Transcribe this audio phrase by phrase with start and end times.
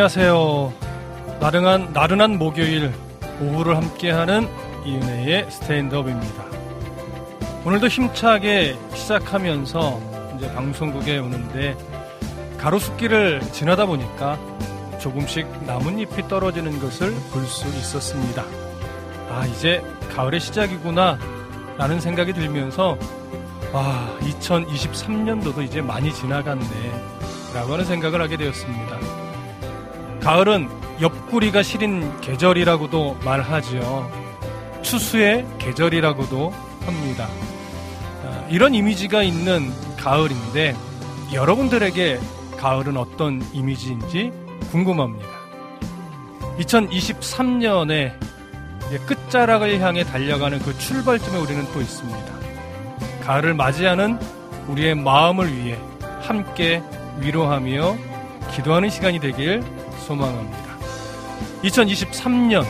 [0.00, 0.72] 안녕하세요.
[1.40, 2.90] 나른한, 나른한 목요일
[3.38, 4.48] 오후를 함께하는
[4.86, 6.42] 이은혜의 스탠드업입니다.
[7.66, 10.00] 오늘도 힘차게 시작하면서
[10.38, 11.76] 이제 방송국에 오는데
[12.56, 14.38] 가로수길을 지나다 보니까
[14.98, 18.42] 조금씩 나뭇잎이 떨어지는 것을 볼 수 있었습니다.
[19.28, 19.82] 아, 이제
[20.14, 21.18] 가을의 시작이구나
[21.76, 22.96] 라는 생각이 들면서
[23.74, 26.64] 아, 2023년도도 이제 많이 지나갔네
[27.52, 28.99] 라고 하는 생각을 하게 되었습니다.
[30.20, 30.68] 가을은
[31.00, 34.10] 옆구리가 시린 계절이라고도 말하지요.
[34.82, 36.52] 추수의 계절이라고도
[36.84, 37.26] 합니다.
[38.24, 40.76] 아, 이런 이미지가 있는 가을인데
[41.32, 42.20] 여러분들에게
[42.58, 44.30] 가을은 어떤 이미지인지
[44.70, 45.26] 궁금합니다.
[46.58, 48.12] 2023년의
[49.06, 52.40] 끝자락을 향해 달려가는 그 출발점에 우리는 또 있습니다.
[53.22, 54.18] 가을을 맞이하는
[54.68, 55.78] 우리의 마음을 위해
[56.20, 56.82] 함께
[57.20, 57.96] 위로하며
[58.52, 59.62] 기도하는 시간이 되길
[60.00, 60.78] 소망합니다.
[61.62, 62.64] 2023년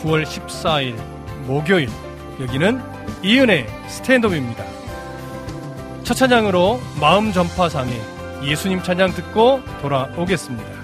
[0.00, 0.96] 9월 14일
[1.46, 1.88] 목요일
[2.40, 2.80] 여기는
[3.22, 4.64] 이은혜 스탠드업입니다.
[6.04, 7.92] 첫 찬양으로 마음 전파상에
[8.44, 10.75] 예수님 찬양 듣고 돌아오겠습니다.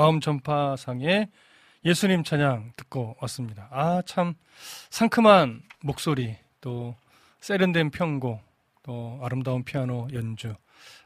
[0.00, 1.28] 마음 전파상의
[1.84, 3.68] 예수님 찬양 듣고 왔습니다.
[3.70, 4.32] 아, 참
[4.88, 6.94] 상큼한 목소리, 또
[7.40, 8.40] 세련된 편곡,
[8.82, 10.54] 또 아름다운 피아노 연주.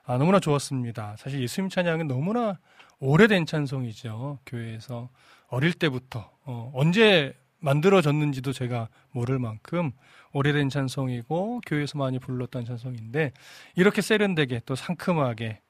[0.05, 1.17] 아, 너무나 좋았습니다.
[1.19, 2.61] 사실 예수님 찬양은 너무나
[3.01, 4.39] 오래된 찬송이죠.
[4.47, 5.09] 교회에서
[5.49, 9.91] 어릴 때부터 어, 언제 만들어졌는지도 제가 모를 만큼
[10.33, 13.33] 오래된 찬송이고 교회에서 많이 불렀던 찬송인데
[13.75, 15.64] 이렇게 세련되게 또 상큼하게 아,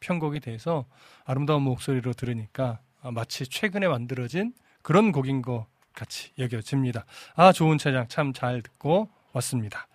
[0.00, 0.86] 편곡이 돼서
[1.24, 4.52] 아름다운 목소리로 들으니까 아, 마치 최근에 만들어진
[4.82, 7.04] 그런 곡인 것 같이 여겨집니다.
[7.34, 9.86] 아, 좋은 찬양 참잘 듣고 왔습니다.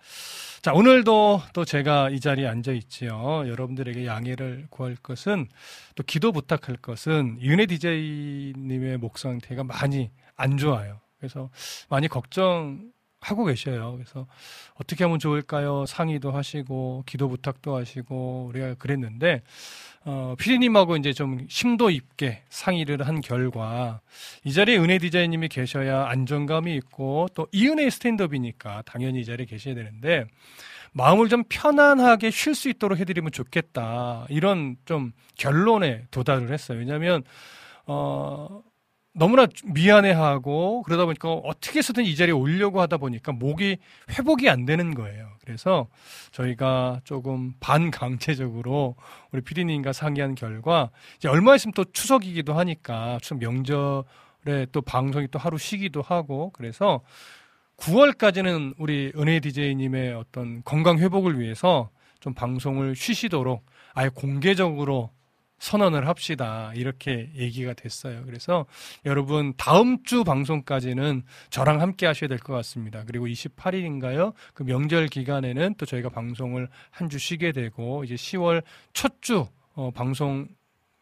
[0.62, 3.42] 자, 오늘도 또 제가 이 자리에 앉아 있지요.
[3.48, 5.48] 여러분들에게 양해를 구할 것은
[5.96, 11.00] 또 기도 부탁할 것은 윤혜 디제이님의 목 상태가 많이 안 좋아요.
[11.18, 11.50] 그래서
[11.88, 12.92] 많이 걱정
[13.22, 13.92] 하고 계셔요.
[13.92, 14.26] 그래서
[14.74, 15.86] 어떻게 하면 좋을까요?
[15.86, 19.42] 상의도 하시고 기도 부탁도 하시고 우리가 그랬는데
[20.04, 24.00] 어, 피디님하고 이제 좀 심도 있게 상의를 한 결과
[24.44, 29.74] 이 자리에 은혜 디자인님이 계셔야 안정감이 있고 또 이 은혜 스탠드업이니까 당연히 이 자리에 계셔야
[29.74, 30.24] 되는데
[30.92, 36.78] 마음을 좀 편안하게 쉴 수 있도록 해드리면 좋겠다 이런 좀 결론에 도달을 했어요.
[36.78, 37.22] 왜냐하면
[37.86, 38.62] 어,
[39.14, 43.76] 너무나 미안해하고 그러다 보니까 어떻게 해서든 이 자리에 오려고 하다 보니까 목이
[44.10, 45.28] 회복이 안 되는 거예요.
[45.44, 45.88] 그래서
[46.30, 48.96] 저희가 조금 반강제적으로
[49.30, 55.38] 우리 피디님과 상의한 결과 이제 얼마 있으면 또 추석이기도 하니까 추석 명절에 또 방송이 또
[55.38, 57.02] 하루 쉬기도 하고 그래서
[57.76, 65.10] 9월까지는 우리 은혜 디제이님의 어떤 건강 회복을 위해서 좀 방송을 쉬시도록 아예 공개적으로
[65.62, 66.72] 선언을 합시다.
[66.74, 68.24] 이렇게 얘기가 됐어요.
[68.26, 68.66] 그래서
[69.06, 73.04] 여러분 다음 주 방송까지는 저랑 함께 하셔야 될 것 같습니다.
[73.06, 74.32] 그리고 28일인가요?
[74.54, 80.48] 그 명절 기간에는 또 저희가 방송을 한 주 쉬게 되고 이제 10월 첫주 어, 방송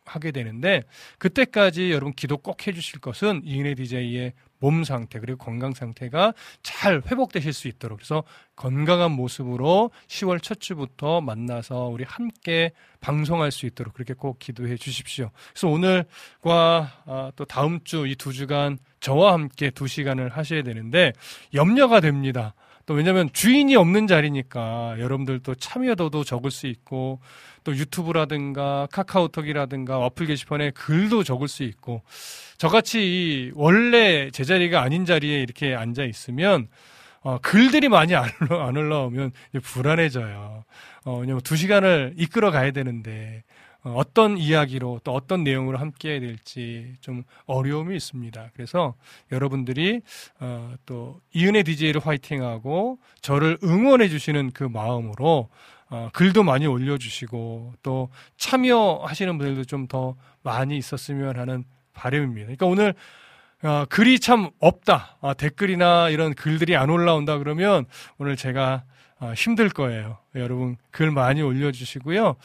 [0.04, 0.82] 하게 되는데
[1.18, 7.52] 그때까지 여러분 기도 꼭 해주실 것은 이은혜 DJ의 몸 상태 그리고 건강 상태가 잘 회복되실
[7.52, 8.22] 수 있도록 그래서
[8.54, 15.30] 건강한 모습으로 10월 첫 주부터 만나서 우리 함께 방송할 수 있도록 그렇게 꼭 기도해 주십시오.
[15.52, 21.12] 그래서 오늘과 아, 또 다음 주 이 두 주간 저와 함께 두 시간을 하셔야 되는데
[21.54, 22.54] 염려가 됩니다.
[22.90, 27.20] 또 왜냐하면 주인이 없는 자리니까 여러분들도 참여도도 적을 수 있고
[27.62, 32.02] 또 유튜브라든가 카카오톡이라든가 어플 게시판에 글도 적을 수 있고
[32.58, 36.66] 저같이 원래 제자리가 아닌 자리에 이렇게 앉아 있으면
[37.20, 39.30] 어, 글들이 많이 안, 올라, 안 올라오면
[39.62, 40.64] 불안해져요.
[41.04, 43.44] 어, 왜냐면 두 시간을 이끌어 가야 되는데
[43.82, 48.50] 어, 어떤 이야기로 또 어떤 내용으로 함께 해야 될지 좀 어려움이 있습니다.
[48.54, 48.94] 그래서
[49.32, 50.02] 여러분들이
[50.40, 55.48] 어, 또 이은혜 DJ를 화이팅하고 저를 응원해 주시는 그 마음으로
[55.88, 62.44] 어, 글도 많이 올려주시고 또 참여하시는 분들도 좀 더 많이 있었으면 하는 바람입니다.
[62.54, 62.94] 그러니까 오늘
[63.62, 65.18] 어, 글이 참 없다.
[65.20, 67.84] 아, 댓글이나 이런 글들이 안 올라온다 그러면
[68.18, 68.89] 오늘 제가 어,
[69.36, 70.18] 힘들 거예요.
[70.34, 72.36] 여러분 글 많이 올려주시고요.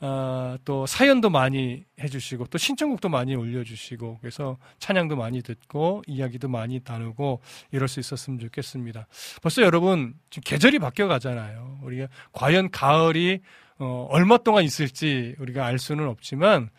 [0.00, 6.80] 어, 또 사연도 많이 해주시고 또 신청곡도 많이 올려주시고 그래서 찬양도 많이 듣고 이야기도 많이
[6.82, 9.06] 나누고 이럴 수 있었으면 좋겠습니다.
[9.42, 11.80] 벌써 여러분 지금 계절이 바뀌어 가잖아요.
[11.82, 13.40] 우리가 과연 가을이
[13.78, 16.70] 어, 얼마 동안 있을지 우리가 알 수는 없지만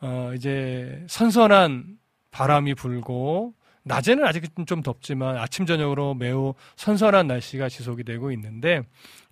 [0.00, 1.98] 어, 이제 선선한
[2.30, 8.82] 바람이 불고 낮에는 아직은 좀 덥지만 아침 저녁으로 매우 선선한 날씨가 지속이 되고 있는데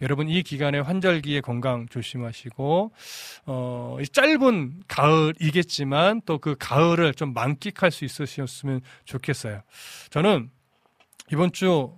[0.02, 2.92] 여러분 이 기간에 환절기에 건강 조심하시고
[3.47, 9.62] 어 짧은 가을이겠지만 또 그 가을을 좀 만끽할 수 있으셨으면 좋겠어요.
[10.09, 10.50] 저는
[11.33, 11.97] 이번 주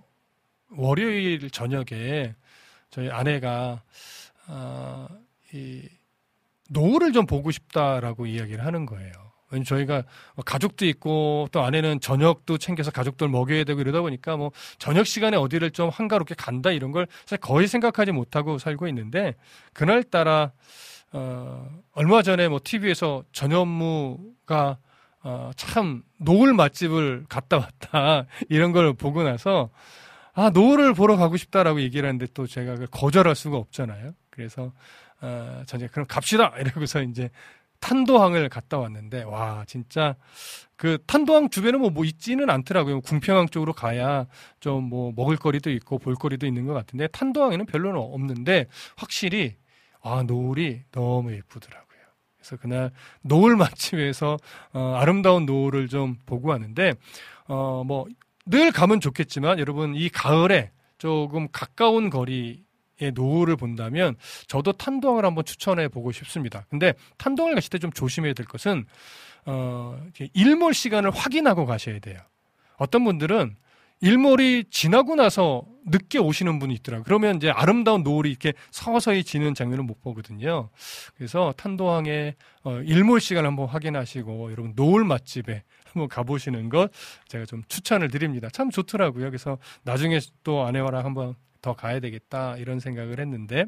[0.69, 2.35] 월요일 저녁에
[2.89, 3.81] 저희 아내가
[4.47, 5.07] 어,
[5.53, 5.87] 이
[6.69, 9.22] 노을을 좀 보고 싶다라고 이야기를 하는 거예요.
[9.63, 10.03] 저희가
[10.45, 15.71] 가족도 있고 또 아내는 저녁도 챙겨서 가족들 먹여야 되고 이러다 보니까 뭐 저녁 시간에 어디를
[15.71, 19.35] 좀 한가롭게 간다 이런 걸 사실 거의 생각하지 못하고 살고 있는데
[19.73, 20.51] 그날 따라
[21.11, 24.77] 어 얼마 전에 뭐 TV에서 전현무가
[25.23, 29.69] 어, 참 노을 맛집을 갔다 왔다 이런 걸 보고 나서
[30.33, 34.13] 아 노을을 보러 가고 싶다라고 얘기를 하는데 또 제가 거절할 수가 없잖아요.
[34.29, 34.73] 그래서
[35.21, 37.29] 어, 전에 그럼 갑시다 이러고서 이제
[37.83, 40.15] 탄도항을 갔다 왔는데 와 진짜
[40.77, 43.01] 그 탄도항 주변에 뭐, 뭐 있지는 않더라고요.
[43.01, 44.25] 궁평항 쪽으로 가야
[44.61, 49.55] 좀 뭐 먹을거리도 있고 볼거리도 있는 것 같은데 탄도항에는 별로는 없는데 확실히
[50.01, 51.83] 아 노을이 너무 예쁘더라고요.
[52.37, 54.37] 그래서 그날 노을 맛집에서
[54.73, 56.93] 어, 아름다운 노을을 좀 보고 왔는데
[57.47, 58.05] 어 뭐
[58.45, 62.65] 늘 가면 좋겠지만 여러분 이 가을에 조금 가까운 거리
[63.11, 64.15] 노을을 본다면
[64.47, 66.65] 저도 탄도항을 한번 추천해 보고 싶습니다.
[66.69, 68.85] 근데 탄도항을 가실 때 좀 조심해야 될 것은
[69.45, 70.01] 어,
[70.33, 72.17] 일몰 시간을 확인하고 가셔야 돼요.
[72.77, 73.57] 어떤 분들은
[73.99, 77.03] 일몰이 지나고 나서 늦게 오시는 분이 있더라고요.
[77.03, 80.69] 그러면 이제 아름다운 노을이 이렇게 서서히 지는 장면을 못 보거든요.
[81.15, 86.89] 그래서 탄도항의 어, 일몰 시간을 한번 확인하시고 여러분 노을 맛집에 한번 가보시는 것
[87.27, 88.47] 제가 좀 추천을 드립니다.
[88.51, 89.25] 참 좋더라고요.
[89.25, 93.65] 그래서 나중에 또 아내와랑 한번 더 가야 되겠다 이런 생각을 했는데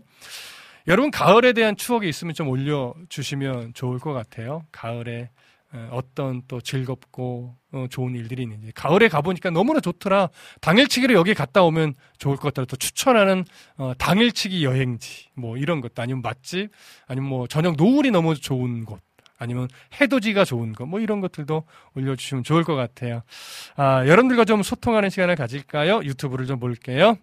[0.88, 4.64] 여러분 가을에 대한 추억이 있으면 좀 올려주시면 좋을 것 같아요.
[4.72, 5.32] 가을에
[5.74, 8.72] 어, 어떤 또 즐겁고 어, 좋은 일들이 있는지.
[8.74, 10.30] 가을에 가보니까 너무나 좋더라.
[10.62, 12.66] 당일치기로 여기 갔다 오면 좋을 것 같더라.
[12.68, 13.44] 또 추천하는
[13.78, 15.26] 어, 당일치기 여행지.
[15.34, 16.70] 뭐 이런 것도 아니면 맛집
[17.08, 19.00] 아니면 뭐 저녁 노을이 너무 좋은 곳
[19.40, 19.68] 아니면
[20.00, 21.64] 해돋이가 좋은 거 뭐 이런 것들도
[21.96, 23.24] 올려주시면 좋을 것 같아요.
[23.76, 26.04] 아 여러분들과 좀 소통하는 시간을 가질까요?
[26.04, 27.18] 유튜브를 좀 볼게요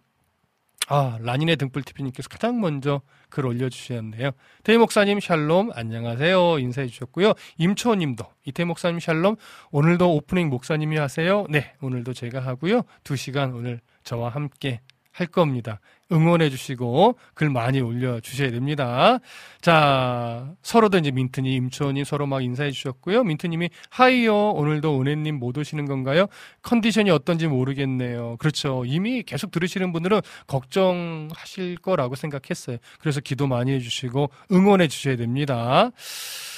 [0.88, 4.32] 아, 라닌의 등불TV님께서 가장 먼저 글 올려주셨네요.
[4.64, 7.32] 태희 목사님 샬롬 안녕하세요 인사해 주셨고요.
[7.56, 9.36] 임초님도 이태 목사님 샬롬
[9.70, 11.46] 오늘도 오프닝 목사님이 하세요.
[11.48, 12.82] 네 오늘도 제가 하고요.
[13.04, 14.80] 두 시간 오늘 저와 함께
[15.12, 15.80] 할 겁니다.
[16.12, 19.18] 응원해 주시고 글 많이 올려 주셔야 됩니다.
[19.60, 23.24] 자, 서로도 이제 민트님, 임초님 서로 막 인사해 주셨고요.
[23.24, 24.50] 민트님이 하이요.
[24.50, 26.26] 오늘도 은혜님 못 오시는 건가요?
[26.62, 28.36] 컨디션이 어떤지 모르겠네요.
[28.38, 28.84] 그렇죠.
[28.86, 32.76] 이미 계속 들으시는 분들은 걱정하실 거라고 생각했어요.
[33.00, 35.90] 그래서 기도 많이 해 주시고 응원해 주셔야 됩니다.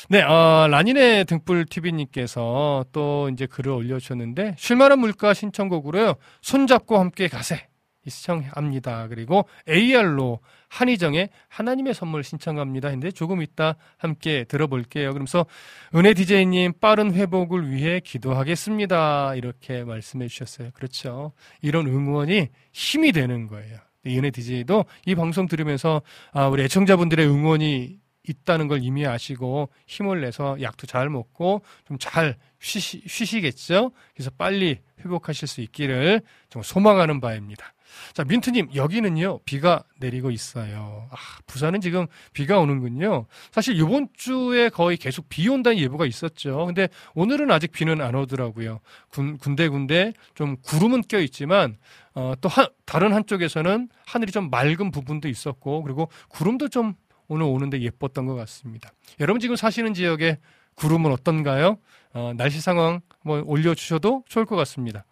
[0.08, 7.68] 네, 어, 라니네 등불 TV님께서 또 이제 글을 올려주셨는데, 쉴만한 물가 신청곡으로요, 손잡고 함께 가세.
[8.11, 9.08] 신청합니다.
[9.08, 12.88] 그리고 AR로 한희정의 하나님의 선물 신청합니다.
[12.88, 15.11] 했는데 조금 이따 함께 들어볼게요.
[15.11, 15.46] 그러면서
[15.94, 19.34] 은혜 디제이님 빠른 회복을 위해 기도하겠습니다.
[19.37, 20.70] 이렇게 말씀해 주셨어요.
[20.75, 21.32] 그렇죠.
[21.62, 23.78] 이런 응원이 힘이 되는 거예요.
[24.06, 30.56] 은혜 디제이도 이 방송 들으면서 아, 우리 애청자분들의 응원이 있다는 걸 이미 아시고 힘을 내서
[30.62, 33.92] 약도 잘 먹고 좀 잘 쉬시, 쉬시겠죠?
[34.14, 37.74] 그래서 빨리 회복하실 수 있기를 좀 소망하는 바입니다.
[38.12, 41.08] 자, 민트님, 여기는요, 비가 내리고 있어요.
[41.10, 43.26] 아, 부산은 지금 비가 오는군요.
[43.50, 46.66] 사실 이번 주에 거의 계속 비 온다는 예보가 있었죠.
[46.66, 48.80] 근데 오늘은 아직 비는 안 오더라고요.
[49.08, 51.76] 군, 군데군데 좀 구름은 껴 있지만,
[52.14, 56.94] 어, 또 한, 다른 한쪽에서는 하늘이 좀 맑은 부분도 있었고, 그리고 구름도 좀
[57.28, 58.92] 오늘 오는데 예뻤던 것 같습니다.
[59.20, 60.38] 여러분 지금 사시는 지역에
[60.74, 61.78] 구름은 어떤가요?
[62.12, 65.04] 어, 날씨 상황 뭐 올려주셔도 좋을 것 같습니다.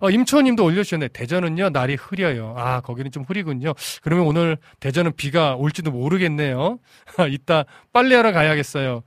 [0.00, 1.08] 어, 임초님도 올려주셨네.
[1.08, 2.54] 대전은요, 날이 흐려요.
[2.56, 3.74] 아, 거기는 좀 흐리군요.
[4.02, 6.78] 그러면 오늘 대전은 비가 올지도 모르겠네요.
[7.30, 9.02] 이따 빨래하러 가야겠어요.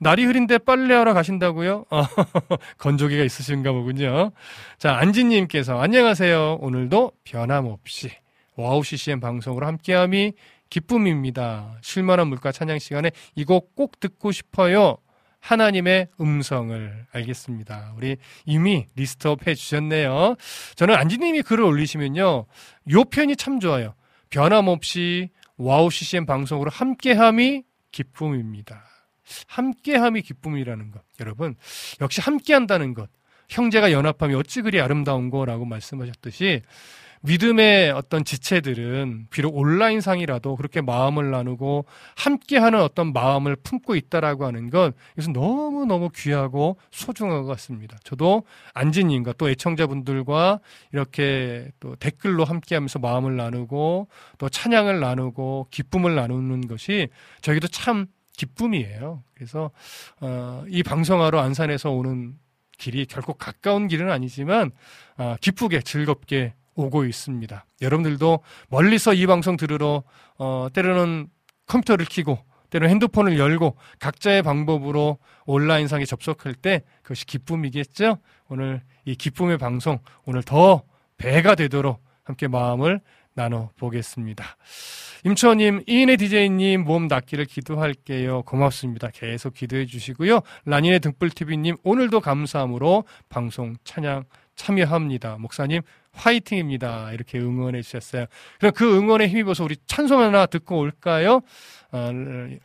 [0.00, 1.84] 날이 흐린데 빨래하러 가신다고요?
[1.90, 2.02] 어,
[2.78, 4.30] 건조기가 있으신가 보군요.
[4.78, 6.58] 자, 안지님께서 안녕하세요.
[6.60, 8.10] 오늘도 변함없이
[8.56, 10.32] 와우 CCM 방송으로 함께함이
[10.70, 11.76] 기쁨입니다.
[11.82, 14.96] 쉴만한 물가 찬양 시간에 이 곡 꼭 듣고 싶어요.
[15.40, 17.92] 하나님의 음성을 알겠습니다.
[17.96, 20.36] 우리 이미 list up 해 주셨네요.
[20.76, 22.46] 저는 안지님이 글을 올리시면요.
[22.90, 23.94] 요 표현이 참 좋아요.
[24.30, 28.84] 변함없이 와우 CCM 방송으로 함께함이 기쁨입니다.
[29.46, 31.02] 함께함이 기쁨이라는 것.
[31.20, 31.54] 여러분,
[32.00, 33.10] 역시 함께한다는 것.
[33.48, 36.62] 형제가 연합함이 어찌 그리 아름다운 거라고 말씀하셨듯이
[37.22, 41.84] 믿음의 어떤 지체들은 비록 온라인상이라도 그렇게 마음을 나누고
[42.16, 47.96] 함께하는 어떤 마음을 품고 있다라고 하는 건 이것은 너무너무 귀하고 소중한 것 같습니다.
[48.04, 48.44] 저도
[48.74, 50.60] 안진님과 또 애청자분들과
[50.92, 54.08] 이렇게 또 댓글로 함께하면서 마음을 나누고
[54.38, 57.08] 또 찬양을 나누고 기쁨을 나누는 것이
[57.42, 58.06] 저희도 참
[58.36, 59.24] 기쁨이에요.
[59.34, 59.70] 그래서
[60.20, 62.38] 어, 이 방송하러 안산에서 오는
[62.78, 64.70] 길이 결코 가까운 길은 아니지만
[65.16, 67.66] 아, 기쁘게 즐겁게 오고 있습니다.
[67.82, 70.04] 여러분들도 멀리서 이 방송 들으러
[70.38, 71.28] 어, 때로는
[71.66, 72.38] 컴퓨터를 켜고
[72.70, 78.18] 때로 핸드폰을 열고 각자의 방법으로 온라인상에 접속할 때 그것이 기쁨이겠죠.
[78.48, 80.82] 오늘 이 기쁨의 방송 오늘 더
[81.16, 83.00] 배가 되도록 함께 마음을
[83.34, 84.44] 나눠 보겠습니다.
[85.24, 88.42] 임초님, 이인의 디제이님 몸 낫기를 기도할게요.
[88.42, 89.08] 고맙습니다.
[89.12, 90.40] 계속 기도해 주시고요.
[90.64, 94.24] 라니네 등불TV님, 오늘도 감사함으로 방송 찬양
[94.58, 95.38] 참여합니다.
[95.38, 97.12] 목사님, 화이팅입니다.
[97.12, 98.26] 이렇게 응원해 주셨어요.
[98.58, 101.40] 그럼 그 응원에 힘입어서 우리 찬송 하나 듣고 올까요?
[101.92, 102.10] 어,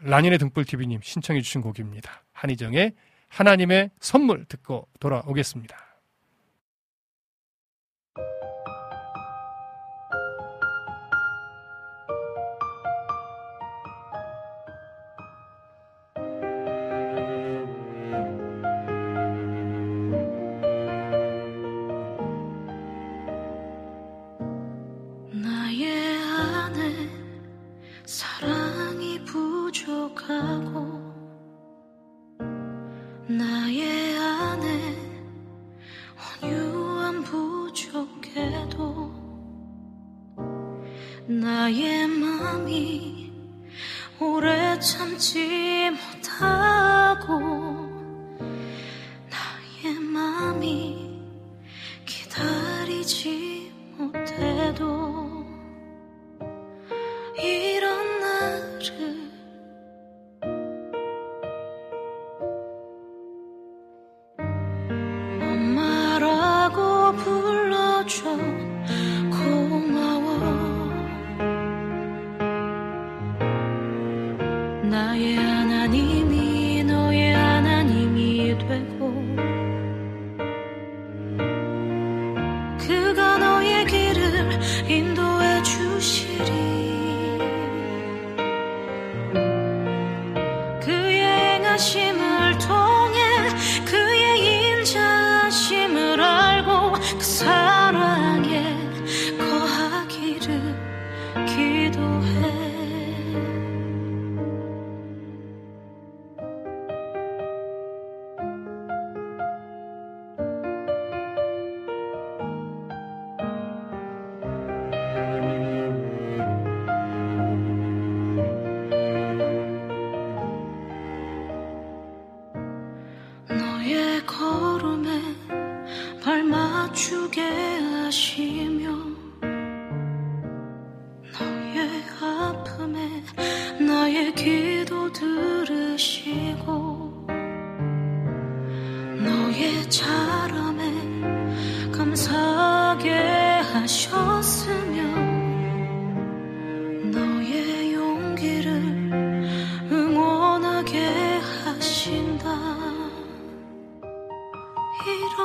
[0.02, 2.24] 라니네 등불TV님 신청해 주신 곡입니다.
[2.34, 2.94] 한희정의
[3.30, 5.93] 하나님의 선물 듣고 돌아오겠습니다.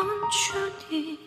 [0.09, 1.19] 很彻底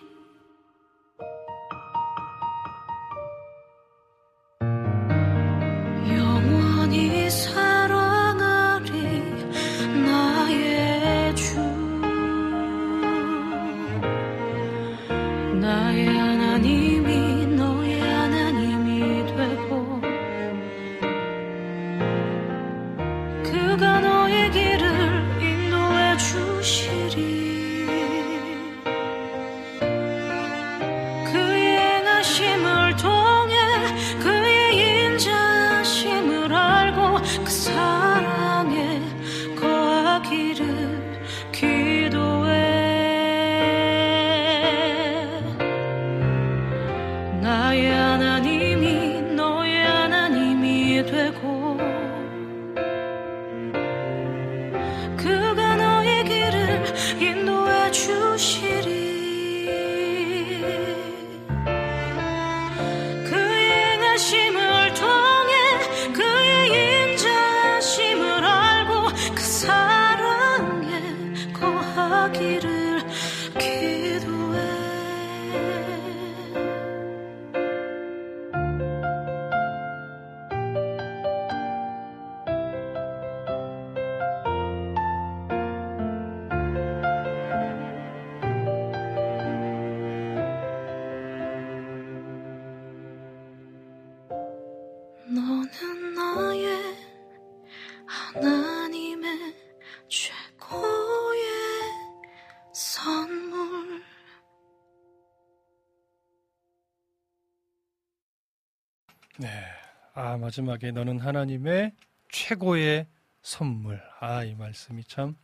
[110.38, 111.94] 마지막에 너는 하나님의
[112.32, 113.08] 최고의
[113.42, 114.02] 선물.
[114.20, 115.36] 아, 이 말씀이 참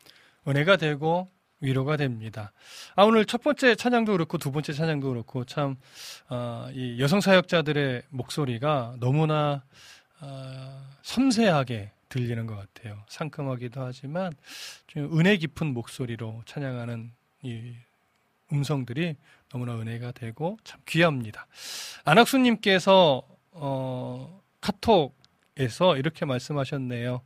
[0.48, 2.52] 은혜가 되고 위로가 됩니다.
[2.96, 5.76] 아, 오늘 첫 번째 찬양도 그렇고 두 번째 찬양도 그렇고 참,
[6.30, 9.64] 어, 이 여성 사역자들의 목소리가 너무나,
[10.22, 13.04] 어, 섬세하게 들리는 것 같아요.
[13.10, 14.32] 상큼하기도 하지만
[14.88, 17.12] 좀 은혜 깊은 목소리로 찬양하는
[17.44, 17.74] 이
[18.52, 19.16] 음성들이
[19.50, 21.48] 너무나 은혜가 되고 참 귀합니다.
[22.06, 27.22] 안학수님께서, 어, 카톡에서 이렇게 말씀하셨네요.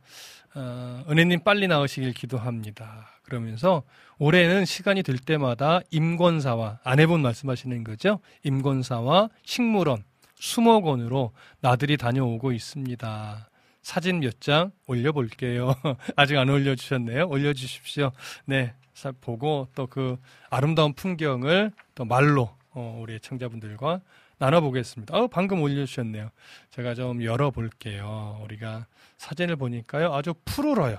[0.54, 3.08] 어, 은혜님 빨리 나으시길 기도합니다.
[3.22, 3.82] 그러면서
[4.18, 8.20] 올해는 시간이 될 때마다 임권사와 아내분 말씀하시는 거죠.
[8.44, 13.48] 임권사와 식물원, 수목원으로 나들이 다녀오고 있습니다.
[13.82, 15.74] 사진 몇 장 올려볼게요.
[16.16, 17.28] 아직 안 올려주셨네요.
[17.28, 18.12] 올려주십시오.
[18.44, 18.74] 네.
[19.20, 20.16] 보고 또 그
[20.50, 24.00] 아름다운 풍경을 또 말로 어, 우리 청자분들과
[24.46, 25.16] 나눠보겠습니다.
[25.16, 26.30] 어, 방금 올려주셨네요.
[26.70, 28.40] 제가 좀 열어볼게요.
[28.42, 30.12] 우리가 사진을 보니까요.
[30.12, 30.98] 아주 푸르러요.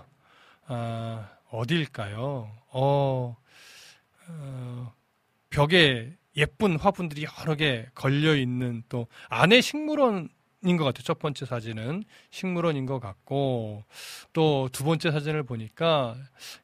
[0.68, 2.50] 아, 어딜까요?
[2.70, 3.36] 어,
[4.30, 4.94] 어,
[5.50, 10.30] 벽에 예쁜 화분들이 여러 개 걸려 있는 또 안에 식물원
[10.66, 11.04] 인 것 같아요.
[11.04, 13.84] 첫 번째 사진은 식물원인 것 같고
[14.32, 16.16] 또 두 번째 사진을 보니까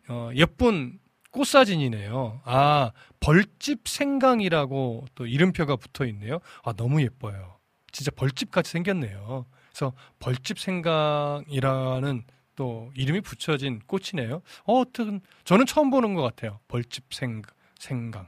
[0.07, 0.97] 어, 예쁜
[1.31, 2.41] 꽃 사진이네요.
[2.43, 6.39] 아 벌집 생강이라고 또 이름표가 붙어 있네요.
[6.63, 7.57] 아 너무 예뻐요.
[7.91, 9.45] 진짜 벌집 같이 생겼네요.
[9.69, 12.23] 그래서 벌집 생강이라는
[12.55, 14.41] 또 이름이 붙여진 꽃이네요.
[14.65, 16.59] 어, 어떤 저는 처음 보는 것 같아요.
[16.67, 17.41] 벌집 생,
[17.79, 18.27] 생강.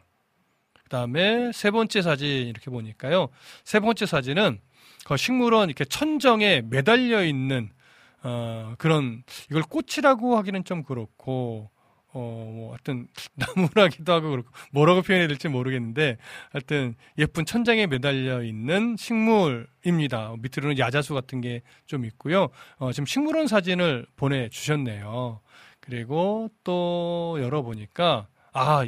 [0.84, 3.28] 그다음에 세 번째 사진 이렇게 보니까요.
[3.64, 4.62] 세 번째 사진은
[5.06, 7.72] 그 식물원 이렇게 천정에 매달려 있는
[8.24, 11.70] 어, 그런 이걸 꽃이라고 하기는 좀 그렇고
[12.14, 16.18] 어, 뭐, 하여튼, 나무라기도 하고 그렇고, 뭐라고 표현해야 될지 모르겠는데,
[16.52, 20.36] 하여튼, 예쁜 천장에 매달려 있는 식물입니다.
[20.40, 22.50] 밑으로는 야자수 같은 게 좀 있고요.
[22.78, 25.40] 어, 지금 식물원 사진을 보내주셨네요.
[25.80, 28.86] 그리고 또 열어보니까, 아,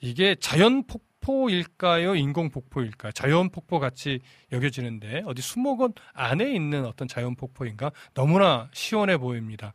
[0.00, 2.14] 이게 자연 폭 폭포일까요?
[2.14, 3.10] 인공 폭포일까요?
[3.12, 4.20] 자연 폭포 같이
[4.52, 7.90] 여겨지는데 어디 수목원 안에 있는 어떤 자연 폭포인가?
[8.14, 9.72] 너무나 시원해 보입니다.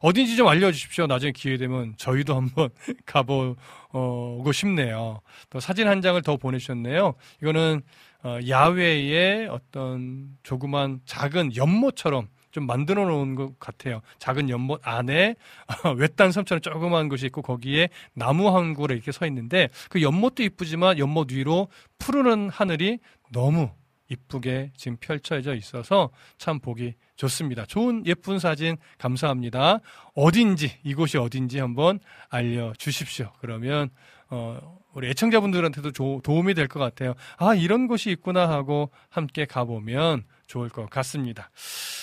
[0.00, 1.06] 어딘지 좀 알려주십시오.
[1.06, 2.70] 나중에 기회 되면 저희도 한번
[3.04, 5.20] 가보고 싶네요.
[5.50, 7.14] 또 사진 한 장을 더 보내주셨네요.
[7.42, 7.82] 이거는
[8.22, 14.00] 어, 야외의 어떤 조그만 작은 연못처럼 좀 만들어 놓은 것 같아요.
[14.20, 15.34] 작은 연못 안에
[15.98, 20.98] 외딴 섬처럼 조그만 곳이 있고 거기에 나무 한 그루 이렇게 서 있는데 그 연못도 이쁘지만
[20.98, 21.66] 연못 위로
[21.98, 23.00] 푸르른 하늘이
[23.32, 23.70] 너무
[24.08, 27.66] 이쁘게 지금 펼쳐져 있어서 참 보기 좋습니다.
[27.66, 29.80] 좋은 예쁜 사진 감사합니다.
[30.14, 33.32] 어딘지 이곳이 어딘지 한번 알려 주십시오.
[33.40, 33.90] 그러면
[34.30, 37.14] 어 우리 애청자분들한테도 조, 도움이 될 것 같아요.
[37.36, 41.50] 아 이런 곳이 있구나 하고 함께 가보면 좋을 것 같습니다.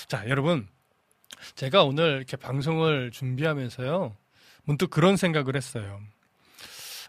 [0.07, 0.67] 자, 여러분.
[1.55, 4.15] 제가 오늘 이렇게 방송을 준비하면서요.
[4.63, 5.99] 문득 그런 생각을 했어요.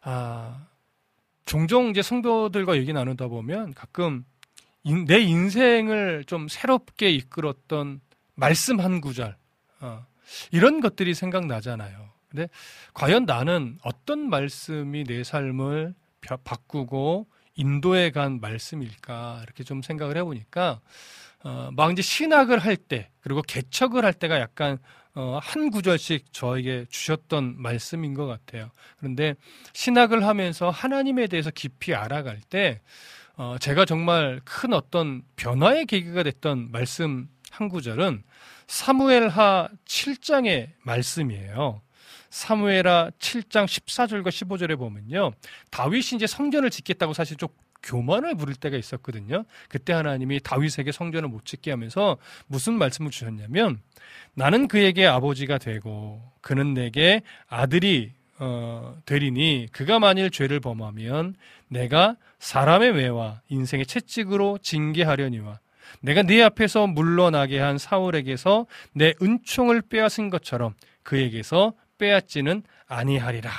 [0.02, 0.66] 아,
[1.44, 4.24] 종종 이제 성도들과 얘기 나누다 보면 가끔
[4.84, 8.00] 인, 내 인생을 좀 새롭게 이끌었던
[8.34, 9.36] 말씀 한 구절,
[9.80, 10.06] 어,
[10.50, 12.10] 이런 것들이 생각나잖아요.
[12.28, 12.48] 근데
[12.94, 15.94] 과연 나는 어떤 말씀이 내 삶을
[16.44, 20.80] 바꾸고 인도에 간 말씀일까 이렇게 좀 생각을 해보니까
[21.44, 24.78] 어, 막 이제 신학을 할 때, 그리고 개척을 할 때가 약간
[25.14, 28.70] 어, 한 구절씩 저에게 주셨던 말씀인 것 같아요.
[28.98, 29.34] 그런데
[29.74, 32.80] 신학을 하면서 하나님에 대해서 깊이 알아갈 때,
[33.36, 38.22] 어, 제가 정말 큰 어떤 변화의 계기가 됐던 말씀 한 구절은
[38.68, 41.82] 사무엘하 7장의 말씀이에요.
[42.32, 45.32] 사무엘하 7장 14절과 15절에 보면요.
[45.70, 47.50] 다윗이 이제 성전을 짓겠다고 사실 좀
[47.82, 49.44] 교만을 부릴 때가 있었거든요.
[49.68, 52.16] 그때 하나님이 다윗에게 성전을 못 짓게 하면서
[52.46, 53.80] 무슨 말씀을 주셨냐면
[54.34, 61.34] 나는 그에게 아버지가 되고 그는 내게 아들이 어, 되리니 그가 만일 죄를 범하면
[61.68, 65.60] 내가 사람의 외와 인생의 채찍으로 징계하려니와
[66.00, 73.50] 내가 네 앞에서 물러나게 한 사울에게서 내 은총을 빼앗은 것처럼 그에게서 빼앗지는 아니하리라.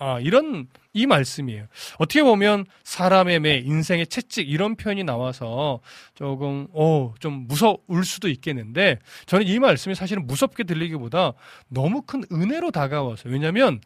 [0.00, 1.66] 아, 이런 이 말씀이에요.
[1.98, 5.80] 어떻게 보면 사람의 매, 인생의 채찍 이런 표현이 나와서
[6.14, 11.32] 조금 어, 좀 무서울 수도 있겠는데 저는 이 말씀이 사실은 무섭게 들리기보다
[11.68, 13.80] 너무 큰 은혜로 다가와서 왜냐하면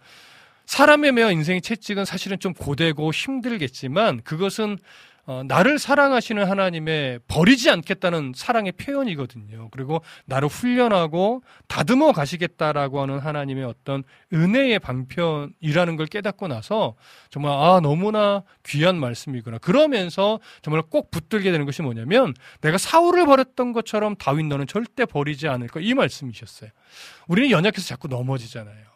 [0.66, 4.78] 사람의 매와 인생의 채찍은 사실은 좀 고되고 힘들겠지만 그것은
[5.24, 9.68] 어, 나를 사랑하시는 하나님의 버리지 않겠다는 사랑의 표현이거든요.
[9.70, 16.96] 그리고 나를 훈련하고 다듬어 가시겠다라고 하는 하나님의 어떤 은혜의 방편이라는 걸 깨닫고 나서
[17.30, 19.58] 정말 아 너무나 귀한 말씀이구나.
[19.58, 25.46] 그러면서 정말 꼭 붙들게 되는 것이 뭐냐면 내가 사울을 버렸던 것처럼 다윗 너는 절대 버리지
[25.46, 26.70] 않을 거이 말씀이셨어요.
[27.28, 28.86] 우리는 연약해서 자꾸 넘어지잖아요.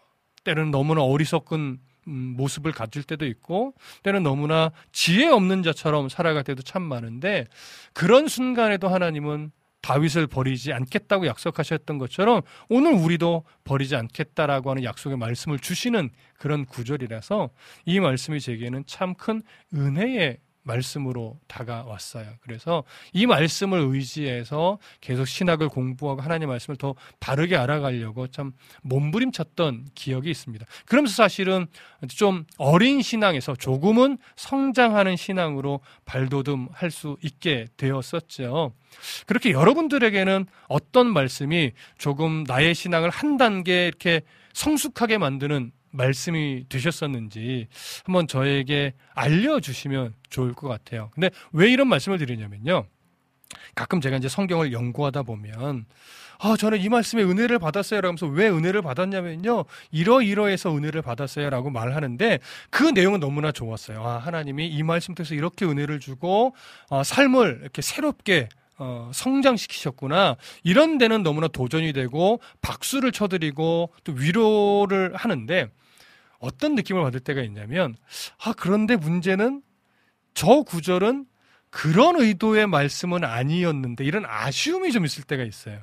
[0.43, 6.63] 때로는 너무나 어리석은 음, 모습을 가질 때도 있고 때는 너무나 지혜 없는 자처럼 살아갈 때도
[6.63, 7.47] 참 많은데
[7.93, 9.51] 그런 순간에도 하나님은
[9.83, 17.51] 다윗을 버리지 않겠다고 약속하셨던 것처럼 오늘 우리도 버리지 않겠다라고 하는 약속의 말씀을 주시는 그런 구절이라서
[17.85, 19.43] 이 말씀이 제게는 참 큰
[19.75, 22.27] 은혜의 말씀으로 다가왔어요.
[22.41, 28.53] 그래서 이 말씀을 의지해서 계속 신학을 공부하고 하나님 말씀을 더 바르게 알아가려고 참
[28.83, 30.67] 몸부림쳤던 기억이 있습니다.
[30.87, 31.67] 그러면서 사실은
[32.09, 38.73] 좀 어린 신앙에서 조금은 성장하는 신앙으로 발돋움할 수 있게 되었었죠.
[39.27, 47.69] 그렇게 여러분들에게는 어떤 말씀이 조금 나의 신앙을 한 단계 이렇게 성숙하게 만드는 말씀이 되셨었는지
[48.05, 51.11] 한번 저에게 알려주시면 좋을 것 같아요.
[51.15, 52.87] 근데 왜 이런 말씀을 드리냐면요.
[53.75, 55.87] 가끔 제가 이제 성경을 연구하다 보면
[56.39, 58.01] 아, 저는 이 말씀에 은혜를 받았어요.
[58.01, 59.65] 라면서 왜 은혜를 받았냐면요.
[59.91, 61.49] 이러이러해서 은혜를 받았어요.
[61.51, 64.07] 라고 말하는데 그 내용은 너무나 좋았어요.
[64.07, 66.55] 아, 하나님이 이 말씀 통해서 이렇게 은혜를 주고,
[66.91, 70.37] 아, 삶을 이렇게 새롭게 어, 성장시키셨구나.
[70.63, 75.69] 이런 데는 너무나 도전이 되고 박수를 쳐드리고 또 위로를 하는데
[76.39, 77.97] 어떤 느낌을 받을 때가 있냐면
[78.45, 79.63] 아 그런데 문제는
[80.35, 81.27] 저 구절은
[81.71, 85.83] 그런 의도의 말씀은 아니었는데 이런 아쉬움이 좀 있을 때가 있어요.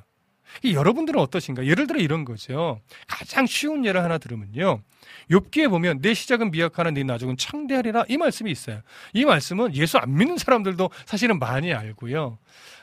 [0.64, 1.66] 여러분들은 어떠신가?
[1.66, 2.80] 예를 들어 이런 거죠.
[3.08, 4.82] 가장 쉬운 예를 하나 들으면요.
[5.30, 8.80] 욥기에 보면 내 시작은 미약하나 네 나중은 창대하리라 이 말씀이 있어요.
[9.12, 12.38] 이 말씀은 예수 안 믿는 사람들도 사실은 많이 알고요.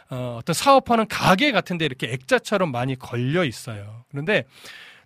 [0.09, 4.03] 어, 어떤 사업하는 가게 같은데 이렇게 액자처럼 많이 걸려 있어요.
[4.09, 4.43] 그런데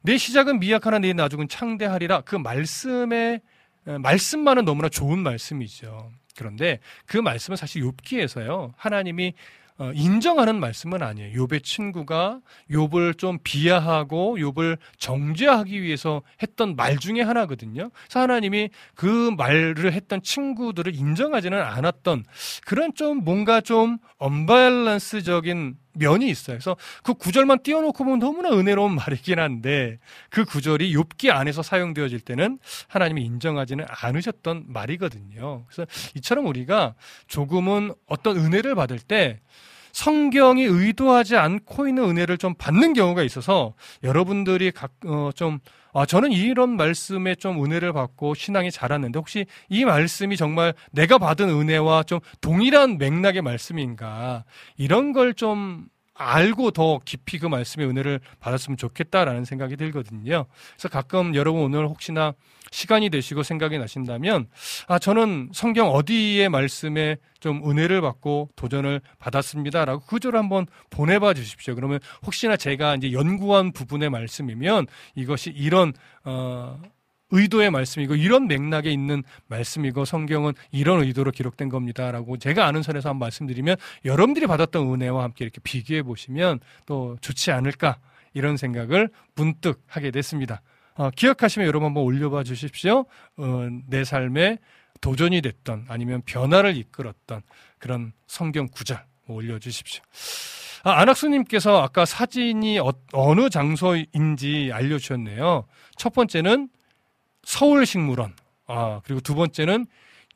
[0.06, 3.42] 내 시작은 미약하나 내 나중은 창대하리라 그 말씀의
[3.86, 6.12] 말씀만은 너무나 좋은 말씀이죠.
[6.38, 8.74] 그런데 그 말씀은 사실 욥기에서요.
[8.78, 9.34] 하나님이
[9.78, 11.44] 어, 인정하는 말씀은 아니에요.
[11.44, 12.40] 욥의 친구가
[12.70, 17.90] 욥을 좀 비하하고 욥을 정죄하기 위해서 했던 말 중에 하나거든요.
[17.90, 22.26] 그래서 하나님이 그 말을 했던 친구들을 인정하지는 않았던
[22.66, 26.58] 그런 좀 뭔가 좀 언밸런스적인 면이 있어요.
[26.58, 32.60] 그래서 그 구절만 띄워놓고 보면 너무나 은혜로운 말이긴 한데 그 구절이 욥기 안에서 사용되어질 때는
[32.88, 35.66] 하나님이 인정하지는 않으셨던 말이거든요.
[35.68, 36.96] 그래서 이처럼 우리가
[37.28, 39.40] 조금은 어떤 은혜를 받을 때
[39.96, 45.60] 성경이 의도하지 않고 있는 은혜를 좀 받는 경우가 있어서 여러분들이 각, 어, 좀
[45.98, 51.48] 아, 저는 이런 말씀에 좀 은혜를 받고 신앙이 자랐는데 혹시 이 말씀이 정말 내가 받은
[51.50, 54.44] 은혜와 좀 동일한 맥락의 말씀인가?
[54.78, 60.46] 이런 걸 좀 알고 더 깊이 그 말씀의 은혜를 받았으면 좋겠다라는 생각이 들거든요.
[60.74, 62.34] 그래서 가끔 여러분 오늘 혹시나
[62.72, 64.48] 시간이 되시고 생각이 나신다면
[64.88, 71.76] 아 저는 성경 어디에 말씀에 좀 은혜를 받고 도전을 받았습니다라고 그절을 한번 보내봐 주십시오.
[71.76, 76.82] 그러면 혹시나 제가 이제 연구한 부분의 말씀이면 이것이 이런 어
[77.32, 83.26] 의도의 말씀이고 이런 맥락에 있는 말씀이고 성경은 이런 의도로 기록된 겁니다라고 제가 아는 선에서 한번
[83.26, 87.98] 말씀드리면 여러분들이 받았던 은혜와 함께 이렇게 비교해 보시면 또 좋지 않을까
[88.34, 90.62] 이런 생각을 문득 하게 됐습니다.
[90.96, 93.06] 어, 기억하시면 여러분 한번 올려봐 주십시오.
[93.38, 94.60] 어, 내 삶에
[95.02, 97.42] 도전이 됐던 아니면 변화를 이끌었던
[97.80, 100.04] 그런 성경 구절 뭐 올려주십시오.
[100.84, 105.66] 아, 안학수님께서 아까 사진이 어, 느 장소인지 알려주셨네요.
[105.98, 106.70] 첫 번째는
[107.46, 108.34] 서울식물원,
[108.68, 109.86] 아, 그리고 두 번째는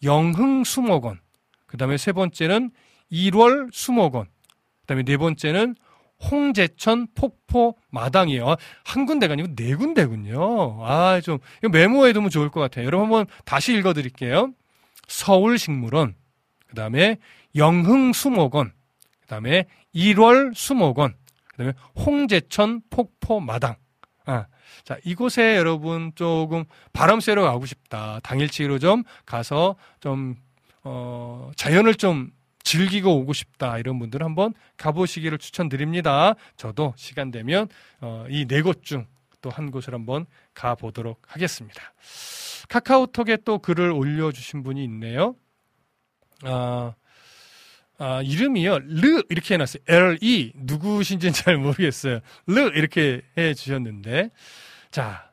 [0.03, 1.19] 영흥수목원,
[1.65, 2.71] 그 다음에 세 번째는
[3.11, 4.25] 1월 수목원,
[4.81, 5.75] 그 다음에 네 번째는
[6.31, 8.55] 홍제천 폭포 마당이에요.
[8.83, 10.85] 한 군데가 아니고 네 군데군요.
[10.85, 11.39] 아, 좀,
[11.71, 12.85] 메모해 두면 좋을 것 같아요.
[12.85, 14.53] 여러분 한번 다시 읽어 드릴게요.
[15.07, 16.15] 서울식물원,
[16.67, 17.17] 그 다음에
[17.55, 18.71] 영흥수목원,
[19.21, 21.15] 그 다음에 1월 수목원,
[21.47, 23.75] 그 다음에 홍제천 폭포 마당.
[24.25, 24.45] 아,
[24.83, 28.19] 자, 이곳에 여러분 조금 바람 쐬러 가고 싶다.
[28.23, 30.35] 당일치기로 좀 가서 좀,
[30.83, 32.31] 어, 자연을 좀
[32.63, 33.77] 즐기고 오고 싶다.
[33.79, 36.35] 이런 분들은 한번 가보시기를 추천드립니다.
[36.57, 37.67] 저도 시간 되면,
[38.01, 39.05] 어, 이 네 곳 중
[39.41, 41.81] 또 한 곳을 한번 가보도록 하겠습니다.
[42.67, 45.35] 카카오톡에 또 글을 올려주신 분이 있네요.
[46.43, 46.93] 아,
[47.99, 48.79] 아, 이름이요.
[48.79, 49.83] 르 이렇게 해놨어요.
[49.87, 52.21] L-E 누구신지는 잘 모르겠어요.
[52.47, 54.31] 르 이렇게 해주셨는데
[54.89, 55.29] 자,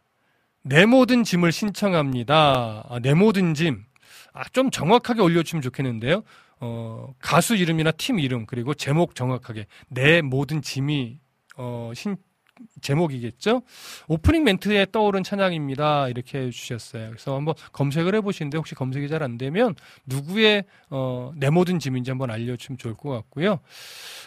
[0.62, 2.85] 내 모든 짐을 신청합니다.
[2.88, 3.85] 아, 내 모든 짐.
[4.33, 6.24] 아, 좀 정확하게 올려주시면 좋겠는데요.
[6.59, 11.18] 어, 가수 이름이나 팀 이름 그리고 제목 정확하게 내 모든 짐이
[11.57, 12.16] 어, 신,
[12.80, 13.62] 제목이겠죠.
[14.08, 16.08] 오프닝 멘트에 떠오른 찬양입니다.
[16.08, 17.08] 이렇게 해주셨어요.
[17.10, 19.74] 그래서 한번 검색을 해보시는데 혹시 검색이 잘 안 되면
[20.06, 23.60] 누구의 어, 내 모든 짐인지 한번 알려주면 좋을 것 같고요.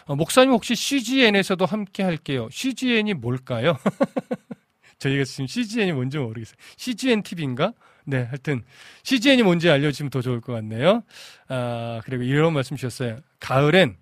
[0.06, 2.48] 어, 목사님 혹시 CGN에서도 함께 할게요.
[2.50, 3.76] CGN이 뭘까요?
[4.98, 6.56] 저희가 지금 CGN이 뭔지 모르겠어요.
[6.76, 7.72] CGN TV인가?
[8.04, 8.62] 네, 하여튼
[9.02, 11.02] CGN이 뭔지 알려주시면 더 좋을 것 같네요.
[11.48, 13.18] 아, 그리고 이런 말씀 주셨어요.
[13.38, 13.96] 가을엔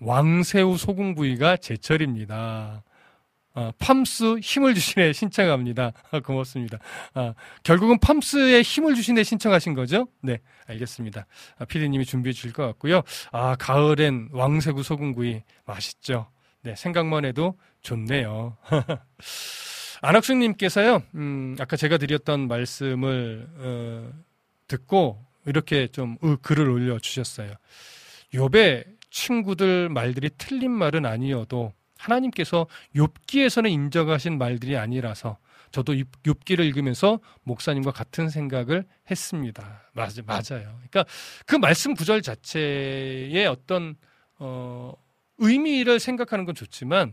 [0.00, 2.82] 왕새우 소금구이가 제철입니다.
[3.54, 5.92] 아, 팜스 힘을 주시네 신청합니다.
[6.10, 6.78] 아, 고맙습니다.
[7.14, 10.08] 아, 결국은 팜스에 힘을 주시네 신청하신 거죠?
[10.20, 11.26] 네, 알겠습니다.
[11.58, 13.02] 아, 피디님이 준비해 주실 것 같고요.
[13.30, 16.28] 아, 가을엔 왕새우 소금구이 맛있죠.
[16.62, 18.56] 네, 생각만 해도 좋네요.
[20.00, 24.12] 안학수님께서요, 음, 아까 제가 드렸던 말씀을 어,
[24.66, 27.52] 듣고 이렇게 좀 어, 글을 올려주셨어요.
[28.34, 35.38] 욥의 친구들 말들이 틀린 말은 아니어도 하나님께서 욥기에서는 인정하신 말들이 아니라서
[35.70, 39.82] 저도 욥기를 읽으면서 목사님과 같은 생각을 했습니다.
[39.92, 40.78] 맞, 맞아요.
[40.88, 41.04] 그러니까
[41.46, 43.96] 그 말씀 구절 자체의 어떤
[44.38, 44.92] 어,
[45.38, 47.12] 의미를 생각하는 건 좋지만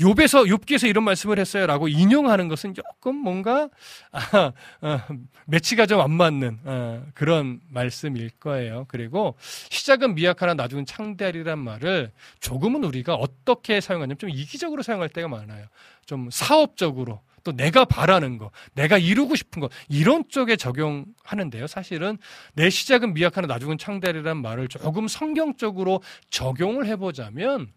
[0.00, 3.68] 욥에서 욥기에서 이런 말씀을 했어요라고 인용하는 것은 조금 뭔가
[4.10, 5.06] 아, 아,
[5.46, 8.86] 매치가 좀 안 맞는 아, 그런 말씀일 거예요.
[8.88, 9.36] 그리고
[9.70, 15.66] 시작은 미약하나 나중은 창대하리란 말을 조금은 우리가 어떻게 사용하냐면 좀 이기적으로 사용할 때가 많아요.
[16.06, 21.66] 좀 사업적으로 또 내가 바라는 거, 내가 이루고 싶은 거 이런 쪽에 적용하는데요.
[21.66, 22.18] 사실은
[22.54, 27.68] 내 시작은 미약하나 나중은 창대하리란 말을 조금 성경적으로 적용을 해보자면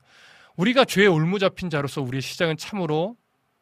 [0.57, 3.15] 우리가 죄에 올무 잡힌 자로서 우리의 시작은 참으로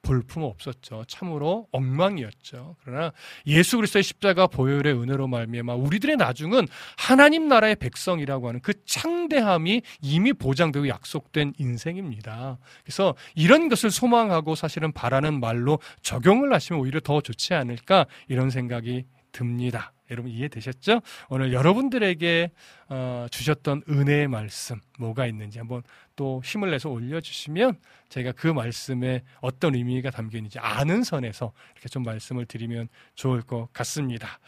[0.06, 1.04] 볼품 없었죠.
[1.08, 2.76] 참으로 엉망이었죠.
[2.84, 3.12] 그러나
[3.48, 10.34] 예수 그리스도의 십자가 보혈의 은혜로 말미암아 우리들의 나중은 하나님 나라의 백성이라고 하는 그 창대함이 이미
[10.34, 12.60] 보장되고 약속된 인생입니다.
[12.84, 19.06] 그래서 이런 것을 소망하고 사실은 바라는 말로 적용을 하시면 오히려 더 좋지 않을까 이런 생각이
[19.32, 19.92] 듭니다.
[20.12, 21.02] 여러분 이해되셨죠?
[21.30, 22.52] 오늘 여러분들에게
[22.90, 25.82] 어, 주셨던 은혜의 말씀 뭐가 있는지 한번
[26.16, 27.78] 또 힘을 내서 올려주시면
[28.10, 33.68] 제가 그 말씀에 어떤 의미가 담겨 있는지 아는 선에서 이렇게 좀 말씀을 드리면 좋을 것
[33.74, 34.40] 같습니다.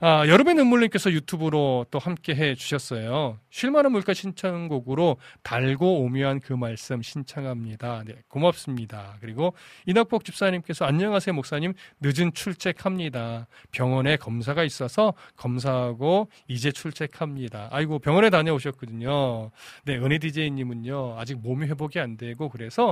[0.00, 3.38] 아, 여름의 눈물님께서 유튜브로 또 함께 해 주셨어요.
[3.50, 8.04] 쉴만한 물가 신청곡으로 달고 오묘한 그 말씀 신청합니다.
[8.06, 9.16] 네, 고맙습니다.
[9.20, 9.54] 그리고
[9.86, 13.46] 이낙복 집사님께서 안녕하세요 목사님 늦은 출첵합니다.
[13.72, 17.68] 병원에 검사가 있어서 검사하고 이제 출첵합니다.
[17.70, 19.50] 아이고 병원에 다녀오셨거든요.
[19.84, 22.89] 네, 은혜 디제이님은요 아직 몸이 회복이 안 되고 그래서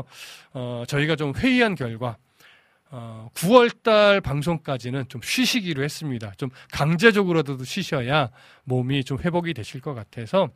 [0.52, 2.16] 어, 저희가 좀 회의한 결과
[2.90, 6.32] 어, 9월달 방송까지는 좀 쉬시기로 했습니다.
[6.36, 8.30] 좀 강제적으로도 쉬셔야
[8.64, 10.48] 몸이 좀 회복이 되실 것 같아서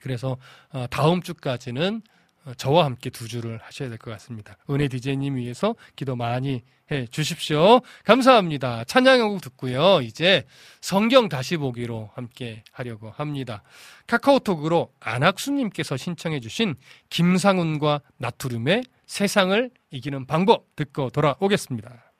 [0.00, 0.36] 그래서
[0.70, 2.17] 어, 다음 주까지는 어,
[2.56, 4.56] 저와 함께 두 주를 하셔야 될 것 같습니다.
[4.70, 7.80] 은혜 디제이님 위해서 기도 많이 해 주십시오.
[8.04, 8.84] 감사합니다.
[8.84, 10.00] 찬양곡 듣고요.
[10.00, 10.46] 이제
[10.80, 13.62] 성경 다시 보기로 함께 하려고 합니다.
[14.06, 16.76] 카카오톡으로 안학수님께서 신청해 주신
[17.10, 22.12] 김상훈과 나투름의 세상을 이기는 방법 듣고 돌아오겠습니다.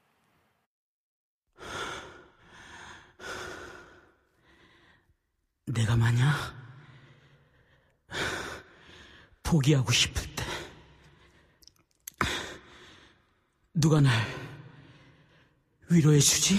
[5.67, 6.58] 내가 만약
[9.49, 10.45] 포기하고 싶을 때
[13.73, 14.13] 누가 날
[15.89, 16.59] 위로해 주지?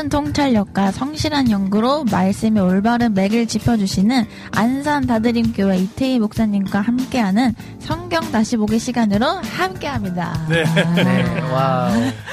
[0.00, 8.56] 깊은 통찰력과 성실한 연구로 말씀의 올바른 맥을 짚어주시는 안산 다드림교회 이태희 목사님과 함께하는 성경 다시
[8.56, 10.46] 보기 시간으로 함께합니다.
[10.48, 10.64] 네.
[10.94, 11.90] 네, 와,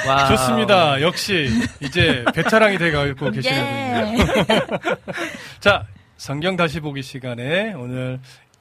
[0.08, 0.28] 와.
[0.30, 1.02] 좋습니다.
[1.02, 1.50] 역시
[1.82, 3.52] 이제 베테랑이 돼가고 계시거든요.
[3.52, 4.16] 예.
[5.60, 8.20] 자, 성경 다시 보기 시간에 오늘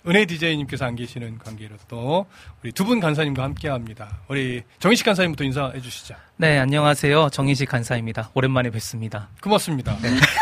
[0.09, 2.27] 은혜 DJ님께서 안 계시는 관계로 또
[2.63, 4.19] 우리 두 분 간사님과 함께 합니다.
[4.29, 6.15] 우리 정희식 간사님부터 인사해 주시죠.
[6.37, 7.31] 네, 안녕하세요.
[7.33, 8.31] 정희식 간사입니다.
[8.35, 9.29] 오랜만에 뵙습니다.
[9.43, 9.97] 고맙습니다.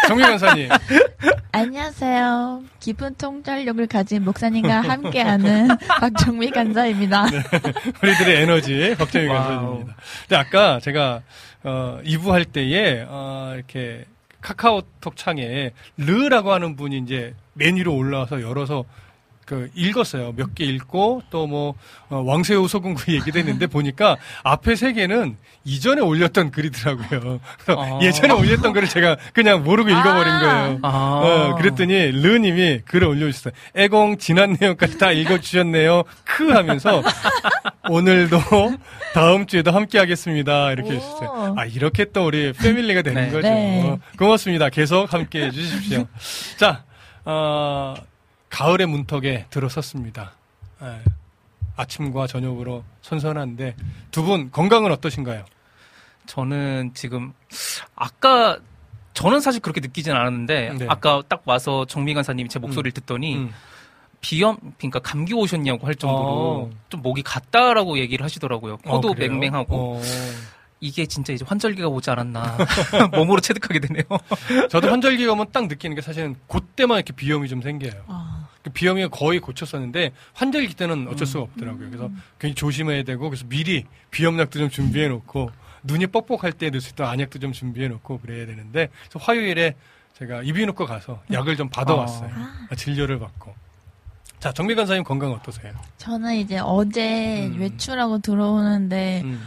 [0.06, 0.68] 정희 간사님.
[1.52, 2.62] 안녕하세요.
[2.80, 7.24] 깊은 통찰력을 가진 목사님과 함께하는 박정미 간사입니다.
[8.02, 9.38] 우리들의 에너지 박정희 와우.
[9.48, 9.96] 간사님입니다.
[10.28, 11.22] 근데 아까 제가
[11.62, 14.04] 어 2부 할 때에 어 이렇게
[14.42, 18.84] 카카오톡 창에 르라고 하는 분이 이제 메뉴로 올라와서 열어서
[19.46, 20.32] 그 읽었어요.
[20.36, 21.74] 몇 개 읽고 또 뭐
[22.08, 27.40] 왕세호 소금구 얘기도 했는데 보니까 앞에 세 개는 이전에 올렸던 글이더라고요.
[27.66, 27.98] 아.
[28.02, 30.78] 예전에 올렸던 글을 제가 그냥 모르고 읽어버린 거예요.
[30.82, 30.88] 아.
[30.88, 33.52] 어, 그랬더니 르님이 글을 올려주셨어요.
[33.76, 36.04] 애공 지난 내용까지 다 읽어주셨네요.
[36.24, 37.02] 크 하면서
[37.90, 38.38] 오늘도
[39.12, 40.72] 다음 주에도 함께 하겠습니다.
[40.72, 40.94] 이렇게 오.
[40.94, 41.54] 해주셨어요.
[41.58, 43.30] 아 이렇게 또 우리 패밀리가 되는 네.
[43.30, 43.48] 거죠.
[43.48, 43.98] 네.
[44.18, 44.68] 고맙습니다.
[44.70, 46.06] 계속 함께 해 주십시오.
[46.58, 46.84] 자,
[47.24, 47.94] 어,
[48.54, 50.32] 가을의 문턱에 들어섰습니다.
[50.82, 51.00] 예,
[51.76, 53.74] 아침과 저녁으로 선선한데
[54.12, 55.44] 두 분 건강은 어떠신가요?
[56.26, 57.32] 저는 지금
[57.96, 58.58] 아까
[59.12, 60.86] 저는 사실 그렇게 느끼진 않았는데 네.
[60.88, 63.52] 아까 딱 와서 정미 간사님이 제 목소리를 듣더니 음.
[64.20, 66.70] 비염 그러니까 감기 오셨냐고 할 정도로 어.
[66.88, 68.76] 좀 목이 갔다라고 얘기를 하시더라고요.
[68.78, 69.14] 코도 어?
[69.14, 70.00] 맹맹하고 어.
[70.80, 72.56] 이게 진짜 이제 환절기가 오지 않았나
[73.14, 74.04] 몸으로 체득하게 되네요.
[74.70, 78.02] 저도 환절기가 오면 딱 느끼는 게 사실은 그때만 이렇게 비염이 좀 생겨요.
[78.06, 81.26] 아, 그 비염이 거의 고쳤었는데 환절기 때는 어쩔 음.
[81.26, 81.90] 수가 없더라고요.
[81.90, 85.50] 그래서 괜히 조심해야 되고 그래서 미리 비염약도 좀 준비해 놓고
[85.84, 89.74] 눈이 뻑뻑할 때 넣을 수 있던 안약도 좀 준비해 놓고 그래야 되는데 그래서 화요일에
[90.18, 92.30] 제가 이비인후과 가서 약을 좀 받아왔어요.
[92.70, 93.54] 아, 진료를 받고.
[94.38, 95.72] 자 정미 간사님 건강 어떠세요?
[95.98, 97.60] 저는 이제 어제 음.
[97.60, 99.46] 외출하고 들어오는데 음.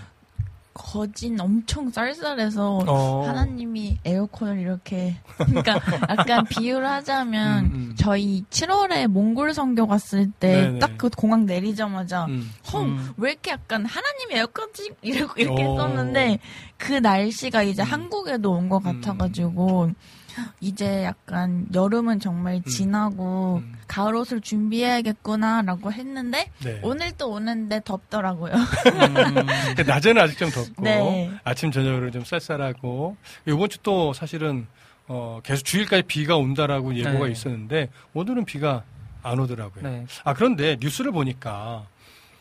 [0.78, 3.23] 거진 엄청 쌀쌀해서 어.
[3.28, 7.95] 하나님이 에어컨을 이렇게 그러니까 약간 비유를 하자면 음, 음.
[7.97, 10.32] 저희 7월에 몽골 선교 갔을.
[10.39, 12.49] 때 딱 그 공항 내리자마자 음.
[12.71, 13.09] 헐, 음.
[13.17, 15.71] 왜 이렇게 약간 하나님이 에어컨지 이렇게 이렇게 어.
[15.71, 16.39] 했었는데
[16.78, 17.88] 그 날씨가 이제 음.
[17.91, 19.91] 한국에도 온 것 같아가지고
[20.59, 23.75] 이제 약간 여름은 정말 지나고 음.
[23.88, 26.79] 가을 옷을 준비해야겠구나라고 했는데 네.
[26.83, 28.53] 오늘 또 오는데 덥더라고요.
[29.67, 31.31] 근데 낮에는 아직 좀 덥고 네.
[31.43, 33.17] 아침 저녁으로 좀 쌀쌀하고
[33.47, 34.67] 이번 주 또 사실은
[35.07, 37.31] 어, 계속 주일까지 비가 온다라고 예보가 네.
[37.31, 38.83] 있었는데 오늘은 비가
[39.23, 39.83] 안 오더라고요.
[39.83, 41.88] 네, 아 그런데 뉴스를 보니까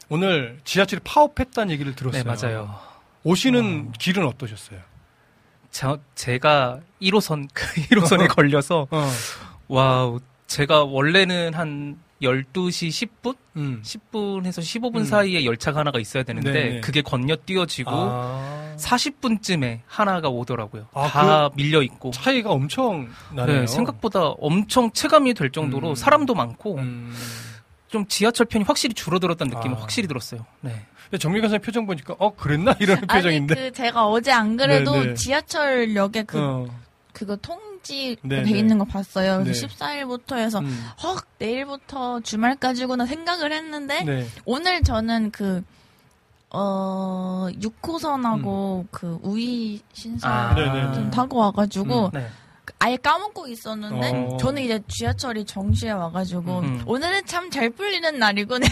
[0.09, 2.25] 오늘 지하철이 파업했다는 얘기를 들었어요.
[2.25, 2.75] 네 맞아요.
[3.23, 4.81] 오시는 길은 어떠셨어요?
[5.77, 9.11] 저, 제가 1호선 그 1호선에 걸려서 어,
[9.69, 13.37] 와우 제가 원래는 한 12시 10분?
[13.57, 13.83] 음.
[13.85, 15.05] 10분에서 15분 음.
[15.05, 16.81] 사이에 열차가 하나가 있어야 되는데 네네.
[16.81, 20.87] 그게 건너뛰어지고 아, 40분쯤에 하나가 오더라고요.
[20.95, 22.11] 아, 다 밀려 있고.
[22.11, 23.61] 차이가 엄청 나네요.
[23.61, 25.95] 네, 생각보다 엄청 체감이 될 정도로 음.
[25.95, 27.15] 사람도 많고 음.
[27.89, 29.81] 좀 지하철 편이 확실히 줄어들었다는 느낌은 아.
[29.81, 30.45] 확실히 들었어요.
[30.61, 30.87] 네.
[31.05, 33.55] 근데 정미 간사 표정 보니까 어 그랬나 이런 아니 표정인데.
[33.55, 35.15] 그 제가 어제 안 그래도 네, 네.
[35.15, 36.67] 지하철역에 그 어,
[37.13, 38.59] 그거 통지 네, 돼 네.
[38.59, 39.39] 있는 거 봤어요.
[39.39, 39.45] 네.
[39.45, 40.85] 그래서 14일부터 해서 음.
[41.03, 44.27] 헉 내일부터 주말까지구나 생각을 했는데 네.
[44.45, 45.63] 오늘 저는 그
[46.51, 50.55] 어, 6호선하고 그 우이 신선 아.
[50.55, 50.95] 네네네.
[50.95, 52.29] 좀 타고 와가지고 네.
[52.79, 54.37] 아예 까먹고 있었는데 어.
[54.37, 56.83] 저는 이제 지하철이 정시에 와가지고 음.
[56.87, 58.61] 오늘은 참 잘 풀리는 날이군.
[58.67, 58.69] 어,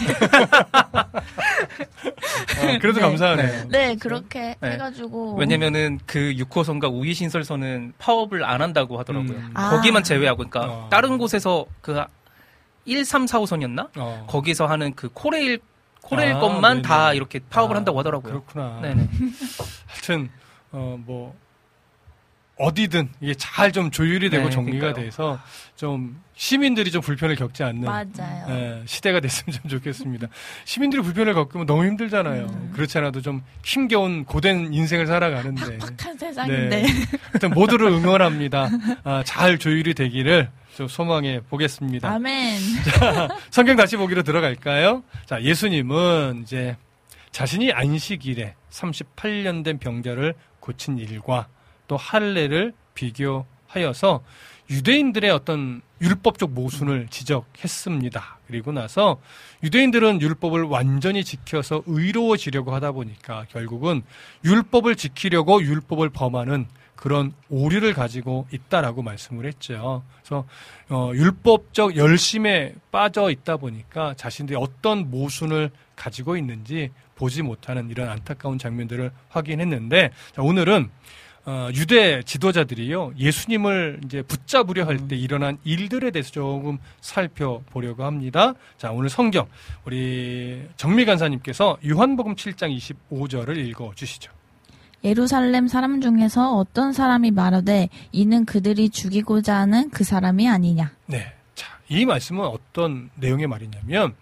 [2.79, 3.01] 그래도 네.
[3.01, 3.67] 감사하네요.
[3.69, 4.71] 네 그렇게 네.
[4.71, 9.37] 해가지고 왜냐면은 그 6호선과 우이신설선은 파업을 안 한다고 하더라고요.
[9.37, 9.51] 음.
[9.55, 9.71] 아.
[9.71, 10.87] 거기만 제외하고, 그러니까 어.
[10.89, 12.03] 다른 곳에서 그
[12.85, 13.89] 1, 3, 4호선이었나?
[13.97, 14.25] 어.
[14.29, 15.59] 거기서 하는 그 코레일,
[16.03, 16.87] 코레일 아, 것만 네네.
[16.87, 18.43] 다 이렇게 파업을 아, 한다고 하더라고요.
[18.43, 18.79] 그렇구나.
[18.81, 19.09] 네네.
[19.87, 20.29] 하여튼
[20.71, 21.35] 어뭐
[22.57, 25.05] 어디든 이게 잘 좀 조율이 되고 네, 정리가 그러니까요.
[25.05, 25.39] 돼서
[25.75, 28.45] 좀 시민들이 좀 불편을 겪지 않는 맞아요.
[28.49, 30.27] 예, 시대가 됐으면 좀 좋겠습니다.
[30.63, 32.45] 시민들이 불편을 겪으면 너무 힘들잖아요.
[32.45, 32.71] 음.
[32.73, 36.87] 그렇지 않아도 좀 힘겨운 고된 인생을 살아가는데 팍팍한 세상인데 네.
[37.31, 38.69] 하여튼 모두를 응원합니다.
[39.03, 42.09] 아, 잘 조율이 되기를 좀 소망해 보겠습니다.
[42.09, 42.59] 아멘.
[43.51, 45.03] 성경 다시 보기로 들어갈까요?
[45.25, 46.77] 자, 예수님은 이제
[47.31, 51.47] 자신이 안식일에 38년 된 병자를 고친 일과
[51.87, 54.23] 또 할례를 비교하여서
[54.69, 58.39] 유대인들의 어떤 율법적 모순을 지적했습니다.
[58.47, 59.19] 그리고 나서
[59.63, 64.01] 유대인들은 율법을 완전히 지켜서 의로워지려고 하다 보니까 결국은
[64.43, 70.03] 율법을 지키려고 율법을 범하는 그런 오류를 가지고 있다라고 말씀을 했죠.
[70.17, 70.45] 그래서
[70.89, 78.57] 어, 율법적 열심에 빠져 있다 보니까 자신들이 어떤 모순을 가지고 있는지 보지 못하는 이런 안타까운
[78.57, 80.89] 장면들을 확인했는데 자, 오늘은
[81.45, 88.53] 어, 유대 지도자들이요 예수님을 이제 붙잡으려 할 때 일어난 일들에 대해서 조금 살펴보려고 합니다.
[88.77, 89.45] 자 오늘 성경
[89.85, 92.75] 우리 정미 간사님께서 요한복음 7장
[93.11, 94.31] 25절을 읽어 주시죠.
[95.03, 100.91] 예루살렘 사람 중에서 어떤 사람이 말하되 이는 그들이 죽이고자 하는 그 사람이 아니냐.
[101.05, 101.31] 네.
[101.53, 104.15] 자, 이 말씀은 어떤 내용의 말이냐면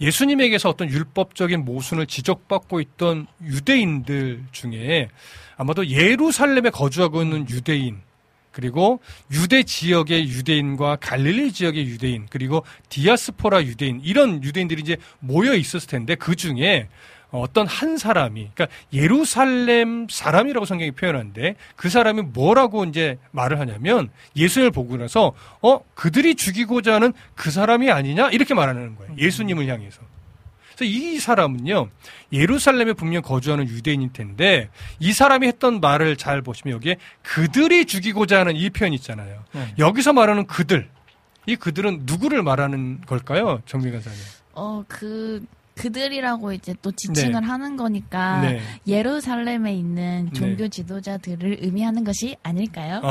[0.00, 5.08] 예수님에게서 어떤 율법적인 모순을 지적받고 있던 유대인들 중에
[5.56, 8.00] 아마도 예루살렘에 거주하고 있는 유대인
[8.52, 9.00] 그리고
[9.32, 16.14] 유대 지역의 유대인과 갈릴리 지역의 유대인 그리고 디아스포라 유대인 이런 유대인들이 이제 모여 있었을 텐데
[16.14, 16.88] 그 중에
[17.30, 24.70] 어떤 한 사람이 그러니까 예루살렘 사람이라고 성경이 표현하는데 그 사람이 뭐라고 이제 말을 하냐면 예수님을
[24.70, 28.30] 보고 나서 어 그들이 죽이고자 하는 그 사람이 아니냐?
[28.30, 29.14] 이렇게 말하는 거예요.
[29.18, 30.00] 예수님을 향해서.
[30.74, 31.88] 그래서 이 사람은요
[32.32, 34.68] 예루살렘에 분명 거주하는 유대인일 텐데
[35.00, 39.42] 이 사람이 했던 말을 잘 보시면 여기에 그들이 죽이고자 하는 이 표현 있잖아요.
[39.52, 39.74] 네.
[39.78, 40.88] 여기서 말하는 그들
[41.46, 43.62] 이 그들은 누구를 말하는 걸까요?
[43.66, 44.18] 정민 간 사님.
[44.52, 45.44] 어, 그,
[45.76, 47.46] 그들이라고 이제 또 지칭을 네.
[47.46, 48.60] 하는 거니까 네.
[48.86, 50.68] 예루살렘에 있는 종교 네.
[50.68, 53.02] 지도자들을 의미하는 것이 아닐까요?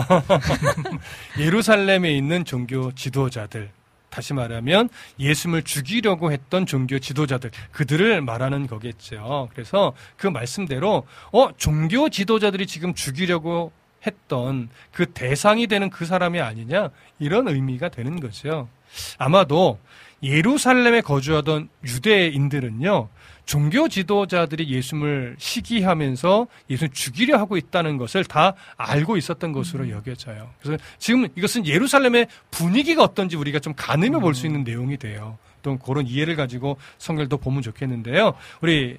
[1.40, 3.72] 예루살렘에 있는 종교 지도자들.
[4.10, 4.88] 다시 말하면
[5.20, 9.50] 예수를 죽이려고 했던 종교 지도자들 그들을 말하는 거겠죠.
[9.52, 13.74] 그래서 그 말씀대로 어 종교 지도자들이 지금 죽이려고
[14.08, 18.70] 했던 그 대상이 되는 그 사람이 아니냐 이런 의미가 되는 거죠.
[19.18, 19.80] 아마도
[20.24, 23.10] 예루살렘에 거주하던 유대인들은요
[23.46, 30.50] 종교 지도자들이 예수를 시기하면서 예수를 죽이려 하고 있다는 것을 다 알고 있었던 것으로 여겨져요.
[30.62, 35.38] 그래서 지금 이것은 예루살렘의 분위기가 어떤지 우리가 좀 가늠해 볼 수 있는 내용이 돼요.
[35.62, 38.34] 또 그런 이해를 가지고 성경을 더 보면 좋겠는데요.
[38.62, 38.98] 우리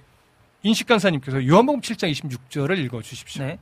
[0.62, 3.44] 인식 간사님께서 요한복음 7장 26절을 읽어 주십시오.
[3.44, 3.58] 네.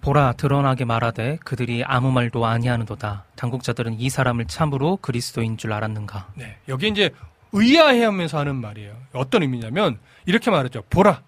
[0.00, 3.24] 보라 드러나게 말하되 그들이 아무 말도 아니하는도다.
[3.36, 6.28] 당국자들은 이 사람을 참으로 그리스도인 줄 알았는가.
[6.34, 6.56] 네.
[6.68, 7.10] 여기 이제
[7.52, 8.96] 의아해하면서 하는 말이에요.
[9.12, 10.82] 어떤 의미냐면 이렇게 말하죠.
[10.90, 11.22] 보라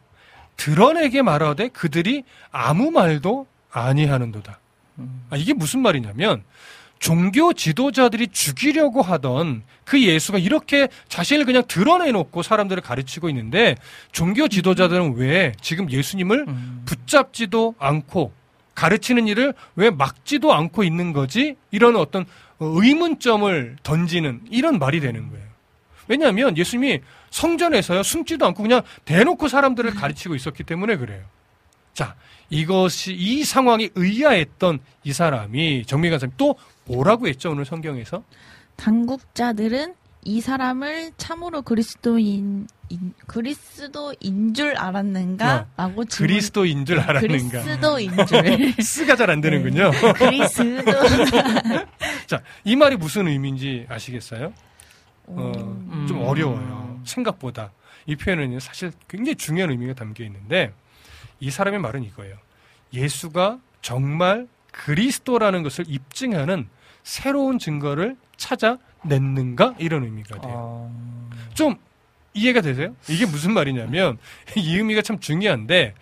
[0.57, 4.59] 드러내게 말하되 그들이 아무 말도 아니하는도다.
[5.31, 6.45] 아, 이게 무슨 말이냐면
[6.99, 13.75] 종교 지도자들이 죽이려고 하던 그 예수가 이렇게 자신을 그냥 드러내놓고 사람들을 가르치고 있는데
[14.13, 16.83] 종교 지도자들은 왜 지금 예수님을 음.
[16.85, 18.33] 붙잡지도 않고
[18.81, 21.57] 가르치는 일을 왜 막지도 않고 있는 거지?
[21.71, 22.25] 이런 어떤
[22.61, 25.45] 의문점을 던지는 이런 말이 되는 거예요.
[26.09, 31.23] 왜냐하면 예수님이 성전에서요 숨지도 않고 그냥 대놓고 사람들을 가르치고 있었기 때문에 그래요.
[31.93, 32.17] 자,
[32.49, 36.57] 이것이 이 상황이 의아했던 이 사람이 정미관 사님 또
[36.87, 38.25] 뭐라고 했죠 오늘 성경에서?
[38.77, 47.63] 당국자들은 이 사람을 참으로 그리스도인 인- 그리스도인 줄 알았는가라고 질문- 그리스도인 줄 알았는가?
[47.63, 49.91] 그리스도인 줄 스가 잘 안 되는군요.
[50.17, 50.83] 그리스도
[52.27, 54.53] 자, 이 말이 무슨 의미인지 아시겠어요?
[55.27, 56.07] 어, 음.
[56.09, 57.01] 좀 어려워요.
[57.05, 57.73] 생각보다.
[58.07, 60.73] 이 표현은 사실 굉장히 중요한 의미가 담겨 있는데
[61.39, 62.37] 이 사람의 말은 이거예요.
[62.93, 66.69] 예수가 정말 그리스도라는 것을 입증하는
[67.05, 69.77] 새로운 증거를 찾아냈는가?
[69.79, 70.53] 이런 의미가 돼요.
[70.55, 71.77] 어, 좀
[72.35, 72.95] 이해가 되세요?
[73.09, 74.19] 이게 무슨 말이냐면
[74.57, 75.95] 이 의미가 참 중요한데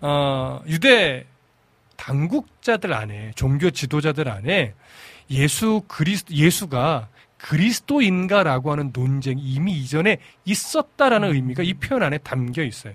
[0.00, 1.26] 어, 유대
[1.96, 4.74] 당국자들 안에 종교 지도자들 안에
[5.30, 7.08] 예수 그리스 예수가
[7.38, 12.94] 그리스도인가라고 하는 논쟁이 이미 이전에 있었다라는 의미가 이 표현 안에 담겨 있어요.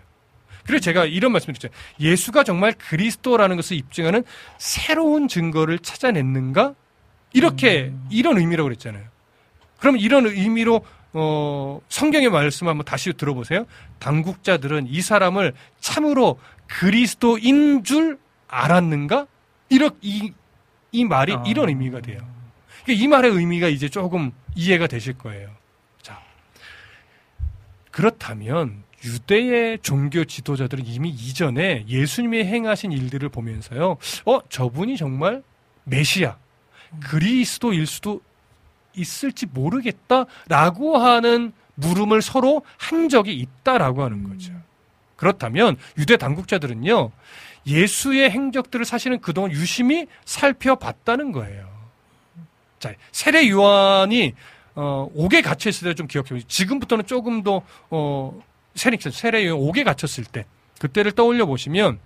[0.65, 1.75] 그래서 제가 이런 말씀을 드렸죠.
[1.99, 4.23] 예수가 정말 그리스도라는 것을 입증하는
[4.57, 6.75] 새로운 증거를 찾아냈는가?
[7.33, 9.03] 이렇게 이런 의미라고 그랬잖아요.
[9.79, 13.65] 그럼 이런 의미로 어, 성경의 말씀 한번 다시 들어보세요.
[13.99, 19.27] 당국자들은 이 사람을 참으로 그리스도인 줄 알았는가?
[19.69, 20.33] 이렇게 이,
[20.91, 21.43] 이 말이 아.
[21.45, 22.19] 이런 의미가 돼요.
[22.83, 25.49] 그러니까 이 말의 의미가 이제 조금 이해가 되실 거예요.
[26.01, 26.21] 자,
[27.91, 35.43] 그렇다면 유대의 종교 지도자들은 이미 이전에 예수님이 행하신 일들을 보면서요, 어, 저분이 정말
[35.85, 36.37] 메시아,
[37.03, 38.21] 그리스도일 수도
[38.95, 44.53] 있을지 모르겠다라고 하는 물음을 서로 한 적이 있다라고 하는 거죠.
[45.15, 47.11] 그렇다면 유대 당국자들은요,
[47.67, 51.69] 예수의 행적들을 사실은 그동안 유심히 살펴봤다는 거예요.
[52.79, 54.33] 자, 세례 요한이
[54.73, 56.47] 어, 옥에 갇혀 있을 때 좀 기억해 보세요.
[56.47, 58.41] 지금부터는 조금 더 어,
[58.73, 60.45] 세례 세례 요한 옥에 갇혔을 때
[60.79, 61.99] 그때를 떠올려 보시면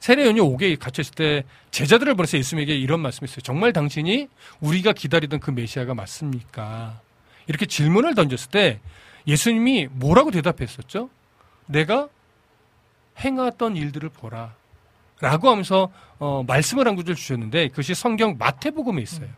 [0.00, 3.40] 세례 요한이 옥에 갇혀 있을 때 제자들을 보내서 예수님에게 이런 말씀했어요.
[3.42, 4.28] 정말 당신이
[4.60, 7.00] 우리가 기다리던 그 메시아가 맞습니까?
[7.46, 8.80] 이렇게 질문을 던졌을 때
[9.26, 11.10] 예수님이 뭐라고 대답했었죠?
[11.66, 12.08] 내가
[13.18, 14.54] 행했던 일들을 보라.
[15.20, 19.28] 라고 하면서 어, 말씀을 한 구절 주셨는데 그것이 성경 마태복음에 있어요.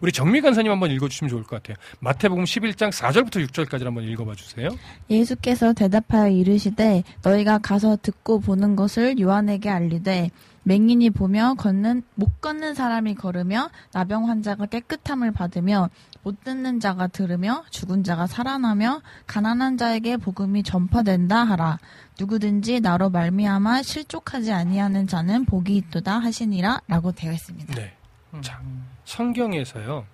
[0.00, 1.76] 우리 정미 간사님 한번 읽어주시면 좋을 것 같아요.
[2.00, 4.68] 마태복음 11장 4절부터 6절까지 한번 읽어봐 주세요.
[5.10, 10.30] 예수께서 대답하여 이르시되 너희가 가서 듣고 보는 것을 요한에게 알리되
[10.64, 15.88] 맹인이 보며 걷는 못 걷는 사람이 걸으며 나병 환자가 깨끗함을 받으며
[16.22, 21.78] 못 듣는 자가 들으며 죽은 자가 살아나며 가난한 자에게 복음이 전파된다 하라
[22.20, 27.74] 누구든지 나로 말미암아 실족하지 아니하는 자는 복이 있도다 하시니라라고 되어 있습니다.
[27.74, 27.94] 네.
[28.42, 28.60] 자,
[29.08, 30.06] 성경에서요.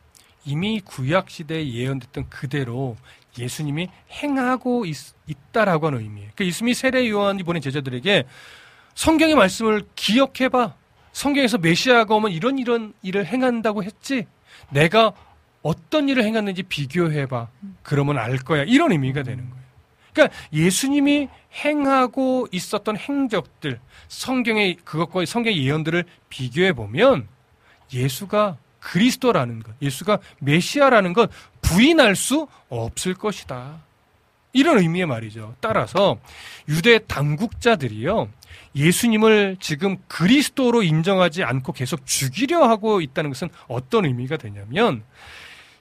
[0.46, 2.96] 이미 구약 시대에 예언됐던 그대로
[3.38, 4.96] 예수님이 행하고 있,
[5.50, 6.30] 다라고 하는 의미예요.
[6.36, 8.24] 그 예수님이 세례 요한이 보낸 제자들에게
[8.94, 10.74] 성경의 말씀을 기억해봐.
[11.12, 14.26] 성경에서 메시아가 오면 이런 이런 일을 행한다고 했지.
[14.70, 15.12] 내가
[15.62, 17.48] 어떤 일을 행했는지 비교해봐.
[17.82, 18.62] 그러면 알 거야.
[18.62, 19.64] 이런 의미가 되는 거예요.
[20.12, 21.28] 그러니까 예수님이
[21.64, 27.26] 행하고 있었던 행적들, 성경의 그것과 성경의 예언들을 비교해 보면
[27.92, 31.30] 예수가 그리스도라는 것, 예수가 메시아라는 것
[31.62, 33.82] 부인할 수 없을 것이다.
[34.52, 35.56] 이런 의미의 말이죠.
[35.60, 36.18] 따라서
[36.68, 38.28] 유대 당국자들이요.
[38.76, 45.02] 예수님을 지금 그리스도로 인정하지 않고 계속 죽이려 하고 있다는 것은 어떤 의미가 되냐면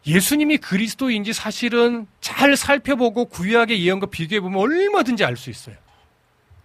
[0.07, 5.75] 예수님이 그리스도인지 사실은 잘 살펴보고 구약의 예언과 비교해 보면 얼마든지 알 수 있어요.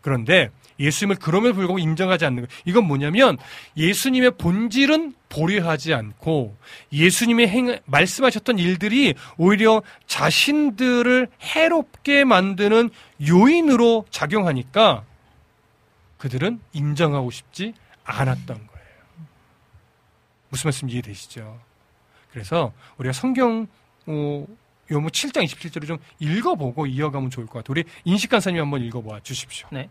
[0.09, 0.50] 그런데
[0.80, 2.50] 예수님을 그럼에도 불구하고 인정하지 않는 것.
[2.64, 3.36] 이건 뭐냐면
[3.76, 6.56] 예수님의 본질은 보류하지 않고
[6.92, 12.88] 예수님의 행, 말씀하셨던 일들이 오히려 자신들을 해롭게 만드는
[13.28, 15.04] 요인으로 작용하니까
[16.16, 18.88] 그들은 인정하고 싶지 않았던 거예요.
[20.48, 21.61] 무슨 말씀 이해되시죠?
[22.32, 23.66] 그래서 우리가 성경
[24.06, 24.46] 어,
[24.91, 27.66] 요무 7장 27절을 좀 읽어보고 이어가면 좋을 것 같아요.
[27.70, 29.68] 우리 인식 간사님 한번 읽어봐 주십시오.
[29.70, 29.89] 네.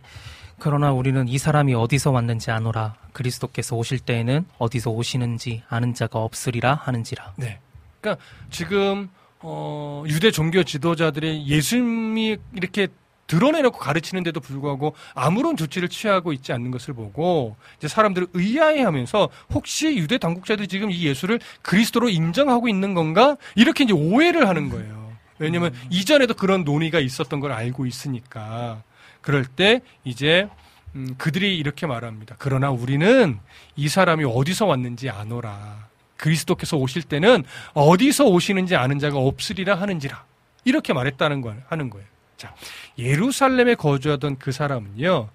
[0.59, 2.95] 그러나 우리는 이 사람이 어디서 왔는지 아노라.
[3.13, 7.33] 그리스도께서 오실 때에는 어디서 오시는지 아는 자가 없으리라 하는지라.
[7.37, 7.59] 네.
[8.01, 12.87] 그러니까 지금 어, 유대 종교 지도자들이 예수님이 이렇게
[13.27, 20.17] 드러내놓고 가르치는데도 불구하고 아무런 조치를 취하고 있지 않는 것을 보고 이제 사람들을 의아해하면서 혹시 유대
[20.17, 25.11] 당국자들이 지금 이 예수를 그리스도로 인정하고 있는 건가 이렇게 이제 오해를 하는 거예요.
[25.39, 28.81] 왜냐하면 이전에도 그런 논의가 있었던 걸 알고 있으니까
[29.21, 30.49] 그럴 때 이제
[30.95, 32.35] 음, 그들이 이렇게 말합니다.
[32.39, 33.39] 그러나 우리는
[33.75, 35.87] 이 사람이 어디서 왔는지 아노라.
[36.15, 40.25] 그리스도께서 오실 때는 어디서 오시는지 아는 자가 없으리라 하는지라.
[40.65, 42.07] 이렇게 말했다는 거 하는 거예요.
[42.37, 42.53] 자,
[42.97, 45.29] 예루살렘에 거주하던 그 사람은요,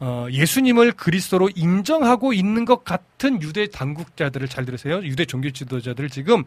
[0.00, 5.02] 어, 예수님을 그리스도로 인정하고 있는 것 같은 유대 당국자들을 잘 들으세요.
[5.02, 6.44] 유대 종교 지도자들을 지금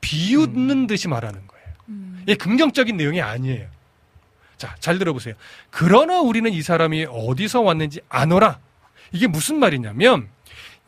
[0.00, 1.58] 비웃는 듯이 말하는 거예요.
[2.22, 3.68] 이게 긍정적인 내용이 아니에요.
[4.56, 5.34] 자, 잘 들어보세요.
[5.70, 8.58] 그러나 우리는 이 사람이 어디서 왔는지 아노라.
[9.12, 10.28] 이게 무슨 말이냐면,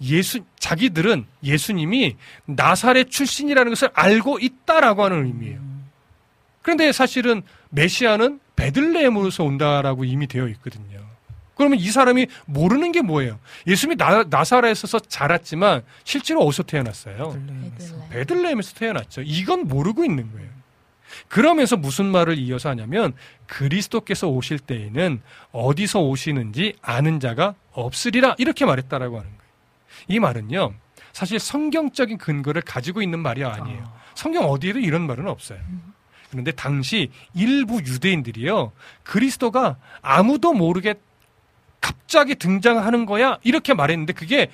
[0.03, 5.61] 예수, 자기들은 예수님이 나사렛 출신이라는 것을 알고 있다라고 하는 의미예요.
[6.63, 11.01] 그런데 사실은 메시아는 베들레헴으로서 온다라고 이미 되어 있거든요.
[11.55, 13.39] 그러면 이 사람이 모르는 게 뭐예요?
[13.67, 17.39] 예수님이 나, 나사렛에서 자랐지만 실제로 어디서 태어났어요?
[18.11, 19.23] 베들레헴에서 태어났죠.
[19.23, 20.49] 이건 모르고 있는 거예요.
[21.29, 23.13] 그러면서 무슨 말을 이어서 하냐면
[23.47, 25.21] 그리스도께서 오실 때에는
[25.53, 29.41] 어디서 오시는지 아는 자가 없으리라 이렇게 말했다라고 하는 거예요.
[30.09, 30.73] 이 말은요.
[31.13, 33.93] 사실 성경적인 근거를 가지고 있는 말이 아니에요.
[34.15, 35.59] 성경 어디에도 이런 말은 없어요.
[36.31, 38.73] 그런데 당시 일부 유대인들이요.
[39.03, 40.95] 그리스도가 아무도 모르게
[41.81, 44.51] 갑자기 등장하는 거야 이렇게 말했는데 그게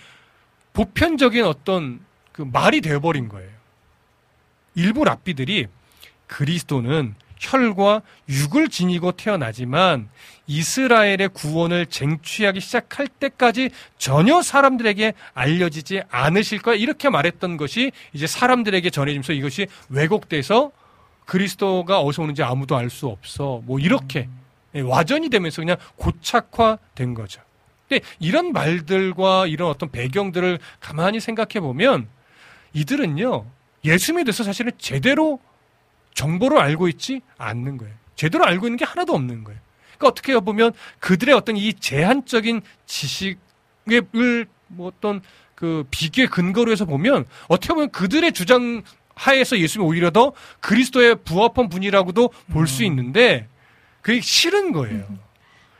[0.72, 2.00] 보편적인 어떤
[2.32, 3.50] 그 말이 되어버린 거예요.
[4.74, 5.66] 일부 랍비들이
[6.26, 10.08] 그리스도는 혈과 육을 지니고 태어나지만
[10.46, 18.88] 이스라엘의 구원을 쟁취하기 시작할 때까지 전혀 사람들에게 알려지지 않으실 거야 이렇게 말했던 것이 이제 사람들에게
[18.90, 20.72] 전해지면서 이것이 왜곡돼서
[21.26, 24.28] 그리스도가 어디서 오는지 아무도 알 수 없어 뭐 이렇게
[24.74, 27.42] 예, 와전이 되면서 그냥 고착화된 거죠.
[27.88, 32.08] 근데 이런 말들과 이런 어떤 배경들을 가만히 생각해 보면
[32.72, 33.44] 이들은요
[33.84, 35.38] 예수님에 대해서 사실은 제대로
[36.14, 37.94] 정보를 알고 있지 않는 거예요.
[38.16, 39.60] 제대로 알고 있는 게 하나도 없는 거예요.
[39.98, 45.22] 그러니까 어떻게 보면 그들의 어떤 이 제한적인 지식을 뭐 어떤
[45.54, 48.82] 그 비교의 근거로 해서 보면 어떻게 보면 그들의 주장
[49.16, 53.48] 하에서 예수님이 오히려 더 그리스도의 부합한 분이라고도 볼수 있는데
[54.02, 55.04] 그게 싫은 거예요.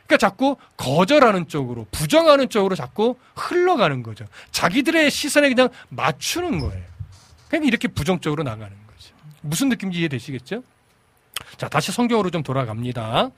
[0.05, 4.25] 그러니까 자꾸 거절하는 쪽으로 부정하는 쪽으로 자꾸 흘러가는 거죠.
[4.51, 6.83] 자기들의 시선에 그냥 맞추는 거예요.
[7.49, 9.13] 그냥 이렇게 부정적으로 나가는 거죠.
[9.41, 10.63] 무슨 느낌인지 이해되시겠죠?
[11.57, 13.29] 자, 다시 성경으로 좀 돌아갑니다.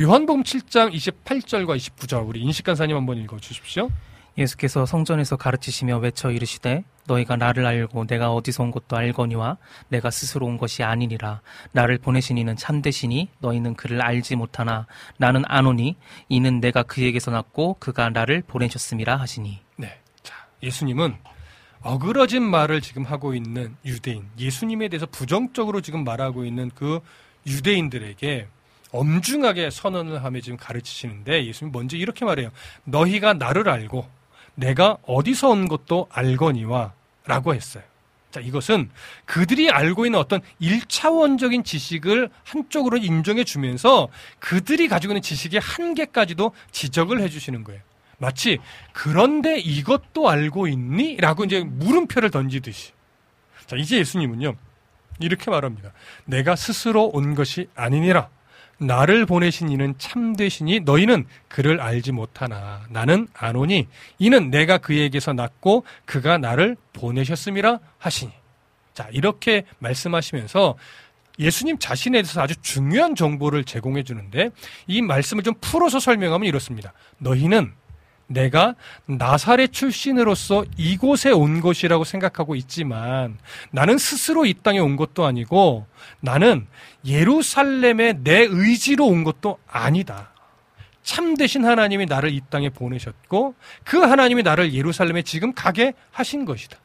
[0.00, 3.90] 요한복음 7장 28절과 29절 우리 인식 간사님 한번 읽어 주십시오.
[4.38, 9.56] 예수께서 성전에서 가르치시며 외쳐 이르시되 너희가 나를 알고 내가 어디서 온 것도 알거니와
[9.88, 11.40] 내가 스스로 온 것이 아니니라
[11.72, 15.96] 나를 보내신 이는 참되시니 너희는 그를 알지 못하나 나는 아노니
[16.28, 19.98] 이는 내가 그에게서 났고 그가 나를 보내셨음이라 하시니 네.
[20.22, 21.16] 자, 예수님은
[21.82, 27.00] 어그러진 말을 지금 하고 있는 유대인, 예수님에 대해서 부정적으로 지금 말하고 있는 그
[27.46, 28.48] 유대인들에게
[28.90, 32.50] 엄중하게 선언을 하며 지금 가르치시는데 예수님 먼저 이렇게 말해요.
[32.84, 34.08] 너희가 나를 알고
[34.56, 36.92] 내가 어디서 온 것도 알거니와
[37.24, 37.84] 라고 했어요.
[38.30, 38.90] 자, 이것은
[39.24, 44.08] 그들이 알고 있는 어떤 일차원적인 지식을 한쪽으로 인정해 주면서
[44.40, 47.80] 그들이 가지고 있는 지식의 한계까지도 지적을 해 주시는 거예요.
[48.18, 48.58] 마치
[48.92, 51.16] 그런데 이것도 알고 있니?
[51.16, 52.92] 라고 이제 물음표를 던지듯이.
[53.66, 54.54] 자, 이제 예수님은요.
[55.20, 55.92] 이렇게 말합니다.
[56.24, 58.28] 내가 스스로 온 것이 아니니라.
[58.78, 66.38] 나를 보내신 이는 참되시니 너희는 그를 알지 못하나 나는 아노니 이는 내가 그에게서 났고 그가
[66.38, 68.32] 나를 보내셨음이라 하시니.
[68.94, 70.76] 자, 이렇게 말씀하시면서
[71.38, 74.50] 예수님 자신에 대해서 아주 중요한 정보를 제공해 주는데
[74.86, 76.92] 이 말씀을 좀 풀어서 설명하면 이렇습니다.
[77.18, 77.72] 너희는
[78.28, 78.74] 내가
[79.06, 83.38] 나사렛 출신으로서 이곳에 온 것이라고 생각하고 있지만
[83.70, 85.86] 나는 스스로 이 땅에 온 것도 아니고
[86.20, 86.66] 나는
[87.04, 90.32] 예루살렘에 내 의지로 온 것도 아니다.
[91.02, 93.54] 참되신 하나님이 나를 이 땅에 보내셨고
[93.84, 96.78] 그 하나님이 나를 예루살렘에 지금 가게 하신 것이다.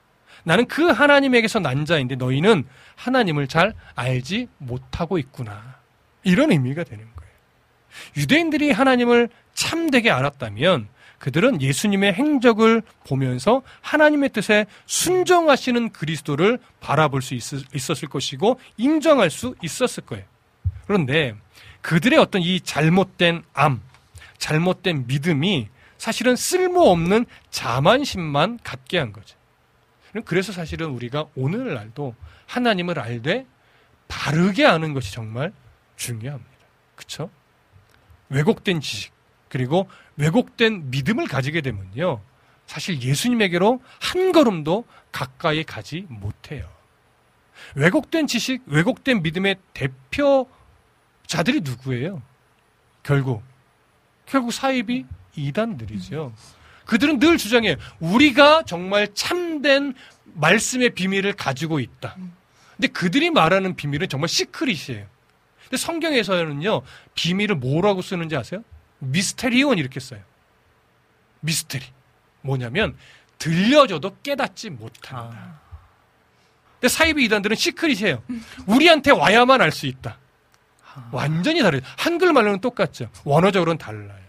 [0.44, 2.66] 나는 그 하나님에게서 난 자인데 너희는
[2.96, 5.76] 하나님을 잘 알지 못하고 있구나.
[6.24, 7.32] 이런 의미가 되는 거예요.
[8.18, 10.88] 유대인들이 하나님을 참되게 알았다면
[11.22, 20.03] 그들은 예수님의 행적을 보면서 하나님의 뜻에 순정하시는 그리스도를 바라볼 수 있었을 것이고 인정할 수 있었을
[20.03, 20.26] 거예요.
[20.88, 21.36] 그런데
[21.82, 23.82] 그들의 어떤 이 잘못된 암,
[24.39, 25.69] 잘못된 믿음이
[25.99, 29.38] 사실은 쓸모없는 자만심만 갖게 한 거죠.
[30.26, 32.15] 그래서 사실은 우리가 오늘날도
[32.47, 33.45] 하나님을 알되
[34.07, 35.53] 바르게 아는 것이 정말
[35.97, 36.51] 중요합니다.
[36.95, 37.30] 그렇죠?
[38.30, 39.11] 왜곡된 지식
[39.52, 42.22] 그리고 왜곡된 믿음을 가지게 되면요.
[42.68, 46.66] 사실 예수님에게로 한 걸음도 가까이 가지 못해요.
[47.76, 52.22] 왜곡된 지식, 왜곡된 믿음의 대표자들이 누구예요?
[53.04, 53.43] 결국
[54.26, 56.34] 결국 사이비 이단들이죠.
[56.86, 59.93] 그들은 늘 주장해 우리가 정말 참된
[60.34, 62.16] 말씀의 비밀을 가지고 있다.
[62.78, 65.06] 근데 그들이 말하는 비밀은 정말 secret이에요.
[65.64, 66.84] 근데 성경에서는요,
[67.16, 68.64] 비밀을 뭐라고 쓰는지 아세요?
[69.02, 70.22] μυστήριον 이렇게 써요.
[71.41, 71.86] 미스테리.
[72.41, 72.95] 뭐냐면,
[73.38, 75.32] 들려줘도 깨닫지 못한다.
[75.36, 75.60] 아.
[76.80, 78.24] 근데 사이비 이단들은 secret이에요.
[78.68, 80.18] 우리한테 와야만 알 수 있다.
[80.93, 81.10] 아.
[81.12, 81.86] 완전히 다르죠.
[81.97, 83.10] 한글말로는 똑같죠.
[83.24, 84.22] 원어적으로는 달라요.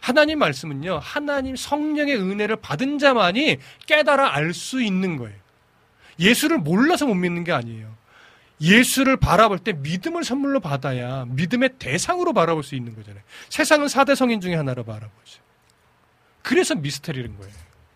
[0.00, 5.36] 하나님 말씀은요, 하나님 성령의 은혜를 받은 자만이 깨달아 알 수 있는 거예요.
[6.20, 7.96] 예수를 몰라서 못 믿는 게 아니에요.
[8.60, 13.22] 예수를 바라볼 때 믿음을 선물로 받아야 믿음의 대상으로 바라볼 수 있는 거잖아요.
[13.48, 15.40] 세상은 사대 성인 중에 하나로 바라보죠.
[16.42, 17.52] 그래서 미스터리인 거예요.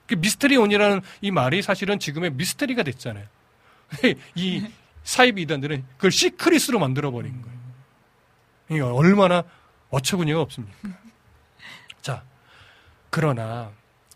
[0.07, 3.27] 그 미스터리온이라는 이 말이 사실은 지금의 미스터리가 됐잖아요.
[4.35, 4.67] 이
[5.05, 7.59] 사이비 이단들은 그걸 시크릿으로 만들어버린 거예요.
[8.71, 9.45] 이게 얼마나
[9.91, 10.77] 어처구니가 없습니까?
[12.01, 12.25] 자,
[13.11, 13.73] 그러나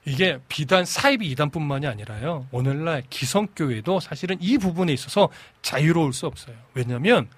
[0.07, 2.47] 이게 비단 사이비 이단뿐만이 아니라요.
[2.53, 5.29] 오늘날 기성교회도 사실은 이 부분에 있어서
[5.63, 6.55] 자유로울 수 없어요.
[6.75, 7.29] 왜냐하면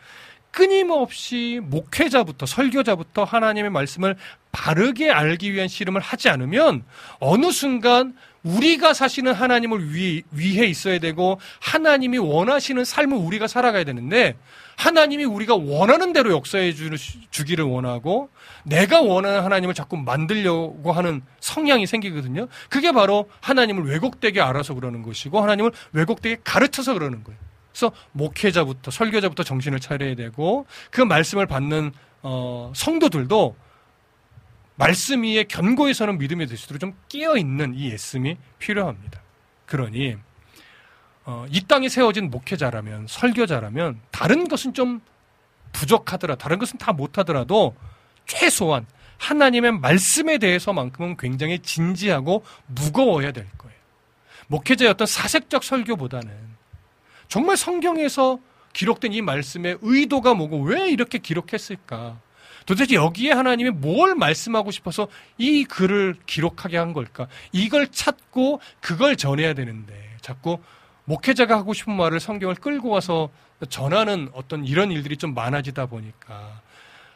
[0.50, 4.16] 끊임없이 목회자부터 설교자부터 하나님의 말씀을
[4.52, 6.84] 바르게 알기 위한 씨름을 하지 않으면
[7.20, 14.36] 어느 순간 우리가 사시는 하나님을 위, 위해 있어야 되고 하나님이 원하시는 삶을 우리가 살아가야 되는데
[14.78, 16.72] 하나님이 우리가 원하는 대로 역사해
[17.30, 18.30] 주기를 원하고
[18.64, 22.46] 내가 원하는 하나님을 자꾸 만들려고 하는 성향이 생기거든요.
[22.70, 27.38] 그게 바로 하나님을 왜곡되게 알아서 그러는 것이고 하나님을 왜곡되게 가르쳐서 그러는 거예요.
[27.72, 31.90] 그래서 목회자부터 설교자부터 정신을 차려야 되고 그 말씀을 받는
[32.22, 33.56] 어, 성도들도
[34.76, 39.20] 말씀 위에 견고히 서는 믿음이 될수 있도록 좀 끼어 있는 이 애씀이 필요합니다.
[39.66, 40.18] 그러니
[41.30, 45.02] 어, 이 땅에 세워진 목회자라면 설교자라면 다른 것은 좀
[45.72, 47.76] 부족하더라 다른 것은 다 못하더라도
[48.26, 48.86] 최소한
[49.18, 53.76] 하나님의 말씀에 대해서만큼은 굉장히 진지하고 무거워야 될 거예요.
[54.46, 56.30] 목회자의 어떤 사색적 설교보다는
[57.28, 58.38] 정말 성경에서
[58.72, 62.18] 기록된 이 말씀의 의도가 뭐고 왜 이렇게 기록했을까?
[62.64, 67.28] 도대체 여기에 하나님이 뭘 말씀하고 싶어서 이 글을 기록하게 한 걸까?
[67.52, 70.58] 이걸 찾고 그걸 전해야 되는데 자꾸
[71.08, 73.30] 목회자가 하고 싶은 말을 성경을 끌고 와서
[73.70, 76.60] 전하는 어떤 이런 일들이 좀 많아지다 보니까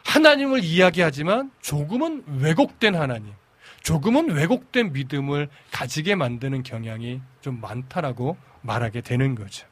[0.05, 3.35] 하나님을 이야기하지만 조금은 왜곡된 하나님,
[3.83, 9.67] 조금은 왜곡된 믿음을 가지게 만드는 경향이 좀 많다라고 말하게 되는 거죠.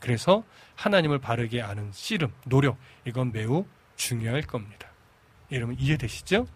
[0.00, 0.42] 그래서
[0.74, 3.66] 하나님을 바르게 아는 씨름, 노력, 이건 매우
[3.96, 4.88] 중요할 겁니다.
[5.52, 6.46] 여러분 이해되시죠?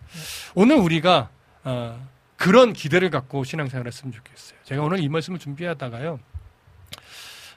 [0.55, 1.31] 오늘 우리가
[1.63, 4.59] 어, 그런 기대를 갖고 신앙생활을 했으면 좋겠어요.
[4.65, 6.19] 제가 오늘 이 말씀을 준비하다가요.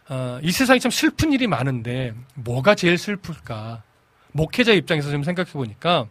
[0.09, 3.83] 어, 이 세상에 참 슬픈 일이 많은데 뭐가 제일 슬플까?
[4.31, 6.07] 목회자 입장에서 좀 생각해 보니까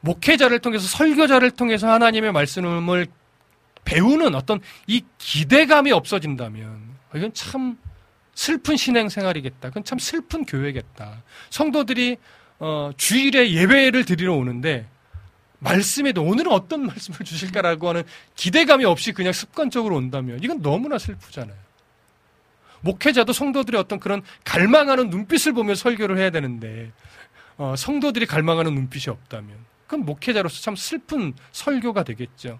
[0.00, 3.06] 목회자를 통해서 설교자를 통해서 하나님의 말씀을
[3.84, 6.80] 배우는 어떤 이 기대감이 없어진다면
[7.14, 7.78] 이건 참
[8.34, 9.68] 슬픈 신앙 생활이겠다.
[9.68, 11.22] 그건 참 슬픈 교회겠다.
[11.50, 12.16] 성도들이
[12.58, 14.86] 어, 주일에 예배를 드리러 오는데
[15.58, 18.02] 말씀에도 오늘은 어떤 말씀을 주실까라고 하는
[18.36, 21.69] 기대감이 없이 그냥 습관적으로 온다면 이건 너무나 슬프잖아요.
[22.80, 26.92] 목회자도 성도들의 어떤 그런 갈망하는 눈빛을 보며 설교를 해야 되는데
[27.56, 29.56] 어, 성도들이 갈망하는 눈빛이 없다면
[29.86, 32.58] 그럼 목회자로서 참 슬픈 설교가 되겠죠.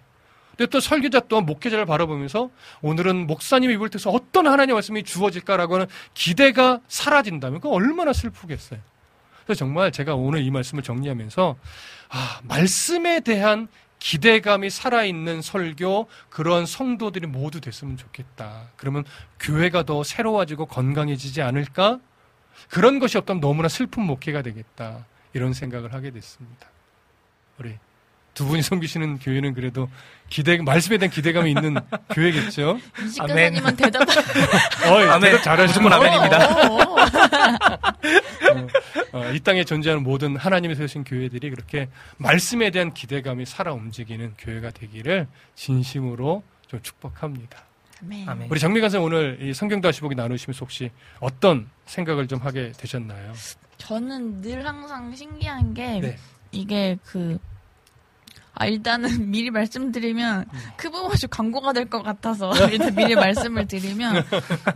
[0.51, 2.51] 근데 또 설교자 또한 목회자를 바라보면서
[2.81, 8.79] 오늘은 목사님이 입을 때서 어떤 하나님의 말씀이 주어질까라고 하는 기대가 사라진다면 그 얼마나 슬프겠어요.
[9.45, 11.55] 그래서 정말 제가 오늘 이 말씀을 정리하면서
[12.09, 13.67] 아, 말씀에 대한
[14.01, 18.63] 기대감이 살아있는 설교 그런 성도들이 모두 됐으면 좋겠다.
[18.75, 19.05] 그러면
[19.39, 21.99] 교회가 더 새로워지고 건강해지지 않을까?
[22.69, 25.05] 그런 것이 없다면 너무나 슬픈 목회가 되겠다.
[25.33, 26.67] 이런 생각을 하게 됐습니다.
[27.59, 27.77] 우리
[28.33, 29.87] 두 분이 섬기시는 교회는 그래도
[30.29, 31.75] 기대 말씀에 대한 기대감이 있는
[32.09, 32.79] 교회겠죠.
[33.05, 33.75] 이식 아멘.
[33.75, 34.01] 대답.
[34.89, 35.31] 어이, 아멘.
[35.31, 36.39] 대답 잘하시는 아멘입니다.
[39.13, 44.33] 어, 어, 이 땅에 존재하는 모든 하나님이 세우신 교회들이 그렇게 말씀에 대한 기대감이 살아 움직이는
[44.37, 47.63] 교회가 되기를 진심으로 좀 축복합니다.
[48.27, 48.49] 아멘.
[48.49, 50.89] 우리 장미관 선 오늘 이 성경 다시 보기 나누시면서 혹시
[51.19, 53.33] 어떤 생각을 좀 하게 되셨나요?
[53.77, 56.17] 저는 늘 항상 신기한 게 네.
[56.51, 57.37] 이게 그
[58.53, 60.59] 아, 일단은 미리 말씀드리면 음.
[60.77, 64.23] 크브워시 광고가 될 것 같아서 일단 미리 말씀을 드리면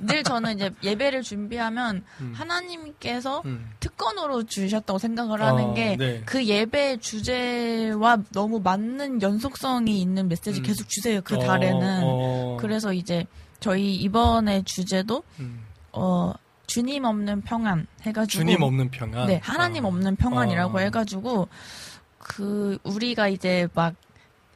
[0.01, 2.33] 늘 저는 이제 예배를 준비하면 음.
[2.35, 3.69] 하나님께서 음.
[3.79, 6.21] 특권으로 주셨다고 생각을 하는 어, 게 네.
[6.25, 10.63] 그 예배 주제와 너무 맞는 연속성이 있는 메시지 음.
[10.63, 11.21] 계속 주세요.
[11.23, 12.01] 그 어, 달에는.
[12.03, 13.25] 어, 그래서 이제
[13.59, 15.63] 저희 이번에 주제도 음.
[15.91, 16.33] 어
[16.67, 19.27] 주님 없는 평안 해가지고 주님 없는 평안.
[19.27, 19.89] 네 하나님 어.
[19.89, 20.81] 없는 평안이라고 어.
[20.81, 21.47] 해가지고
[22.27, 23.93] 그 우리가 이제 막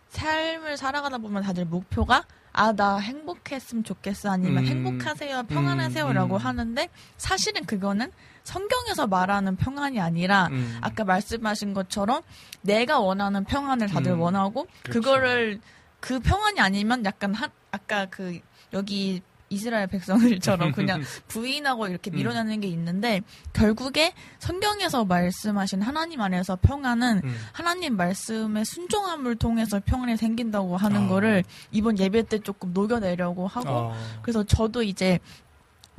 [0.10, 4.68] 삶을 살아가다 보면 다들 목표가 아 나 행복했으면 좋겠어 아니면 음.
[4.68, 6.46] 행복하세요 평안하세요라고 음, 음.
[6.46, 8.12] 하는데 사실은 그거는
[8.44, 10.78] 성경에서 말하는 평안이 아니라 음.
[10.82, 12.22] 아까 말씀하신 것처럼
[12.62, 14.22] 내가 원하는 평안을 다들 음.
[14.22, 15.00] 원하고 그렇죠.
[15.00, 15.62] 그거를
[16.00, 18.40] 그 평안이 아니면 약간 한 아까 그
[18.74, 22.16] 여기 이스라엘 백성들처럼 그냥 부인하고 이렇게 음.
[22.16, 23.22] 밀어내는 게 있는데
[23.54, 27.36] 결국에 성경에서 말씀하신 하나님 안에서 평안은 음.
[27.52, 31.08] 하나님 말씀의 순종함을 통해서 평안이 생긴다고 하는 아.
[31.08, 33.96] 거를 이번 예배 때 조금 녹여내려고 하고 어.
[34.22, 35.20] 그래서 저도 이제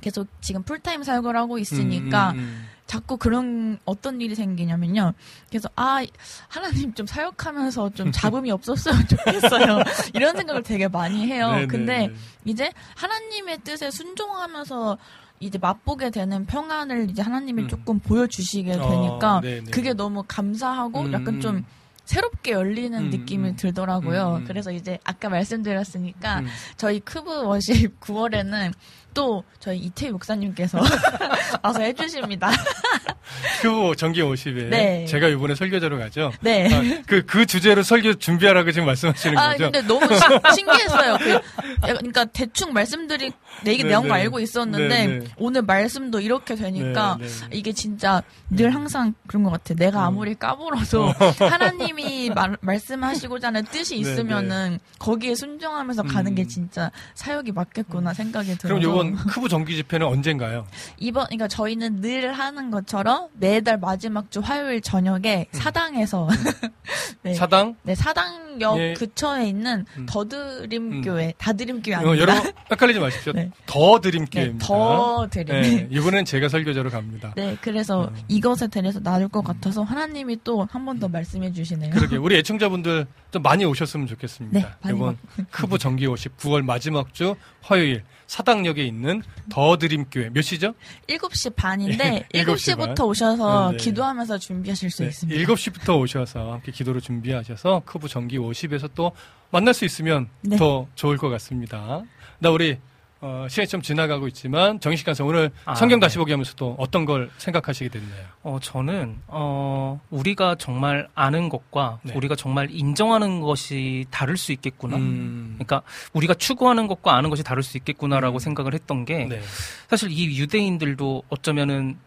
[0.00, 5.12] 계속 지금 풀타임 사역을 하고 있으니까 음, 음, 자꾸 그런 어떤 일이 생기냐면요.
[5.48, 6.04] 그래서 아
[6.48, 9.82] 하나님 좀 사역하면서 좀 잡음이 없었으면 좋겠어요.
[10.14, 11.52] 이런 생각을 되게 많이 해요.
[11.52, 12.14] 네, 근데 네, 네.
[12.44, 14.98] 이제 하나님의 뜻에 순종하면서
[15.38, 17.68] 이제 맛보게 되는 평안을 이제 하나님이 음.
[17.68, 19.70] 조금 보여주시게 어, 되니까 네, 네.
[19.70, 21.40] 그게 너무 감사하고 음, 약간 음.
[21.40, 21.64] 좀
[22.10, 23.56] 새롭게 열리는 음, 느낌이 음.
[23.56, 24.30] 들더라고요.
[24.30, 24.44] 음, 음.
[24.44, 26.48] 그래서 이제 아까 말씀드렸으니까 음.
[26.76, 28.72] 저희 크브 워십 9월에는
[29.14, 30.78] 또 저희 이태희 목사님께서
[31.62, 32.50] 와서 해주십니다.
[33.62, 35.04] 그 정기 50에 네.
[35.06, 36.32] 제가 이번에 설교자로 가죠.
[36.40, 36.68] 네.
[36.72, 39.64] 아, 그, 그 주제로 설교 준비하라고 지금 말씀하시는 아, 거죠?
[39.70, 41.18] 근데 너무 신- 신기했어요.
[41.18, 41.40] 그,
[41.82, 43.32] 그러니까 대충 말씀드리,
[43.64, 44.12] 내기 네, 내용 네.
[44.12, 45.26] 알고 있었는데, 네, 네.
[45.36, 47.48] 오늘 말씀도 이렇게 되니까, 네, 네.
[47.52, 49.74] 이게 진짜 늘 항상 그런 것 같아.
[49.74, 56.34] 내가 아무리 까불어도 하나님이 말, 말씀하시고자 하는 뜻이 네, 있으면은 거기에 순종하면서 가는 음.
[56.34, 58.68] 게 진짜 사역이 맞겠구나 생각이 들어서.
[58.68, 60.66] 그럼 이번 크부 정기 집회는 언젠가요?
[60.98, 66.28] 이번 그러니까 저희는 늘 하는 것처럼 매달 마지막 주 화요일 저녁에 사당에서
[67.22, 67.30] 네.
[67.30, 67.34] 음.
[67.34, 67.76] 사당?
[67.82, 68.94] 네, 사당역 예.
[68.94, 70.06] 근처에 있는 음.
[70.06, 72.22] 더드림교회, 다드림교회 어, 아닙니다.
[72.22, 73.32] 여러분 헷갈리지 마십시오.
[73.32, 73.49] 네.
[73.66, 74.66] 더 네, 드림교회입니다.
[74.66, 75.46] 더 드림.
[75.62, 77.32] 네, 이번엔 제가 설교자로 갑니다.
[77.36, 78.16] 네, 그래서 음.
[78.28, 81.90] 이것에 대해서 나눌 것 같아서 하나님이 또 한 번 더 말씀해 주시네요.
[81.90, 84.58] 그러게 우리 애청자분들 좀 많이 오셨으면 좋겠습니다.
[84.84, 85.16] 네, 이번
[85.50, 90.74] 크부 정기 50 9월 마지막 주 화요일 사당역에 있는 더 드림 교회 몇 시죠?
[91.08, 93.06] 7시 반인데 예, 7시 7시부터 반.
[93.06, 93.84] 오셔서 네, 네.
[93.84, 95.52] 기도하면서 준비하실 수 있습니다.
[95.52, 99.12] 7시부터 오셔서 함께 기도를 준비하셔서 크부 정기 50에서 또
[99.50, 100.56] 만날 수 있으면 네.
[100.56, 102.02] 더 좋을 것 같습니다.
[102.38, 102.78] 나 우리
[103.22, 106.06] 어, 시간이 좀 지나가고 있지만 정식 간사 오늘 아, 성경 네.
[106.06, 108.24] 다시 보기 하면서 또 어떤 걸 생각하시게 됐나요?
[108.42, 112.14] 어, 저는, 어, 우리가 정말 아는 것과 네.
[112.14, 114.96] 우리가 정말 인정하는 것이 다를 수 있겠구나.
[114.96, 115.82] 음, 그러니까
[116.14, 118.38] 우리가 추구하는 것과 아는 것이 다를 수 있겠구나라고 음.
[118.38, 119.40] 생각을 했던 게 네.
[119.88, 121.98] 사실 이 유대인들도 어쩌면은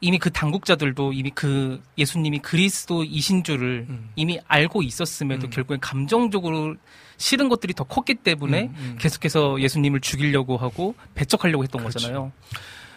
[0.00, 4.10] 이미 그 당국자들도 이미 그 예수님이 그리스도이신 줄을 음.
[4.16, 5.50] 이미 알고 있었음에도 음.
[5.50, 6.74] 결국엔 감정적으로
[7.20, 8.96] 싫은 것들이 더 컸기 때문에 음, 음.
[8.98, 11.98] 계속해서 예수님을 죽이려고 하고 배척하려고 했던 그렇죠.
[11.98, 12.32] 거잖아요.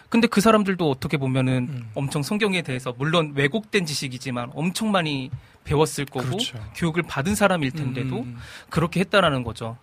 [0.08, 1.90] 근데 그 사람들도 어떻게 보면은 음.
[1.94, 5.30] 엄청 성경에 대해서 물론 왜곡된 지식이지만 엄청 많이
[5.64, 6.58] 배웠을 거고 그렇죠.
[6.74, 8.36] 교육을 받은 사람일 텐데도 음, 음,
[8.70, 9.76] 그렇게 했다라는 거죠.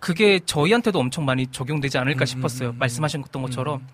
[0.00, 2.70] 그게 저희한테도 엄청 많이 적용되지 않을까 음, 싶었어요.
[2.70, 2.78] 음, 음.
[2.78, 3.88] 말씀하셨던 것처럼 음.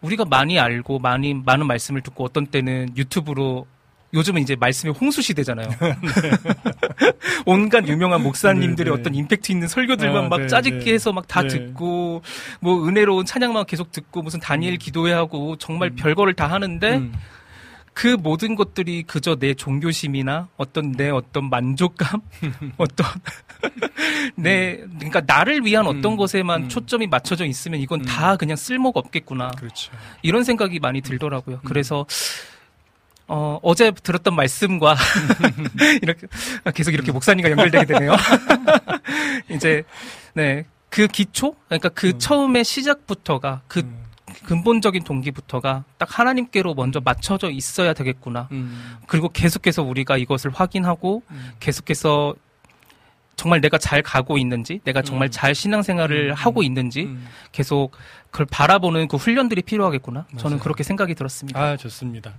[0.00, 3.66] 우리가 많이 알고 많이 많은 말씀을 듣고 어떤 때는 유튜브로
[4.12, 5.68] 요즘은 이제 말씀의 홍수 시대잖아요.
[7.46, 9.00] 온갖 유명한 목사님들의 네, 네.
[9.00, 10.92] 어떤 임팩트 있는 설교들만 아, 막 네, 짜집게 네.
[10.92, 11.48] 해서 막다 네.
[11.48, 12.22] 듣고
[12.60, 17.12] 뭐 은혜로운 찬양만 계속 듣고 무슨 다니엘 기도회 하고 정말 별거를 다 하는데 음.
[17.92, 22.20] 그 모든 것들이 그저 내 종교심이나 어떤 내 어떤 만족감,
[22.78, 23.06] 어떤
[24.36, 26.68] 내 그러니까 나를 위한 어떤 음, 것에만 음.
[26.68, 28.04] 초점이 맞춰져 있으면 이건 음.
[28.04, 29.50] 다 그냥 쓸모가 없겠구나.
[29.50, 29.92] 그렇죠.
[30.22, 31.60] 이런 생각이 많이 들더라고요.
[31.64, 32.06] 그래서
[33.32, 34.96] 어, 어제 들었던 말씀과
[36.02, 36.26] 이렇게
[36.74, 38.16] 계속 이렇게 목사님과 연결되게 되네요.
[39.48, 39.84] 이제
[40.34, 40.66] 네.
[40.88, 41.54] 그 기초?
[41.66, 42.18] 그러니까 그 음.
[42.18, 44.04] 처음에 시작부터가 그 음,
[44.46, 48.48] 근본적인 동기부터가 딱 하나님께로 먼저 맞춰져 있어야 되겠구나.
[48.50, 51.52] 음, 그리고 계속해서 우리가 이것을 확인하고 음.
[51.60, 52.34] 계속해서
[53.36, 55.30] 정말 내가 잘 가고 있는지, 내가 정말 음.
[55.30, 56.64] 잘 신앙생활을 음, 하고 음.
[56.64, 57.26] 있는지 음.
[57.52, 57.92] 계속
[58.30, 60.26] 그걸 바라보는 그 훈련들이 필요하겠구나.
[60.36, 60.62] 저는 맞아요.
[60.62, 61.58] 그렇게 생각이 들었습니다.
[61.58, 62.34] 아, 좋습니다.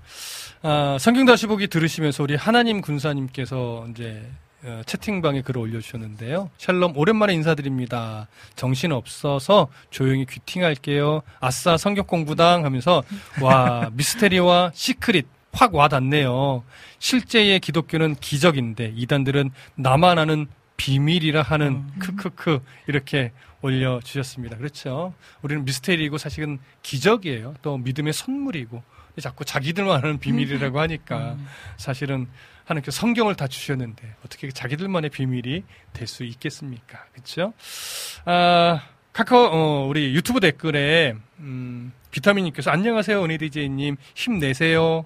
[0.63, 4.29] 아, 성경 다시 보기 들으시면서 우리 하나님 군사님께서 이제
[4.63, 6.51] 어, 채팅방에 글을 올려주셨는데요.
[6.59, 8.27] 샬롬, 오랜만에 인사드립니다.
[8.55, 11.23] 정신 없어서 조용히 귀팅할게요.
[11.39, 13.01] 아싸, 성경 공부당 하면서,
[13.41, 16.63] 와, 미스테리와 시크릿 확 와닿네요.
[16.99, 20.45] 실제의 기독교는 기적인데, 이단들은 나만 아는
[20.77, 23.31] 비밀이라 하는 크크크 이렇게
[23.63, 24.57] 올려 주셨습니다.
[24.57, 25.13] 그렇죠.
[25.41, 27.55] 우리는 미스테리이고 사실은 기적이에요.
[27.63, 28.83] 또 믿음의 선물이고
[29.19, 31.35] 자꾸 자기들만 아는 비밀이라고 하니까
[31.77, 32.27] 사실은
[32.65, 37.05] 하나님께서 성경을 다 주셨는데 어떻게 자기들만의 비밀이 될 수 있겠습니까?
[37.11, 37.53] 그렇죠?
[38.25, 38.81] 아,
[39.13, 45.05] 카카오 어, 우리 유튜브 댓글에 음, 비타민님께서 안녕하세요 은희 DJ님 힘내세요.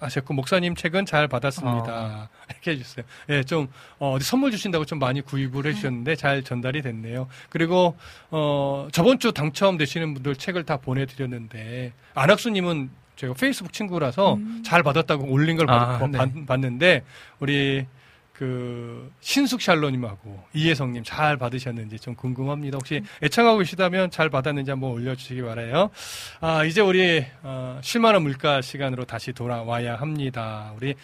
[0.00, 2.28] 하셨고 목사님 책은 잘 받았습니다.
[2.50, 3.04] 이렇게 해주세요.
[3.28, 3.68] 예, 좀
[4.00, 7.28] 어, 디 선물 주신다고 좀 많이 구입을 해주셨는데 잘 전달이 됐네요.
[7.50, 7.96] 그리고
[8.30, 12.90] 어, 저번 주 당첨되시는 분들 책을 다 보내드렸는데 안학수님은
[13.22, 16.18] 제가 페이스북 친구라서 잘 받았다고 올린 걸 아, 봤, 네.
[16.18, 17.04] 봤- 봤는데
[17.38, 17.86] 우리
[18.32, 22.78] 그 신숙 샬로님하고 이혜성님 잘 받으셨는지 좀 궁금합니다.
[22.78, 25.90] 혹시 애청하고 계시다면 잘 받았는지 한번 올려주시기 바라요.
[26.40, 30.72] 아 이제 우리 어, 실만한 물가 시간으로 다시 돌아와야 합니다.
[30.76, 30.94] 우리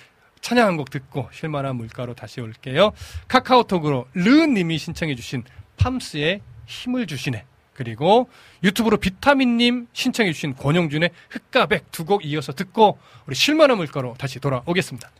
[0.41, 2.91] 찬양 한 곡 듣고 실만한 물가로 다시 올게요.
[3.29, 5.45] 카카오톡으로 르님이 신청해주신
[5.77, 7.45] 팜스의 힘을 주시네.
[7.79, 8.29] 그리고
[8.65, 15.11] 유튜브로 비타민님 신청해주신 권영준의 흑가백 두 곡 이어서 듣고 우리 실만한 물가로 다시 돌아오겠습니다.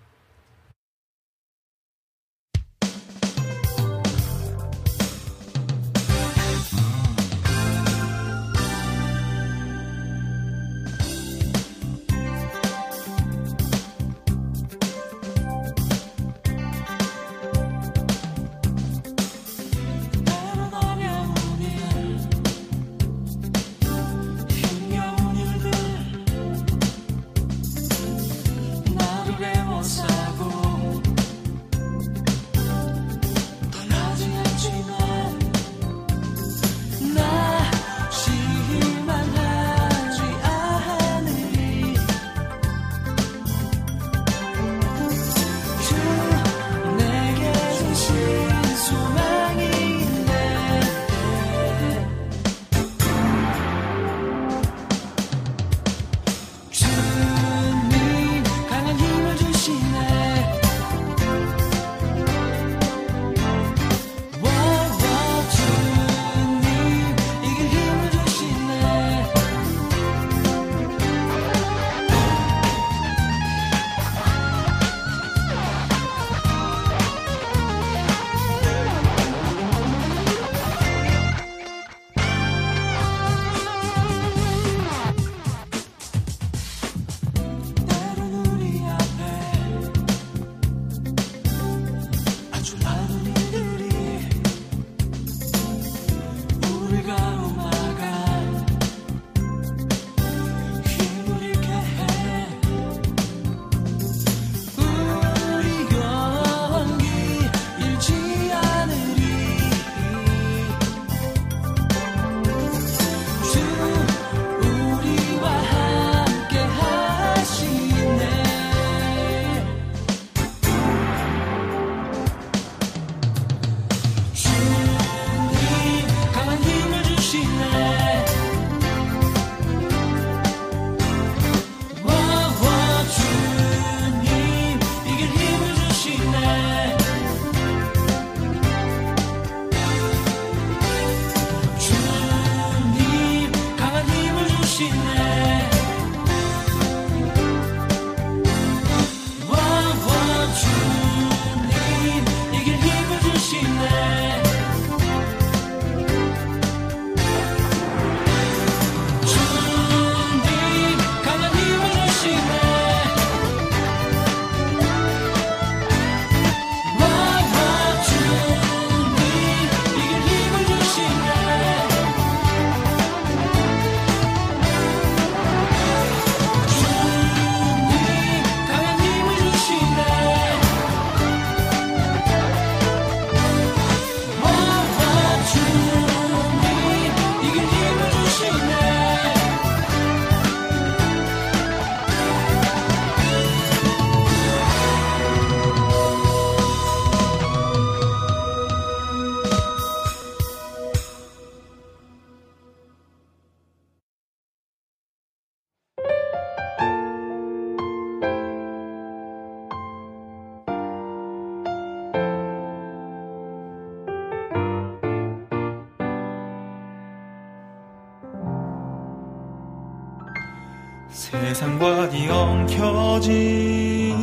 [222.69, 224.17] 켜진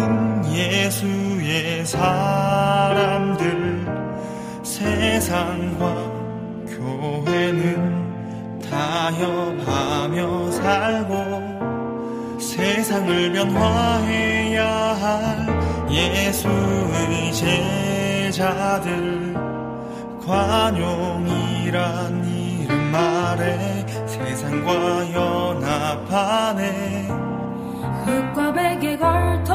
[0.53, 3.45] 예수의 사람들
[4.63, 5.85] 세상과
[6.67, 15.45] 교회는 타협하며 살고 세상을 변화해야 할
[15.91, 17.33] 예수의
[18.31, 19.33] 제자들
[20.25, 21.73] 관용이란
[22.25, 26.65] 이름 아래 세상과 연합하네
[28.05, 29.54] 흙과 베개 걸터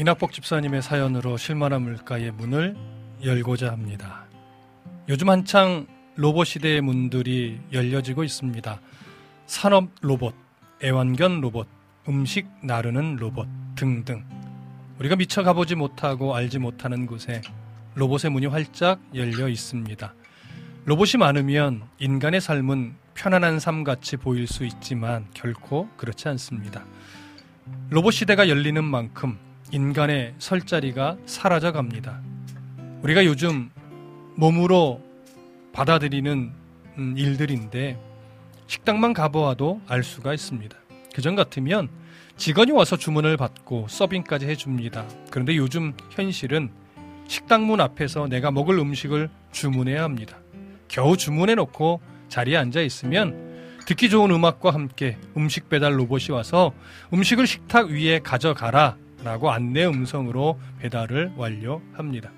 [0.00, 2.74] 이낙복 집사님의 사연으로 실만한 물가의 문을
[3.22, 4.24] 열고자 합니다.
[5.10, 5.86] 요즘 한창
[6.16, 8.80] 로봇 시대의 문들이 열려지고 있습니다.
[9.44, 10.34] 산업 로봇,
[10.82, 11.68] 애완견 로봇,
[12.08, 14.24] 음식 나르는 로봇 등등.
[15.00, 17.42] 우리가 미처 가보지 못하고 알지 못하는 곳에
[17.94, 20.14] 로봇의 문이 활짝 열려 있습니다.
[20.86, 26.86] 로봇이 많으면 인간의 삶은 편안한 삶 같이 보일 수 있지만 결코 그렇지 않습니다.
[27.90, 32.20] 로봇 시대가 열리는 만큼 인간의 설 자리가 사라져 갑니다.
[33.02, 33.70] 우리가 요즘
[34.34, 35.00] 몸으로
[35.72, 36.52] 받아들이는
[36.98, 37.98] 음, 일들인데
[38.66, 40.76] 식당만 가보아도 알 수가 있습니다.
[41.14, 41.88] 그전 같으면
[42.36, 45.06] 직원이 와서 주문을 받고 서빙까지 해줍니다.
[45.30, 46.70] 그런데 요즘 현실은
[47.28, 50.38] 식당 문 앞에서 내가 먹을 음식을 주문해야 합니다.
[50.88, 56.72] 겨우 주문해 놓고 자리에 앉아 있으면 듣기 좋은 음악과 함께 음식 배달 로봇이 와서
[57.12, 62.30] 음식을 식탁 위에 가져가라 라고 안내 음성으로 배달을 완료합니다.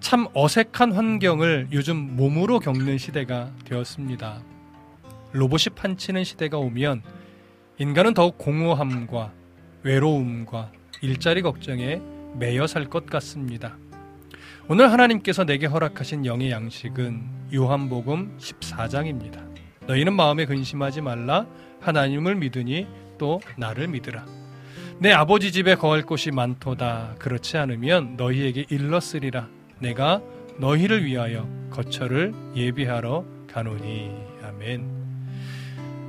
[0.00, 4.42] 참 어색한 환경을 요즘 몸으로 겪는 시대가 되었습니다.
[5.32, 7.02] 로봇이 판치는 시대가 오면
[7.78, 9.32] 인간은 더욱 공허함과
[9.82, 10.70] 외로움과
[11.00, 12.00] 일자리 걱정에
[12.38, 13.76] 매여 살 것 같습니다.
[14.68, 17.22] 오늘 하나님께서 내게 허락하신 영의 양식은
[17.54, 19.42] 요한복음 14장입니다.
[19.86, 21.46] 너희는 마음에 근심하지 말라
[21.80, 22.86] 하나님을 믿으니
[23.18, 24.24] 또 나를 믿으라.
[24.98, 27.16] 내 아버지 집에 거할 곳이 많도다.
[27.18, 29.48] 그렇지 않으면 너희에게 일렀으리라.
[29.80, 30.22] 내가
[30.58, 34.10] 너희를 위하여 거처를 예비하러 가노니.
[34.42, 35.04] 아멘.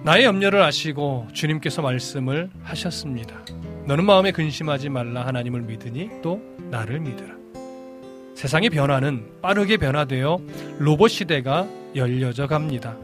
[0.03, 3.43] 나의 염려를 아시고 주님께서 말씀을 하셨습니다.
[3.87, 6.39] 너는 마음에 근심하지 말라 하나님을 믿으니 또
[6.69, 7.35] 나를 믿으라.
[8.35, 10.39] 세상의 변화는 빠르게 변화되어
[10.77, 12.95] 로봇 시대가 열려져 갑니다.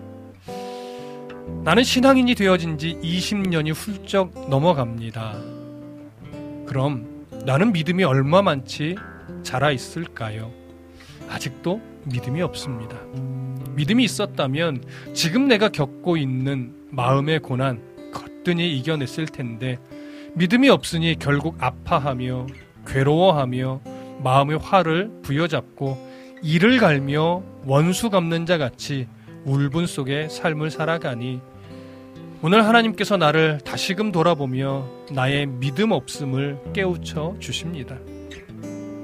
[1.64, 5.51] 나는 신앙인이 되어진 지 20년이 훌쩍 넘어갑니다.
[6.72, 8.96] 그럼 나는 믿음이 얼마 많지
[9.44, 10.54] 자라 있을까요?
[11.28, 12.98] 아직도 믿음이 없습니다.
[13.76, 14.82] 믿음이 있었다면
[15.14, 17.82] 지금 내가 겪고 있는 마음의 고난
[18.14, 19.80] 거뜬히 이겨냈을 텐데
[20.36, 22.48] 믿음이 없으니 결국 아파하며
[22.88, 23.82] 괴로워하며
[24.24, 25.98] 마음의 화를 부여잡고
[26.42, 29.10] 이를 갈며 원수 갚는 자 같이
[29.44, 31.42] 울분 속에 삶을 살아가니
[32.44, 38.00] 오늘 하나님께서 나를 다시금 돌아보며 나의 믿음 없음을 깨우쳐 주십니다.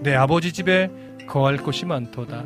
[0.02, 0.90] 내 아버지 집에
[1.28, 2.46] 거할 곳이 많도다.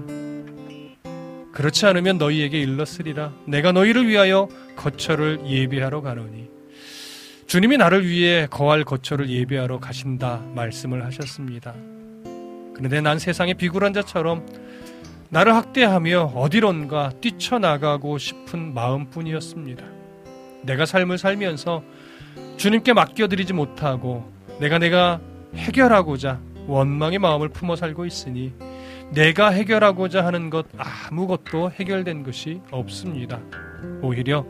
[1.53, 3.31] 그렇지 않으면 너희에게 일렀으리라.
[3.47, 6.49] 내가 너희를 위하여 거처를 예비하러 가노니.
[7.47, 11.73] 주님이 나를 위해 거할 거처를 예비하러 가신다 말씀을 하셨습니다.
[12.73, 14.45] 그런데 난 세상의 비굴한 자처럼
[15.29, 20.00] 나를 학대하며 어디론가 뛰쳐나가고 싶은 마음뿐이었습니다.
[20.63, 21.83] 내가 삶을 살면서
[22.57, 25.19] 주님께 맡겨드리지 못하고 내가 내가
[25.55, 28.53] 해결하고자 원망의 마음을 품어 살고 있으니
[29.11, 33.39] 내가 해결하고자 하는 것 아무것도 해결된 것이 없습니다.
[34.01, 34.45] 오히려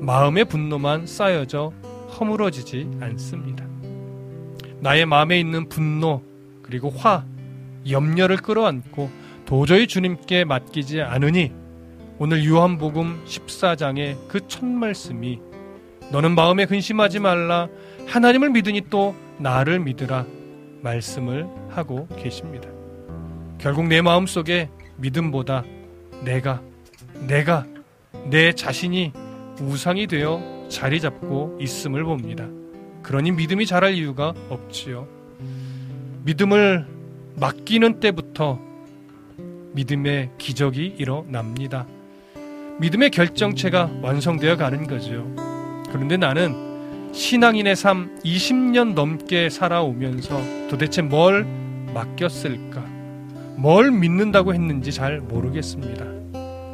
[0.00, 1.72] 마음의 분노만 쌓여져
[2.18, 3.66] 허물어지지 않습니다.
[4.80, 6.22] 나의 마음에 있는 분노
[6.62, 7.24] 그리고 화,
[7.88, 9.10] 염려를 끌어안고
[9.46, 11.52] 도저히 주님께 맡기지 않으니
[12.18, 15.40] 오늘 요한복음 14장의 그 첫 말씀이
[16.12, 17.68] 너는 마음에 근심하지 말라
[18.06, 20.26] 하나님을 믿으니 또 나를 믿으라
[20.82, 22.68] 말씀을 하고 계십니다.
[23.58, 25.64] 결국 내 마음 속에 믿음보다
[26.22, 26.62] 내가
[27.26, 27.66] 내가
[28.30, 29.12] 내 자신이
[29.60, 32.46] 우상이 되어 자리 잡고 있음을 봅니다.
[33.02, 35.06] 그러니 믿음이 자랄 이유가 없지요.
[36.24, 36.86] 믿음을
[37.36, 38.58] 맡기는 때부터
[39.72, 41.86] 믿음의 기적이 일어납니다.
[42.80, 45.55] 믿음의 결정체가 완성되어 가는 거죠.
[45.90, 51.46] 그런데 나는 신앙인의 삶 20년 넘게 살아오면서 도대체 뭘
[51.94, 52.84] 맡겼을까?
[53.56, 56.04] 뭘 믿는다고 했는지 잘 모르겠습니다.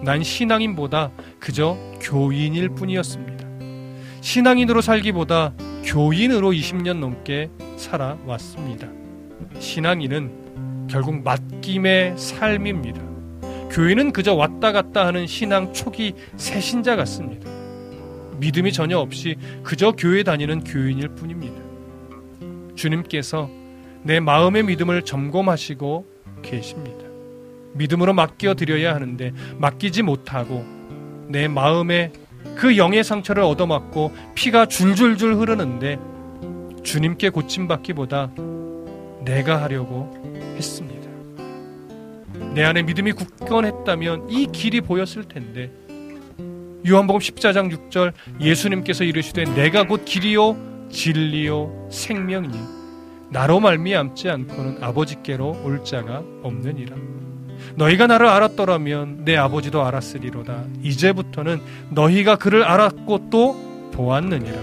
[0.03, 3.47] 난 신앙인보다 그저 교인일 뿐이었습니다.
[4.21, 8.89] 신앙인으로 살기보다 교인으로 20년 넘게 살아왔습니다.
[9.59, 13.01] 신앙인은 결국 맡김의 삶입니다.
[13.71, 17.62] 교인은 그저 왔다 갔다 하는 신앙 초기 새신자 같습니다.
[18.43, 21.63] 믿음이 전혀 없이 그저 교회 다니는 교인일 뿐입니다.
[22.75, 23.49] 주님께서
[24.03, 26.07] 내 마음의 믿음을 점검하시고
[26.43, 27.07] 계십니다.
[27.75, 30.65] 믿음으로 맡겨 드려야 하는데 맡기지 못하고
[31.29, 32.13] 내 마음에
[32.57, 35.99] 그 영의 상처를 얻어맞고 피가 줄줄줄 흐르는데
[36.83, 38.33] 주님께 고침받기보다
[39.25, 40.13] 내가 하려고
[40.57, 41.09] 했습니다.
[42.55, 45.71] 내 안에 믿음이 굳건했다면 이 길이 보였을 텐데
[46.89, 52.59] 요한복음 14장 6절 예수님께서 이르시되 내가 곧 길이요 진리요 생명이니
[53.31, 56.95] 나로 말미암지 않고는 아버지께로 올 자가 없느니라.
[57.77, 60.65] 너희가 나를 알았더라면 내 아버지도 알았으리로다.
[60.83, 61.61] 이제부터는
[61.91, 64.59] 너희가 그를 알았고 또 보았느니라.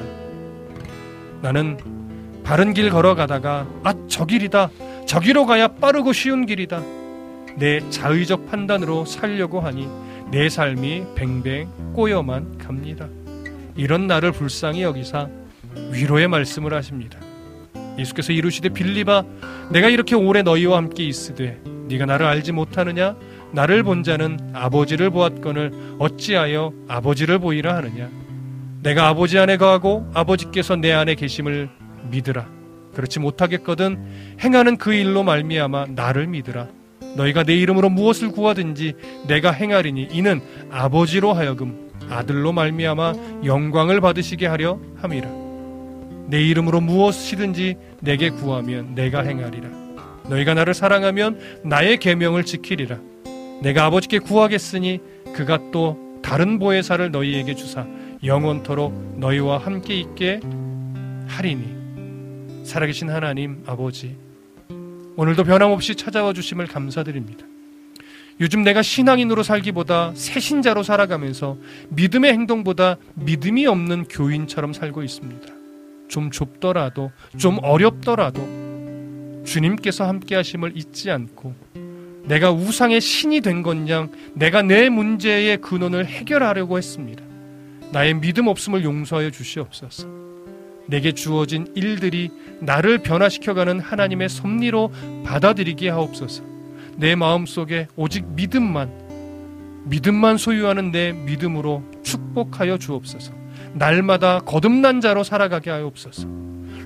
[1.42, 1.78] 나는
[2.44, 4.70] 바른 길 걸어가다가 아 저 길이다.
[5.08, 6.84] 저기로 가야 빠르고 쉬운 길이다.
[7.58, 9.88] 내 자의적 판단으로 살려고 하니
[10.32, 13.08] 내 삶이 뱅뱅 꼬여만 갑니다.
[13.76, 15.28] 이런 나를 불쌍히 여기사
[15.92, 17.20] 위로의 말씀을 하십니다.
[17.98, 19.24] 예수께서 이루시되 빌리바
[19.72, 23.16] 내가 이렇게 오래 너희와 함께 있으되 네가 나를 알지 못하느냐
[23.52, 28.10] 나를 본 자는 아버지를 보았거늘 어찌하여 아버지를 보이라 하느냐
[28.84, 31.70] 내가 아버지 안에 거하고 아버지께서 내 안에 계심을
[32.12, 32.48] 믿으라
[32.94, 36.68] 그렇지 못하겠거든 행하는 그 일로 말미암아 나를 믿으라
[37.16, 38.94] 너희가 내 이름으로 무엇을 구하든지
[39.28, 40.42] 내가 행하리니 이는
[40.72, 43.14] 아버지로 하여금 아들로 말미암아
[43.46, 45.30] 영광을 받으시게 하려 함이라.
[46.28, 49.70] 내 이름으로 무엇이든지 내게 구하면 내가 행하리라.
[50.30, 53.00] 너희가 나를 사랑하면 나의 계명을 지키리라.
[53.62, 55.00] 내가 아버지께 구하겠으니
[55.34, 57.86] 그가 또 다른 보혜사를 너희에게 주사
[58.24, 60.40] 영원토록 너희와 함께 있게
[61.28, 61.80] 하리니.
[62.64, 64.16] 살아계신 하나님 아버지
[65.16, 67.46] 오늘도 변함없이 찾아와 주심을 감사드립니다.
[68.42, 71.58] 요즘 내가 신앙인으로 살기보다 새신자로 살아가면서
[71.90, 75.48] 믿음의 행동보다 믿음이 없는 교인처럼 살고 있습니다.
[76.08, 81.54] 좀 좁더라도 좀 어렵더라도 주님께서 함께 하심을 잊지 않고
[82.24, 87.24] 내가 우상의 신이 된 건양 내가 내 문제의 근원을 해결하려고 했습니다.
[87.92, 90.19] 나의 믿음 없음을 용서하여 주시옵소서.
[90.90, 92.30] 내게 주어진 일들이
[92.60, 94.92] 나를 변화시켜가는 하나님의 섭리로
[95.24, 96.44] 받아들이게 하옵소서.
[96.98, 98.90] 내 마음 속에 오직 믿음만,
[99.86, 103.34] 믿음만 소유하는 내 믿음으로 축복하여 주옵소서.
[103.74, 106.28] 날마다 거듭난 자로 살아가게 하옵소서.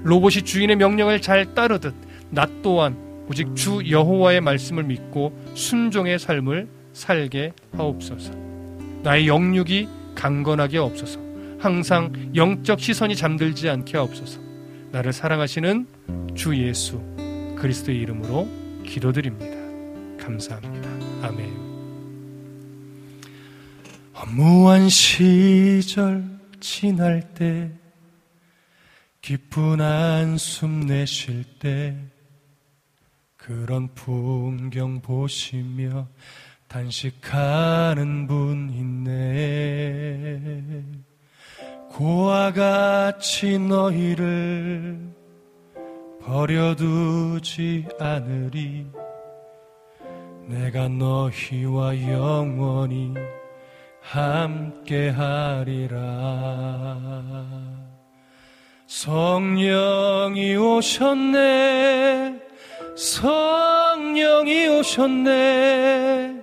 [0.03, 1.95] 로봇이 주인의 명령을 잘 따르듯
[2.29, 2.97] 나 또한
[3.29, 8.33] 오직 주 여호와의 말씀을 믿고 순종의 삶을 살게 하옵소서.
[9.01, 11.22] 나의 영육이 강건하게 없소서.
[11.63, 14.41] 항상 영적 시선이 잠들지 않게 하옵소서.
[14.91, 16.99] 나를 사랑하시는 주 예수
[17.57, 18.49] 그리스도의 이름으로
[18.85, 19.55] 기도드립니다.
[20.21, 20.89] 감사합니다.
[21.25, 21.63] 아멘.
[24.13, 26.25] 허무한 시절
[26.59, 27.71] 지날 때
[29.21, 31.95] 기쁜 한숨 내쉴 때
[33.37, 36.09] 그런 풍경 보시며
[36.67, 39.83] 단식하는 분 있네.
[41.93, 44.97] 고와 같이 너희를
[46.23, 48.87] 버려두지 않으리.
[50.47, 53.13] 내가 너희와 영원히
[54.01, 55.19] 함께하리라.
[58.87, 62.41] 성령이 오셨네.
[62.95, 66.41] 성령이 오셨네.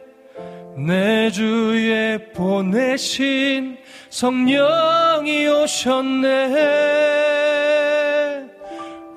[0.87, 3.80] 내 주에 보내신
[4.11, 6.27] 성령이 오셨네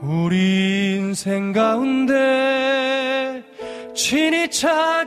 [0.02, 3.44] 우리 인생 가운데
[3.96, 5.04] 친히 찾아오셔서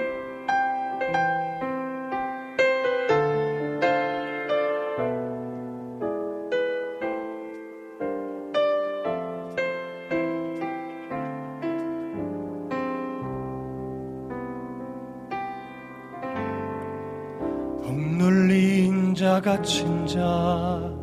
[19.34, 20.94] 자 갇힌 자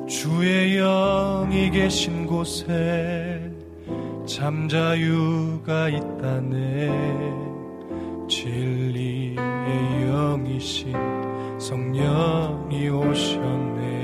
[0.08, 3.50] 주의 영이 계신 곳에
[4.26, 6.88] 잠자유가 있다네.
[8.28, 9.36] 진리의
[10.06, 10.94] 영이신
[11.58, 13.99] 성령이 오셨네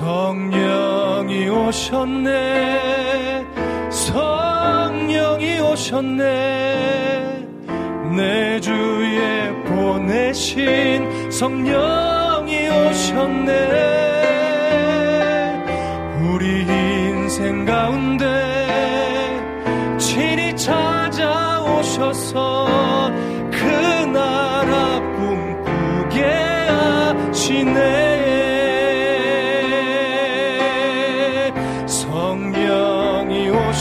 [0.00, 3.46] 성령이 오셨네.
[3.90, 6.24] 성령이 오셨네.
[8.16, 13.50] 내 주에 보내신 성령이 오셨네.
[16.22, 18.24] 우리 인생 가운데
[19.98, 22.30] 친히 찾아오셔서
[23.50, 23.64] 그
[24.06, 28.09] 나라 꿈꾸게 하시네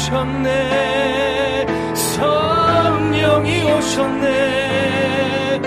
[0.09, 1.67] 오셨네.
[1.93, 5.59] 성령이 오셨네.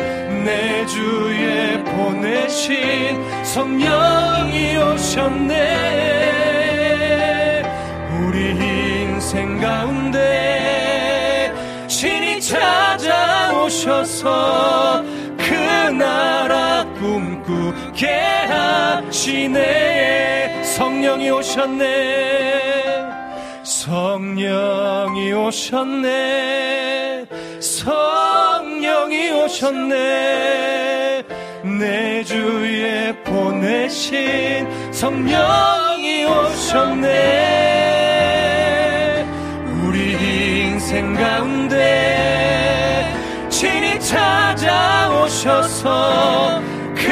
[0.44, 5.52] 내 주에 보내신 성령이 오셨네.
[8.18, 11.52] 우리 인생 가운데
[11.86, 13.84] 친히 찾아오셔서
[15.38, 18.08] 그 나라 꿈꾸게
[18.98, 19.62] 하시네.
[20.64, 22.61] 성령이 오셨네
[23.92, 27.26] 성령이 오셨네.
[27.60, 31.22] 성령이 오셨네.
[31.78, 37.10] 내 주에 보내신 성령이 오셨네.
[39.84, 43.14] 우리 인생 가운데
[43.50, 45.82] 친히 찾아오셔서
[46.94, 47.08] 그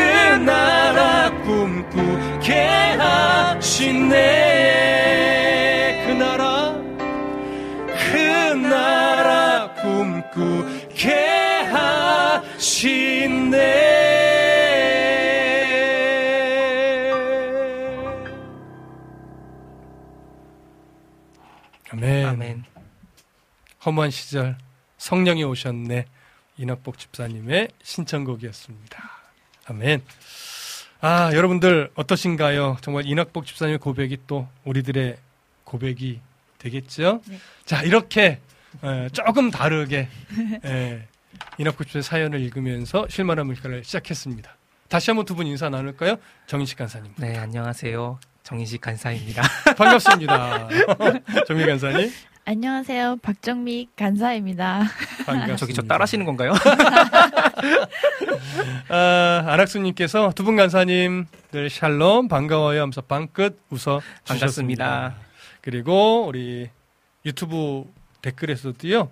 [0.46, 2.54] 나라 꿈꾸게
[2.98, 4.60] 하시네
[10.32, 11.12] 꿈꾸게
[12.50, 13.50] 하시네
[21.92, 22.26] 아멘.
[22.26, 22.64] 아멘.
[23.84, 24.56] 허무한 시절
[24.98, 26.06] 성령이 오셨네
[26.56, 29.10] 이낙복 집사님의 신청곡이었습니다.
[29.66, 30.02] 아멘.
[31.00, 32.76] 아 여러분들 어떠신가요?
[32.80, 35.16] 정말 이낙복 집사님의 고백이 또 우리들의
[35.64, 36.20] 고백이
[36.58, 37.22] 되겠죠?
[37.26, 37.38] 네.
[37.64, 38.38] 자 이렇게
[38.84, 40.08] 에, 조금 다르게
[40.64, 41.02] 에,
[41.58, 44.56] 이낙복 집사의 사연을 읽으면서 실만한 물가를 시작했습니다.
[44.88, 46.16] 다시 한번 두 분 인사 나눌까요?
[46.46, 47.12] 정인식 간사님.
[47.16, 48.18] 네, 안녕하세요.
[48.42, 49.42] 정인식 간사입니다.
[49.76, 50.68] 반갑습니다.
[51.46, 52.10] 정민 간사님.
[52.46, 53.16] 안녕하세요.
[53.22, 54.84] 박정미 간사입니다.
[55.26, 55.56] 반갑습니다.
[55.56, 56.52] 저기 저 따라하시는 건가요?
[58.88, 64.26] 아, 안학수님께서 두 분 간사님들 샬롬 반가워요 하면서 방긋 웃어 주셨습니다.
[64.88, 65.14] 반갑습니다.
[65.60, 66.70] 그리고 우리
[67.24, 67.84] 유튜브
[68.22, 69.10] 댓글에서도요.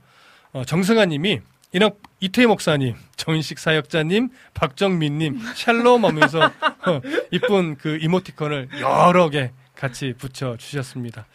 [0.53, 1.41] 어, 정승아 님이
[1.73, 10.15] 이낙 이태희 목사님, 정인식 사역자님, 박정민님 샬롬 하면서 어, 이쁜 그 이모티콘을 여러 개 같이
[10.19, 11.27] 붙여 주셨습니다.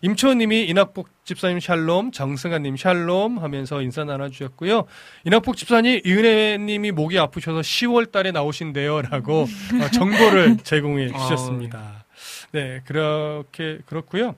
[0.00, 4.84] 임초님이 이낙복 집사님 샬롬, 정승아님 샬롬 하면서 인사 나눠주셨고요.
[5.24, 12.04] 이낙복 집사님 이은혜님이 목이 아프셔서 10월달에 나오신대요라고 어, 정보를 제공해 주셨습니다.
[12.52, 14.34] 네, 그렇게 그렇고요.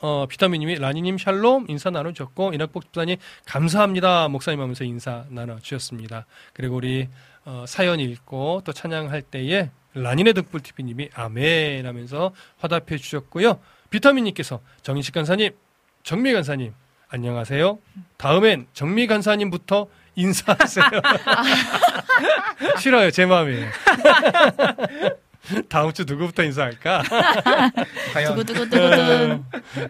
[0.00, 3.16] 어, 비타민님이 라니님 샬롬 인사 나눠주셨고 이낙복 집사님
[3.46, 6.26] 감사합니다 목사님 하면서 인사 나눠주셨습니다.
[6.52, 7.08] 그리고 우리
[7.44, 13.58] 어, 사연 읽고 또 찬양할 때에 라니네 득불 TV님이 아멘 하면서 화답해 주셨고요.
[13.90, 15.52] 비타민님께서 정인식 간사님,
[16.02, 16.74] 정미 간사님
[17.08, 17.78] 안녕하세요.
[18.16, 19.86] 다음엔 정미 간사님부터
[20.16, 20.84] 인사하세요.
[22.78, 23.68] 싫어요 제 마음이에요.
[25.68, 27.02] 다음 주 누구부터 인사할까?
[28.12, 28.34] 과연.
[28.34, 29.42] 두구두구두구두.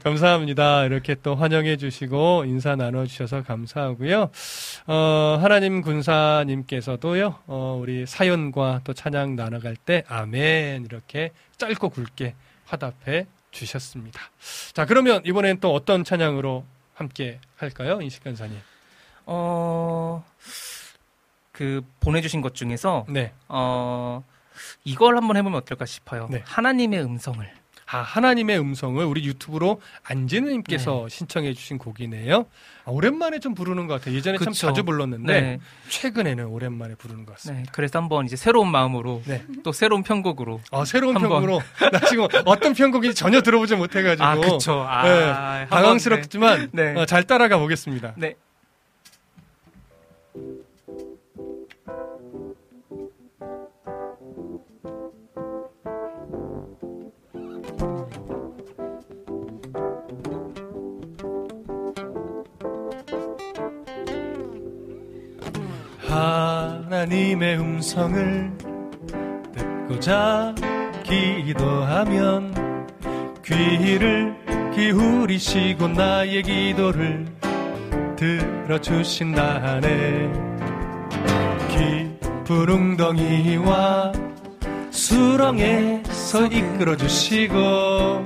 [0.02, 0.84] 감사합니다.
[0.84, 4.30] 이렇게 또 환영해 주시고 인사 나눠 주셔서 감사하고요.
[4.86, 7.36] 어, 하나님 군사님께서도요.
[7.46, 12.34] 어, 우리 사연과 또 찬양 나눠갈 때 아멘 이렇게 짧고 굵게
[12.66, 14.20] 화답해 주셨습니다.
[14.72, 16.64] 자, 그러면 이번엔 또 어떤 찬양으로
[16.94, 18.00] 함께 할까요?
[18.02, 18.58] 인식 간사님.
[19.26, 20.24] 어,
[21.52, 23.32] 그 보내주신 것 중에서 네.
[23.48, 24.22] 어
[24.84, 26.28] 이걸 한번 해보면 어떨까 싶어요.
[26.30, 26.42] 네.
[26.44, 27.48] 하나님의 음성을.
[27.88, 32.46] 아, 하나님의 음성을 우리 유튜브로 안지느님께서 신청해 주신 곡이네요.
[32.84, 34.16] 아, 오랜만에 좀 부르는 것 같아요.
[34.16, 34.66] 예전에 참 그쵸.
[34.66, 35.58] 자주 불렀는데 네.
[35.88, 37.62] 최근에는 오랜만에 부르는 것 같습니다.
[37.62, 37.68] 네.
[37.72, 39.44] 그래서 한번 이제 새로운 마음으로 네.
[39.62, 40.60] 또 새로운 편곡으로.
[40.72, 41.14] 아, 새로운.
[41.14, 41.62] 편곡으로
[41.92, 44.84] 나 지금 어떤 편곡인지 전혀 들어보지 못해가지고 아, 그쵸.
[44.86, 46.92] 아, 네, 한번, 당황스럽지만 네.
[46.92, 47.00] 네.
[47.00, 48.14] 어, 잘 따라가 보겠습니다.
[48.16, 48.34] 네.
[66.16, 68.50] 하나님의 음성을
[69.54, 70.54] 듣고자
[71.02, 72.54] 기도하면
[73.44, 74.34] 귀를
[74.74, 77.26] 기울이시고 나의 기도를
[78.16, 79.86] 들어주신다네.
[81.68, 84.12] 깊은 웅덩이와
[84.90, 88.24] 수렁에서 이끌어주시고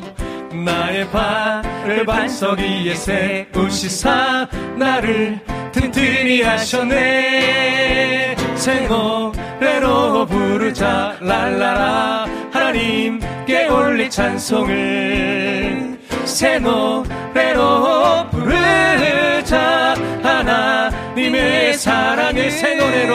[0.64, 4.48] 나의 발을 반석 위에 세우시사
[4.78, 8.36] 나를 튼튼히 하셨네.
[8.56, 11.16] 새 노래로 부르자.
[11.20, 12.26] 랄라라.
[12.52, 15.98] 하나님께 올릴 찬송을.
[16.24, 19.94] 새 노래로 부르자.
[20.22, 23.14] 하나님의 사랑을 새 노래로.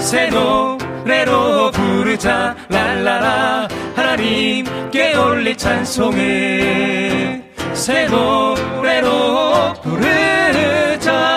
[0.00, 2.56] 새 노래로 부르자.
[2.68, 3.68] 랄라라.
[3.94, 7.44] 하나님께 올릴 찬송을.
[7.74, 11.35] 새 노래로 부르자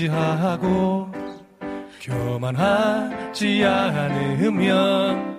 [0.00, 1.10] 의지하고
[2.00, 5.38] 교만하지 않으면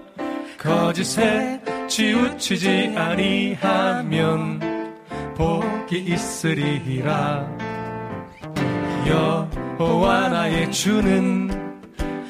[0.58, 4.60] 거짓에 치우치지 아니하면
[5.36, 7.48] 복이 있으리라.
[9.08, 11.50] 여호와 나의 주는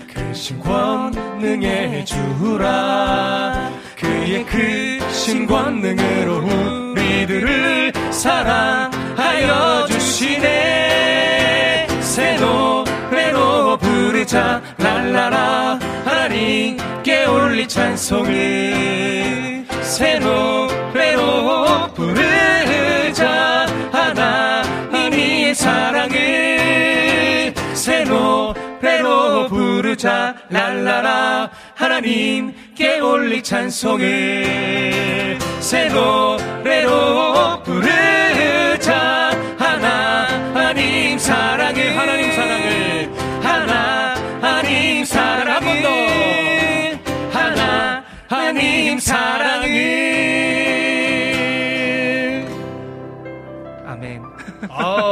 [0.07, 3.69] 크신 권능의 주라.
[3.97, 10.80] 그의 크신 권능으로 우리들을 사랑하여 주시네
[14.31, 33.01] 부르자 랄라라 하나님께 올리 찬송을 새 노래로 부르자 하나님의 사랑을 새 노래로 부르자 랄라라 하나님께
[33.01, 38.30] 올리 찬송을 새 노래로 부르자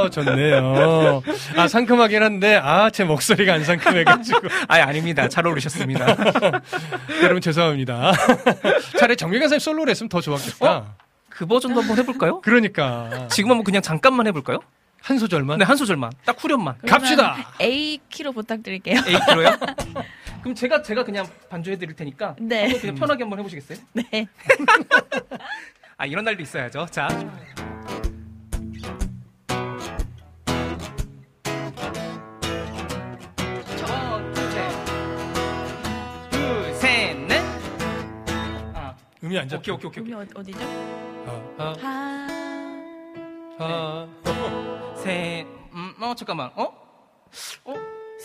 [0.10, 1.22] 좋네요.
[1.58, 5.28] 아 상큼하긴 한데 아 제 목소리가 안 상큼해가지고 아, 아닙니다.
[5.30, 6.06] 잘 어울리셨습니다.
[7.24, 8.12] 여러분 죄송합니다.
[8.98, 10.72] 차라리 정규관 선생님 솔로로 했으면 더 좋았겠다.
[10.78, 10.96] 어?
[11.30, 12.42] 그 버전도 한번 해볼까요?
[12.42, 14.60] 그러니까 지금 한번 그냥 잠깐만 해볼까요?
[15.02, 16.12] 한 소절만 네, 한 소절만.
[16.26, 16.76] 딱 후렴만.
[16.86, 17.38] 갑시다.
[17.62, 18.98] A 키로 부탁드릴게요.
[19.08, 19.58] A 키로요?
[20.42, 22.64] 그럼 제가 제가 그냥 반주해드릴 테니까 네.
[22.64, 23.78] 한번 그냥 편하게 한번 해보시겠어요?
[23.94, 24.28] 네.
[25.98, 26.88] 아 이런 날도 있어야죠.
[26.92, 27.08] 자.
[39.30, 39.76] 음이 안 잡혀.
[39.76, 40.14] 오케이, 오케이, 오케이.
[40.16, 40.60] 어, 어디죠?
[41.60, 42.28] 아, 하.
[43.60, 44.96] 아, 아.
[45.04, 46.50] 셋, 음, 어, 잠깐만.
[46.56, 46.64] 어?
[47.66, 47.76] 어?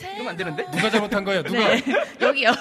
[0.00, 0.64] 이러면 안 되는데?
[0.70, 1.42] 누가 잘못한 거야?
[1.42, 1.58] 누가?
[1.58, 1.82] 네.
[2.22, 2.52] 여기요.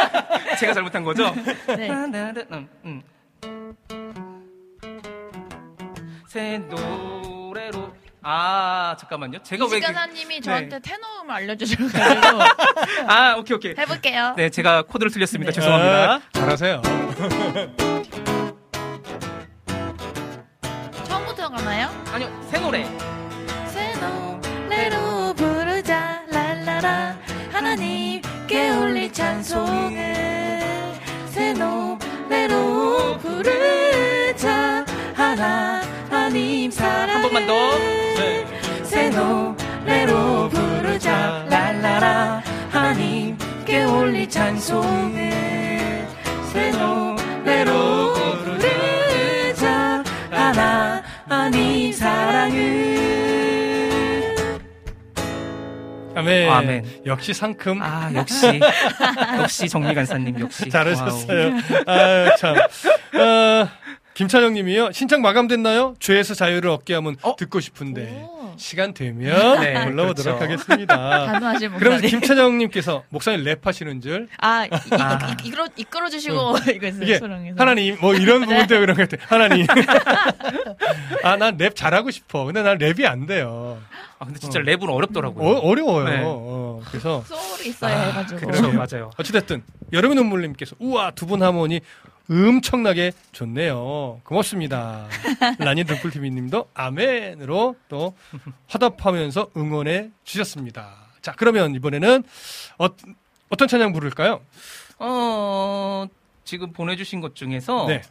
[0.58, 1.30] 제가 잘못한 거죠?
[1.76, 1.90] 네.
[1.90, 3.02] 음, 음.
[6.26, 9.38] 새 노래로 아 잠깐만요.
[9.42, 10.40] 제가 왜 그- 이시간사님이 네.
[10.40, 12.38] 저한테 테너음을 알려주셔가지고
[13.08, 13.74] 아 오케이 오케이.
[13.78, 14.34] 해볼게요.
[14.36, 15.50] 네 제가 코드를 틀렸습니다.
[15.52, 15.54] 네.
[15.54, 16.12] 죄송합니다.
[16.14, 16.82] 아, 잘하세요.
[21.04, 21.88] 처음부터 가나요?
[22.12, 22.84] 아니요 새 노래.
[23.68, 27.16] 새 노래로 부르자 랄라라
[27.52, 30.94] 하나님 깨울리 찬송을
[31.28, 34.84] 새 노래로 부르자
[35.16, 37.99] 하나님 사랑 한 번만 더.
[39.10, 45.30] 노래로 부르자 랄라라 하나님께 올리 찬송을
[46.52, 52.90] 새 노래로 부르자 하나님 사랑을
[56.14, 56.50] 아멘.
[56.50, 56.84] 아멘.
[57.06, 57.80] 역시 상큼.
[57.80, 58.60] 아 역시
[59.40, 61.52] 역시 정미 간사님 역시 잘하셨어요.
[61.86, 62.56] 아, 참.
[62.56, 63.68] 어,
[64.14, 64.92] 김찬영 님이요.
[64.92, 65.94] 신청 마감됐나요?
[65.98, 68.22] 죄에서 자유를 얻게 하면 듣고 싶은데.
[68.56, 70.44] 시간 되면 네, 불러보도록 그렇죠.
[70.54, 70.96] 하겠습니다.
[71.26, 72.10] 단호하신 그럼 목사님.
[72.20, 74.28] 김찬영 님께서 목사님 랩하시는 줄.
[74.38, 75.36] 아, 이, 이, 아.
[75.42, 77.56] 이, 이끌어, 이끌어주시고, 이거 있어요, 이게 소령에서.
[77.58, 78.66] 하나님 뭐 이런 부분 네.
[78.66, 79.24] 때문에 그런 것 같아.
[79.28, 79.66] 하나님.
[81.22, 82.44] 아, 난 랩 잘하고 싶어.
[82.44, 83.78] 근데 난 랩이 안 돼요.
[84.18, 85.46] 아 근데 진짜 랩은 어렵더라고요.
[85.48, 86.04] 어, 어려워요.
[86.04, 86.20] 네.
[86.24, 88.40] 어, 그래서 소울이 있어야 해가지고.
[88.40, 89.10] 그렇죠 맞아요.
[89.16, 89.62] 어찌됐든
[89.92, 91.80] 여름의 눈물님께서 우와 두 분 하모니
[92.30, 94.20] 엄청나게 좋네요.
[94.22, 95.08] 고맙습니다.
[95.58, 98.14] 라니 등불TV님도 아멘으로 또
[98.68, 100.94] 화답하면서 응원해 주셨습니다.
[101.22, 102.22] 자 그러면 이번에는
[102.78, 102.86] 어,
[103.48, 104.40] 어떤 찬양 부를까요?
[105.00, 106.06] 어
[106.44, 108.02] 지금 보내주신 것 중에서 네.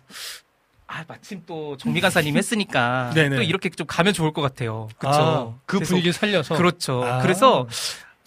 [0.87, 3.37] 아 마침 또 정미 간사님 했으니까 네네.
[3.37, 4.89] 또 이렇게 좀 가면 좋을 것 같아요.
[4.99, 5.59] 아, 그렇죠.
[5.65, 7.03] 그 분위기 살려서 그렇죠.
[7.05, 7.21] 아.
[7.21, 7.67] 그래서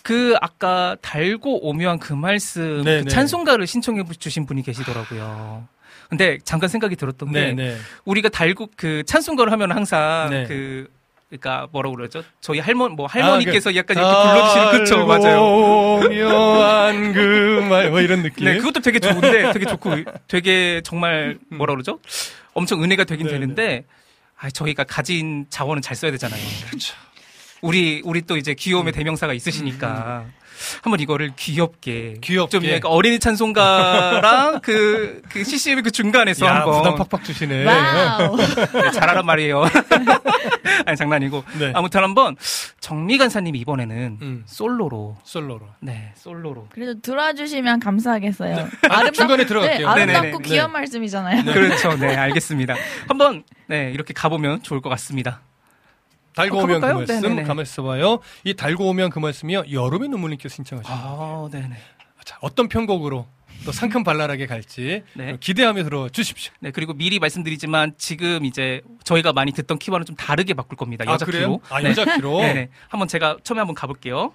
[0.02, 3.04] 그 아까 달고 오묘한 그 말씀 네네.
[3.04, 5.68] 그 찬송가를 신청해 주신 분이 계시더라고요.
[6.12, 7.78] 근데 잠깐 생각이 들었던 게 네네.
[8.04, 10.44] 우리가 달고 그 찬송가를 하면 항상 네.
[10.46, 10.86] 그
[11.30, 12.22] 그러니까 뭐라고 그러죠?
[12.42, 15.42] 저희 할머니 뭐 할머니께서 아, 그 약간 이렇게 불러주시는 그쵸 맞아요.
[15.42, 18.44] 오묘한 그말 뭐 이런 느낌.
[18.44, 19.90] 네, 그것도 되게 좋은데 되게 좋고
[20.28, 21.98] 되게 정말 뭐라 그러죠?
[22.52, 23.38] 엄청 은혜가 되긴 네네.
[23.38, 23.84] 되는데
[24.36, 26.42] 아, 저희가 가진 자원은 잘 써야 되잖아요.
[27.62, 30.26] 우리 우리 또 이제 귀여움의 대명사가 있으시니까
[30.82, 32.50] 한번 이거를 귀엽게 귀엽게.
[32.50, 37.64] 좀 약간 어린이 찬송가랑 그, 그 CCM의 그 중간에서 야, 한번 부담 팍팍 주시네.
[37.64, 39.64] 네, 잘하란 말이에요.
[40.86, 41.72] 아니 장난이고 네.
[41.74, 42.36] 아무튼 한번
[42.80, 44.42] 정미 간사님이 이번에는 음.
[44.46, 45.66] 솔로로 솔로로.
[45.80, 48.68] 네 솔로로 그래도 들어주시면 감사하겠어요.
[48.88, 49.86] 아, 중간에 들어갈게요.
[49.86, 50.38] 네, 아름답고 네네네.
[50.44, 50.72] 귀여운 네.
[50.72, 51.44] 말씀이잖아요.
[51.52, 51.96] 그렇죠.
[51.96, 52.74] 네, 알겠습니다.
[53.08, 55.40] 한번 네 이렇게 가보면 좋을 것 같습니다.
[56.34, 56.86] 달고 어, 오면 그?
[56.86, 57.42] 말씀 네네네.
[57.44, 58.18] 가만 있어봐요.
[58.44, 59.64] 이 달고 오면 그 말씀이요.
[59.70, 61.76] 여름의 눈물님께서 신청하신 아, 네네.
[62.24, 63.26] 자, 어떤 편곡으로
[63.64, 65.36] 또 상큼 발랄하게 갈지 네.
[65.38, 66.52] 기대하며 들어주십시오.
[66.60, 71.04] 네 그리고 미리 말씀드리지만 지금 이제 저희가 많이 듣던 키와는 좀 다르게 바꿀 겁니다.
[71.06, 71.58] 아, 여자 그래요?
[71.58, 71.60] 키로.
[71.68, 71.90] 아, 네.
[71.90, 72.40] 여자 키로?
[72.40, 72.68] 네 네.
[72.88, 74.32] 한번 제가 처음에 한번 가볼게요.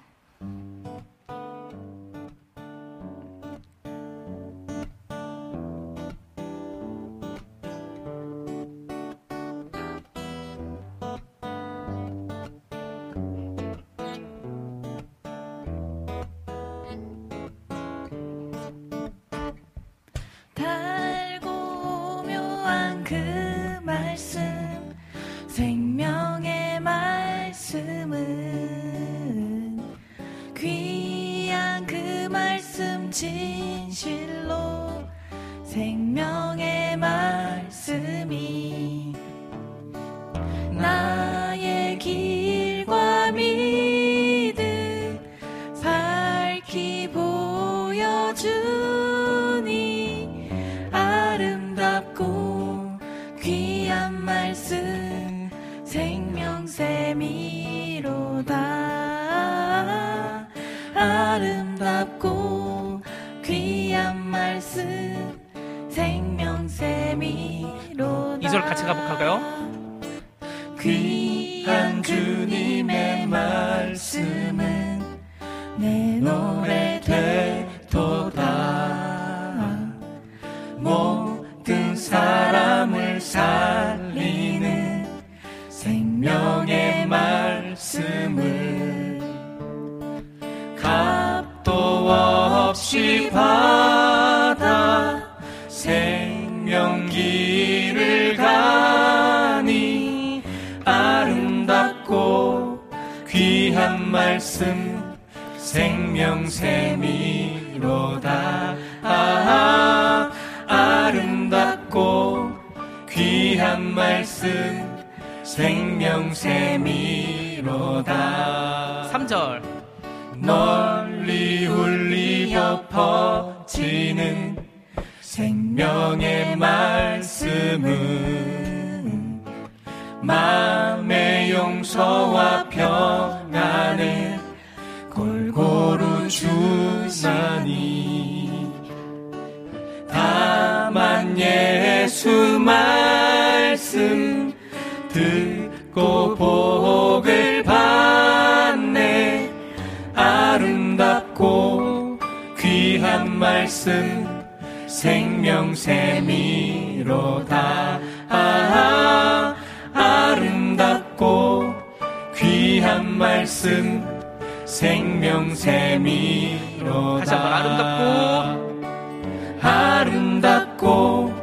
[170.28, 171.34] 아름답고 아름답고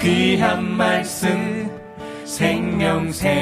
[0.00, 1.70] 귀한 말씀
[2.24, 3.38] 생명샘이로다.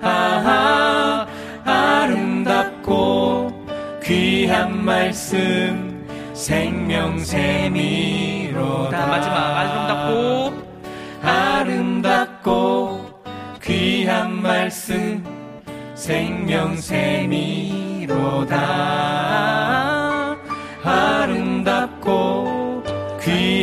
[0.00, 1.26] 아,
[1.64, 3.52] 아름답고
[4.02, 7.76] 귀한 말씀 생명샘이로다.
[9.06, 10.52] 마지막 아름답고
[11.22, 13.00] 아름답고
[13.62, 15.22] 귀한 말씀
[15.94, 17.14] 생명샘이로다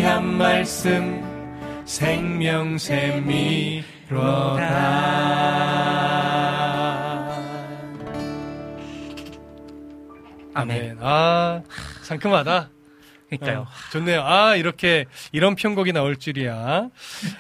[0.02, 1.22] 귀한 말씀
[1.86, 3.06] 생명샘이로다
[10.56, 10.98] 아멘.
[11.02, 11.62] 아,
[12.02, 12.70] 상큼하다.
[13.30, 13.60] 그러니까요.
[13.60, 14.24] 어, 좋네요.
[14.24, 16.90] 아, 이렇게, 이런 편곡이 나올 줄이야.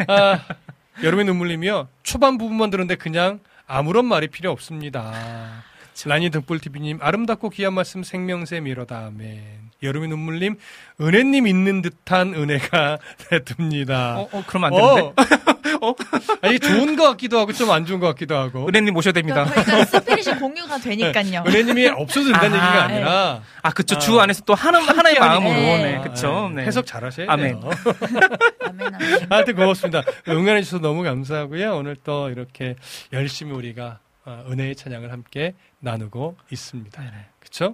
[0.07, 0.39] 아,
[1.03, 1.87] 여름의 눈물님이요.
[2.03, 5.63] 초반 부분만 들었는데 그냥 아무런 말이 필요 없습니다.
[6.05, 9.07] 라니 등불TV님, 아름답고 귀한 말씀 생명샘 이러다.
[9.07, 9.70] 아멘.
[9.83, 10.55] 여름의 눈물님,
[10.99, 12.97] 은혜님 있는 듯한 은혜가
[13.45, 14.17] 듭니다.
[14.19, 15.13] 어, 어, 그럼 안 되는데?
[15.81, 15.95] 어?
[16.41, 18.67] 아, 이게 좋은 것 같기도 하고 좀 안 좋은 것 같기도 하고.
[18.67, 19.45] 은혜님 모셔야 됩니다.
[19.45, 21.43] 그러니까 스피릿이 공유가 되니까요.
[21.47, 22.93] 은혜님이 없어도 된다는 아, 얘기가 네.
[22.93, 23.41] 아니라.
[23.63, 23.97] 아, 그쵸.
[23.97, 25.51] 주 안에서 또 하나, 하나의 마음으로.
[25.53, 25.77] 하니까.
[25.77, 26.51] 네, 그쵸.
[26.53, 26.63] 네.
[26.65, 27.59] 해석 잘 하셔야 아멘.
[27.61, 27.69] 돼요.
[28.67, 29.27] 아멘, 아멘.
[29.29, 30.03] 하여튼 고맙습니다.
[30.27, 31.75] 응원해 주셔서 너무 감사하고요.
[31.75, 32.75] 오늘 또 이렇게
[33.13, 37.01] 열심히 우리가 어, 은혜의 찬양을 함께 나누고 있습니다.
[37.01, 37.13] 네네.
[37.39, 37.73] 그쵸?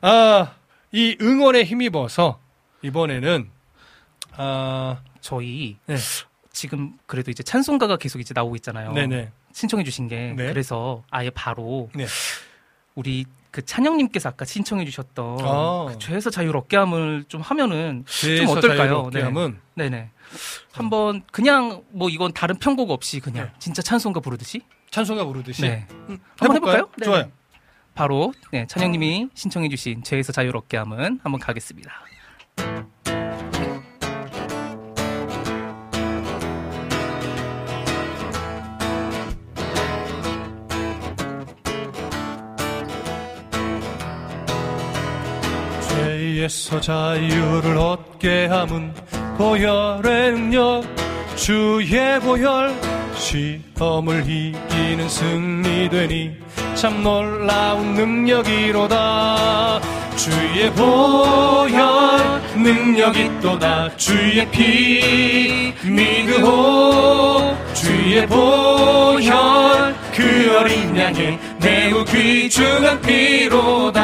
[0.00, 0.52] 아,
[0.94, 2.38] 이 응원에 힘입어서
[2.82, 3.50] 이번에는
[4.36, 5.96] 아, 저희 네.
[6.52, 8.92] 지금 그래도 이제 찬송가가 계속 이제 나오고 있잖아요.
[8.92, 9.32] 네네.
[9.52, 10.46] 신청해 주신 게 네.
[10.46, 12.06] 그래서 아예 바로 네.
[12.94, 15.86] 우리 그 찬영님께서 아까 신청해 주셨던 아.
[15.88, 19.10] 그 죄에서 자유를 얻게 함을 좀 하면은 좀 어떨까요?
[19.12, 19.22] 네.
[19.22, 19.58] 함은?
[19.74, 20.10] 네네.
[20.70, 23.52] 한번 그냥 뭐 이건 다른 편곡 없이 그냥 네.
[23.58, 24.60] 진짜 찬송가 부르듯이
[24.92, 25.88] 찬송가 부르듯이 네.
[26.08, 26.76] 음, 한번 해볼까요?
[26.76, 26.92] 해볼까요?
[26.98, 27.04] 네.
[27.04, 27.43] 좋아요.
[27.94, 31.92] 바로 네, 찬영님이 신청해 주신 죄에서 자유를 얻게 함은 한번 가겠습니다.
[45.88, 48.92] 죄에서 자유를 얻게 함은
[49.38, 50.82] 보혈의 능력
[51.36, 52.74] 주의 보혈
[53.16, 56.36] 시험을 이기는 승리되니
[56.74, 59.80] 참 놀라운 능력이로다.
[60.16, 63.96] 주의 보혈 능력이 또다.
[63.96, 67.56] 주의 피 믿으오.
[67.74, 74.02] 주의 보혈 그 어린 양의 매우 귀중한 피로다.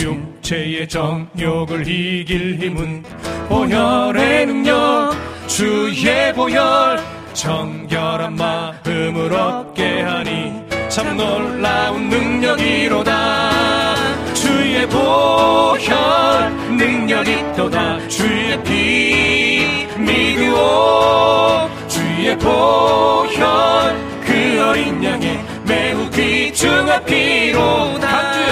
[0.00, 3.02] 육체의 정욕을 이길 힘은
[3.48, 5.12] 보혈의 능력.
[5.46, 10.52] 주의 보혈 정결한 마음을 얻게 하니
[10.88, 13.94] 참 놀라운 능력이로다.
[14.34, 18.06] 주의 보혈 능력이 또다.
[18.08, 28.43] 주의 피 믿으오 주의 보혈 그 어린 양의 매우 귀중한 피로다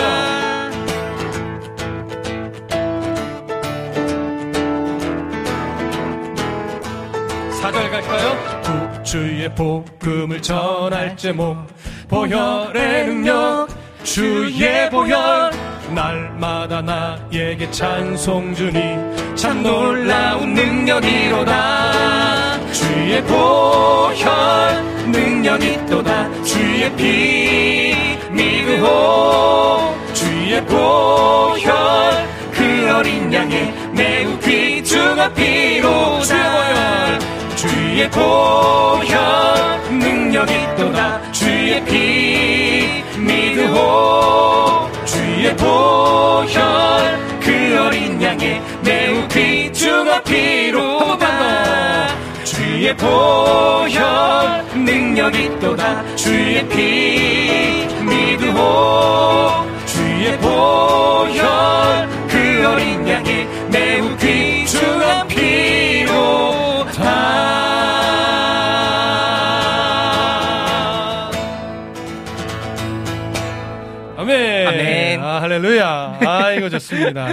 [9.12, 11.54] 주의 복음을 전할 제목
[12.08, 13.68] 보혈의 능력
[14.04, 15.50] 주의 보혈.
[15.94, 18.96] 날마다 나에게 찬송 주니
[19.34, 21.92] 참 놀라운 능력이로다.
[22.72, 26.42] 주의 보혈 능력이 또다.
[26.42, 27.94] 주의 피
[28.30, 31.70] 믿으오 주의 보혈
[32.50, 35.71] 그 어린 양의 매우 귀중한 보혈
[38.02, 41.30] 주의 보혈 능력이 또다.
[41.30, 44.90] 주의 피 믿으오.
[45.04, 46.50] 주의 보혈
[47.40, 51.16] 그 어린 양의 매우 귀중한 피로
[52.42, 56.16] 주의 보혈 능력이 또다.
[56.16, 59.64] 주의 피 믿으오.
[59.86, 65.28] 주의 보혈 그 어린 양의 매우 귀중한
[75.52, 77.28] 할렐루야 아 이거 좋습니다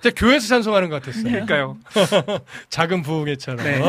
[0.00, 1.78] 진짜 교회에서 찬송하는 것 같았어요 그러니까요.
[2.68, 3.80] 작은 부흥회처럼 네.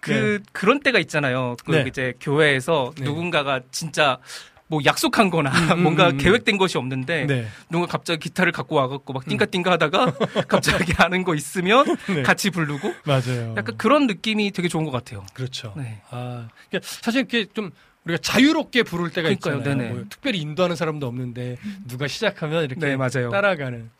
[0.00, 1.56] 그 그런 때가 있잖아요.
[1.64, 1.84] 그 네.
[1.86, 3.04] 이제 교회에서 네.
[3.04, 4.18] 누군가가 진짜
[4.66, 6.16] 뭐 약속한 거나 음, 뭔가 음, 음.
[6.16, 7.46] 계획된 것이 없는데 네.
[7.68, 10.14] 누가 갑자기 기타를 갖고 와갖고 막 띵가띵가 하다가
[10.48, 12.22] 갑자기 하는 거 있으면 네.
[12.22, 13.54] 같이 부르고 맞아요.
[13.56, 15.26] 약간 그런 느낌이 되게 좋은 것 같아요.
[15.34, 15.74] 그렇죠.
[15.76, 16.00] 네.
[16.10, 17.70] 아, 그러니까 사실 이렇게 좀
[18.04, 19.58] 우리가 자유롭게 부를 때가 그러니까요.
[19.58, 19.94] 있잖아요.
[19.94, 23.30] 뭐 특별히 인도하는 사람도 없는데 누가 시작하면 이렇게 네, 맞아요.
[23.30, 23.90] 따라가는.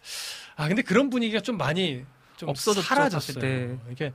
[0.56, 2.04] 아, 근데 그런 분위기가 좀 많이
[2.36, 3.34] 좀 없어졌죠, 사라졌어요.
[3.34, 3.40] 사실.
[3.40, 3.78] 네.
[3.92, 4.12] 이게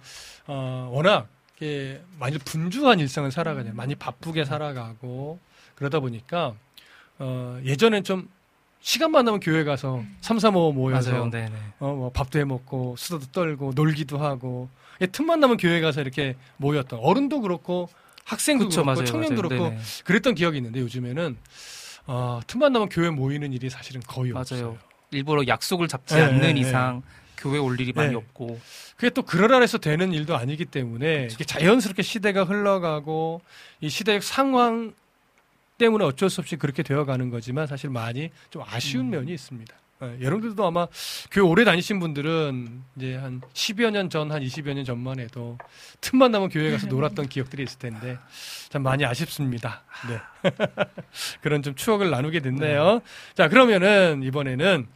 [0.48, 5.40] 어, 워낙 이렇게 많이 분주한 일상을 살아가냐, 많이 바쁘게 살아가고
[5.76, 6.56] 그러다 보니까
[7.20, 8.28] 어, 예전엔 좀
[8.82, 11.12] 시간만 나면 교회 가서 삼삼오오 모여서.
[11.80, 14.70] 어, 뭐 밥도 해 먹고 수다도 떨고 놀기도 하고
[15.02, 17.90] 예, 틈만 나면 교회 가서 이렇게 모였던 어른도 그렇고
[18.26, 19.47] 학생도 그쵸, 그렇고 맞아요, 청년도 맞아요.
[19.47, 19.81] 그렇고 네네.
[20.03, 21.38] 그랬던 기억이 있는데 요즘에는
[22.07, 24.61] 어, 틈만 나면 교회 모이는 일이 사실은 거의 없어요.
[24.61, 24.77] 맞아요.
[25.11, 26.60] 일부러 약속을 잡지 네, 않는 네, 네.
[26.60, 27.02] 이상
[27.38, 28.15] 교회 올 일이 많이 네.
[28.15, 28.60] 없고
[28.95, 33.41] 그게 또 그러라 해서 되는 일도 아니기 때문에 이게 자연스럽게 시대가 흘러가고
[33.81, 34.93] 이 시대의 상황
[35.77, 39.76] 때문에 어쩔 수 없이 그렇게 되어가는 거지만 사실 많이 좀 아쉬운 면이 있습니다.
[40.03, 40.88] 예, 여러분들도 아마
[41.31, 45.57] 교회 오래 다니신 분들은 이제 한 10여 년 전, 한 20여 년 전만 해도
[46.01, 48.17] 틈만 나면 교회 가서 놀았던 기억들이 있을 텐데
[48.69, 49.84] 참 많이 아쉽습니다.
[50.09, 50.19] 네.
[51.41, 53.01] 그런 좀 추억을 나누게 됐네요.
[53.35, 54.88] 자, 그러면은 이번에는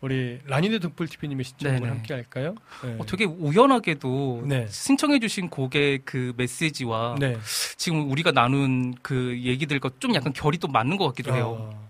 [0.00, 1.88] 우리 라니네 등불 TV님의 시청을 네네.
[1.88, 2.54] 함께 할까요?
[2.84, 2.96] 네.
[2.98, 4.66] 어, 되게 우연하게도 네.
[4.68, 7.36] 신청해주신 곡의 그 메시지와 네.
[7.76, 11.56] 지금 우리가 나눈 그 얘기들과 좀 약간 결이 또 맞는 것 같기도 해요.
[11.60, 11.88] 어.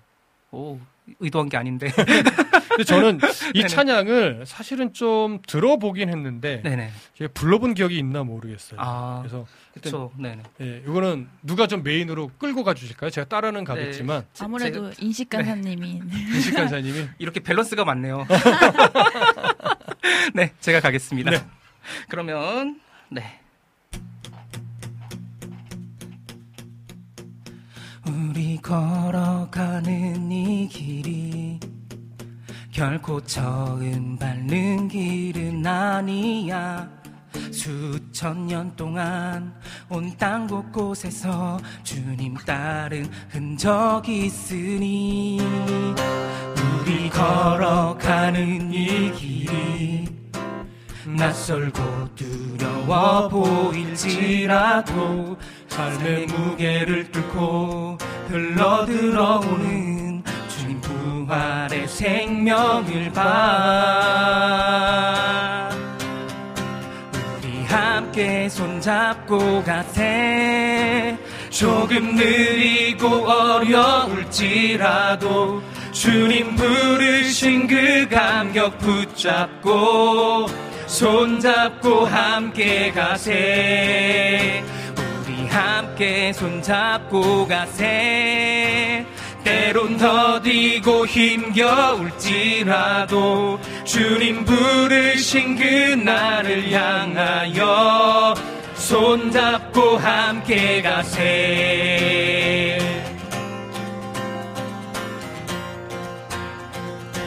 [0.51, 0.81] 오,
[1.21, 1.89] 의도한 게 아닌데.
[2.69, 3.19] 근데 저는
[3.55, 3.69] 이 네네.
[3.69, 6.91] 찬양을 사실은 좀 들어보긴 했는데 네네.
[7.35, 8.79] 불러본 기억이 있나 모르겠어요.
[8.81, 10.13] 아, 그래서 그쵸.
[10.19, 10.43] 네네.
[10.61, 13.11] 예, 이거는 누가 좀 메인으로 끌고 가주실까요?
[13.11, 16.03] 제가 따라는 가겠지만 제- 아무래도 제가- 인식 간사님이
[16.35, 18.27] 인식 간사님이 이렇게 밸런스가 맞네요.
[20.35, 21.31] 네, 제가 가겠습니다.
[21.31, 21.45] 네.
[22.09, 22.81] 그러면
[23.11, 23.41] 네.
[28.09, 31.61] 우리 걸어가는 이 길이
[32.71, 36.89] 결코 처음 밟는 길은 아니야.
[37.53, 39.55] 수천 년 동안
[39.91, 45.39] 온 땅 곳곳에서 주님 따른 흔적이 있으니
[46.81, 50.18] 우리 걸어가는 이 길이
[51.17, 54.89] 낯설고 두려워 보일지라도
[55.69, 57.97] 삶의 무게를 뚫고
[58.29, 63.29] 흘러들어오는 주님 부활의 생명을 봐.
[67.39, 71.17] 우리 함께 손잡고 가세.
[71.49, 74.69] 조금 느리고 어려울지라도
[75.93, 84.65] 주님 부르신 그 감격 붙잡고 손잡고 함께 가세.
[85.27, 89.06] 우리 함께 손잡고 가세.
[89.44, 92.10] 때론 더디고 힘겨울지라도
[93.85, 95.62] 주님 부르신 그
[95.94, 98.35] 나를 향하여
[98.74, 102.78] 손잡고 함께 가세.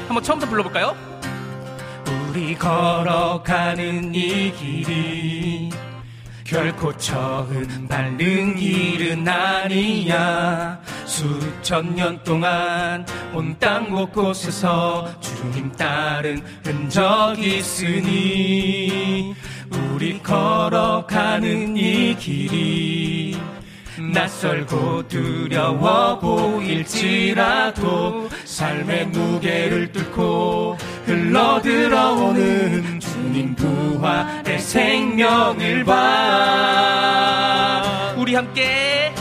[0.07, 1.10] 한번 처음부터 불러볼까요?
[2.32, 5.70] 우리 걸어가는 이 길이
[6.45, 10.80] 결코 처음 밟는 길은 아니야.
[11.06, 19.36] 수천 년 동안 온 땅 곳곳에서 주님 따른 흔적이 있으니
[19.94, 23.38] 우리 걸어가는 이 길이
[24.10, 27.82] 낯설고 두려워 보일지라도
[28.45, 36.02] 삶의 무게를 뚫고 흘러들어오는 주님 부활의 생명을 봐.
[38.18, 39.14] 우리 함께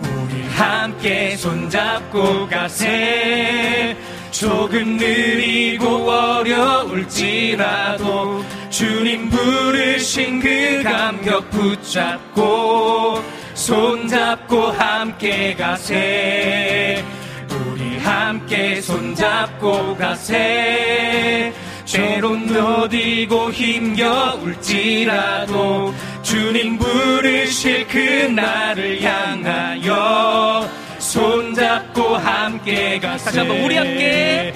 [0.00, 3.96] 우리 함께 손잡고 가세.
[4.30, 7.52] 조금 느리고 어려울지라도
[8.70, 13.22] 주님 부르신 그 감격 붙잡고
[13.62, 17.04] 손잡고 함께 가세.
[17.48, 21.52] 우리 함께 손잡고 가세.
[21.86, 24.64] 때론 더디고 힘겨울지라도
[26.22, 27.98] 주님 부르실 그
[28.34, 30.68] 나를 향하여
[30.98, 33.24] 손잡고 함께 가세.
[33.26, 34.52] 다시 한번 우리 함께.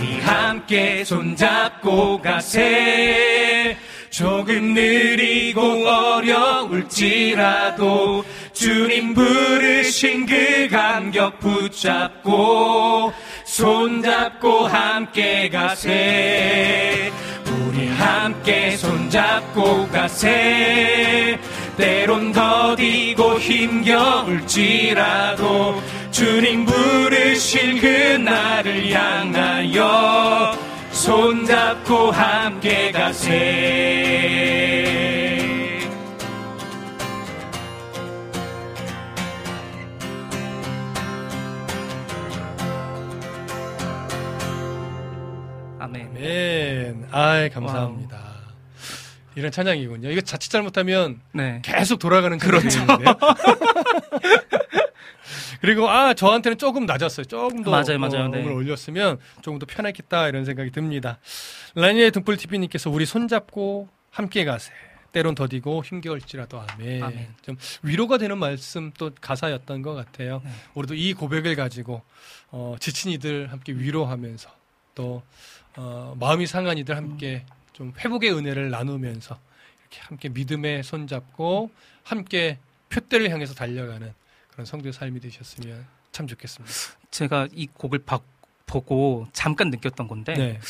[0.00, 3.76] 우리 함께 손잡고 가세
[4.12, 8.22] 조금 느리고 어려울지라도
[8.52, 13.10] 주님 부르신 그 감격 붙잡고
[13.46, 17.10] 손잡고 함께 가세.
[17.46, 21.38] 우리 함께 손잡고 가세.
[21.78, 24.92] 때론 더디고 힘겨울지라도
[26.10, 30.71] 주님 부르실 그날을 향하여
[31.02, 33.32] 손잡고 함께 가세
[45.80, 46.10] 아멘.
[46.10, 47.08] 아멘.
[47.10, 48.20] 아이, 감사합니다.
[49.34, 50.08] 이런 찬양이군요.
[50.08, 51.60] 이거 자칫 잘못하면 네.
[51.64, 52.78] 계속 돌아가는 그렇죠.
[55.60, 57.24] 그리고 아 저한테는 조금 낮았어요.
[57.24, 58.24] 조금 더 맞아요, 맞아요.
[58.24, 58.40] 어, 네.
[58.40, 61.18] 음을 올렸으면 조금 더 편했겠다 이런 생각이 듭니다.
[61.74, 64.72] 라니의 등불 TV님께서 우리 손잡고 함께 가세.
[65.12, 67.02] 때론 더디고 힘겨울지라도 아멘.
[67.02, 67.34] 아멘.
[67.42, 70.40] 좀 위로가 되는 말씀 또 가사였던 것 같아요.
[70.42, 70.50] 네.
[70.74, 72.02] 우리도 이 고백을 가지고
[72.50, 74.50] 어, 지친 이들 함께 위로하면서
[74.94, 75.22] 또
[75.76, 79.38] 어, 마음이 상한 이들 함께 좀 회복의 은혜를 나누면서
[79.80, 81.70] 이렇게 함께 믿음의 손 잡고
[82.02, 84.12] 함께 표대를 향해서 달려가는
[84.52, 86.72] 그런 성도의 삶이 되셨으면 참 좋겠습니다.
[87.10, 88.20] 제가 이 곡을 바-
[88.66, 90.60] 보고 잠깐 느꼈던 건데 네.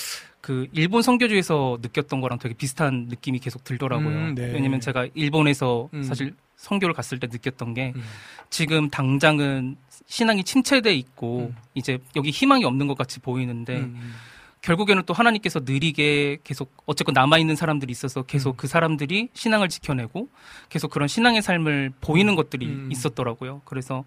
[0.40, 4.08] 그 일본 선교주에서 느꼈던 거랑 되게 비슷한 느낌이 계속 들더라고요.
[4.08, 4.52] 음, 네.
[4.52, 6.02] 왜냐면 제가 일본에서 음.
[6.02, 8.02] 사실 선교를 갔을 때 느꼈던 게 음.
[8.50, 9.76] 지금 당장은
[10.06, 11.56] 신앙이 침체돼 있고 음.
[11.74, 14.14] 이제 여기 희망이 없는 것 같이 보이는데 음.
[14.62, 18.56] 결국에는 또 하나님께서 느리게 계속 어쨌건 남아 있는 사람들이 있어서 계속 음.
[18.56, 20.28] 그 사람들이 신앙을 지켜내고
[20.68, 22.88] 계속 그런 신앙의 삶을 보이는 것들이 음.
[22.90, 23.62] 있었더라고요.
[23.64, 24.04] 그래서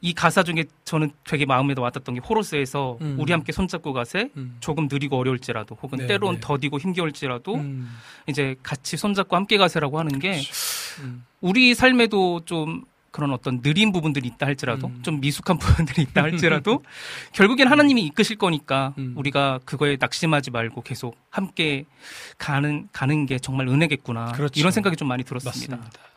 [0.00, 3.16] 이 가사 중에 저는 되게 마음에 와닿던 게 호로스에서 음.
[3.20, 4.56] 우리 함께 손잡고 가세 음.
[4.60, 6.40] 조금 느리고 어려울지라도 혹은 네, 때론 네.
[6.40, 7.88] 더디고 힘겨울지라도 음.
[8.28, 10.40] 이제 같이 손잡고 함께 가세라고 하는 게
[11.00, 11.24] 음.
[11.40, 15.02] 우리 삶에도 좀 그런 어떤 느린 부분들이 있다 할지라도 음.
[15.02, 16.82] 좀 미숙한 부분들이 있다 할지라도
[17.32, 19.14] 결국엔 하나님이 이끄실 거니까 음.
[19.16, 21.84] 우리가 그거에 낙심하지 말고 계속 함께
[22.38, 24.58] 가는 가는 게 정말 은혜겠구나 그렇죠.
[24.58, 25.76] 이런 생각이 좀 많이 들었습니다.
[25.76, 26.08] 맞습니다.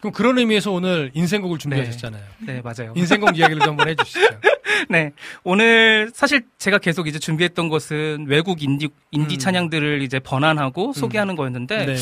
[0.00, 2.22] 그럼 그런 의미에서 오늘 인생곡을 준비하셨잖아요.
[2.46, 2.94] 네 맞아요.
[2.96, 4.20] 인생곡 이야기를 좀 한번 해주시죠.
[4.88, 5.12] 네.
[5.44, 9.38] 오늘 사실 제가 계속 이제 준비했던 것은 외국 인디, 인디 음.
[9.38, 11.96] 찬양들을 이제 번안하고 소개하는 거였는데, 네.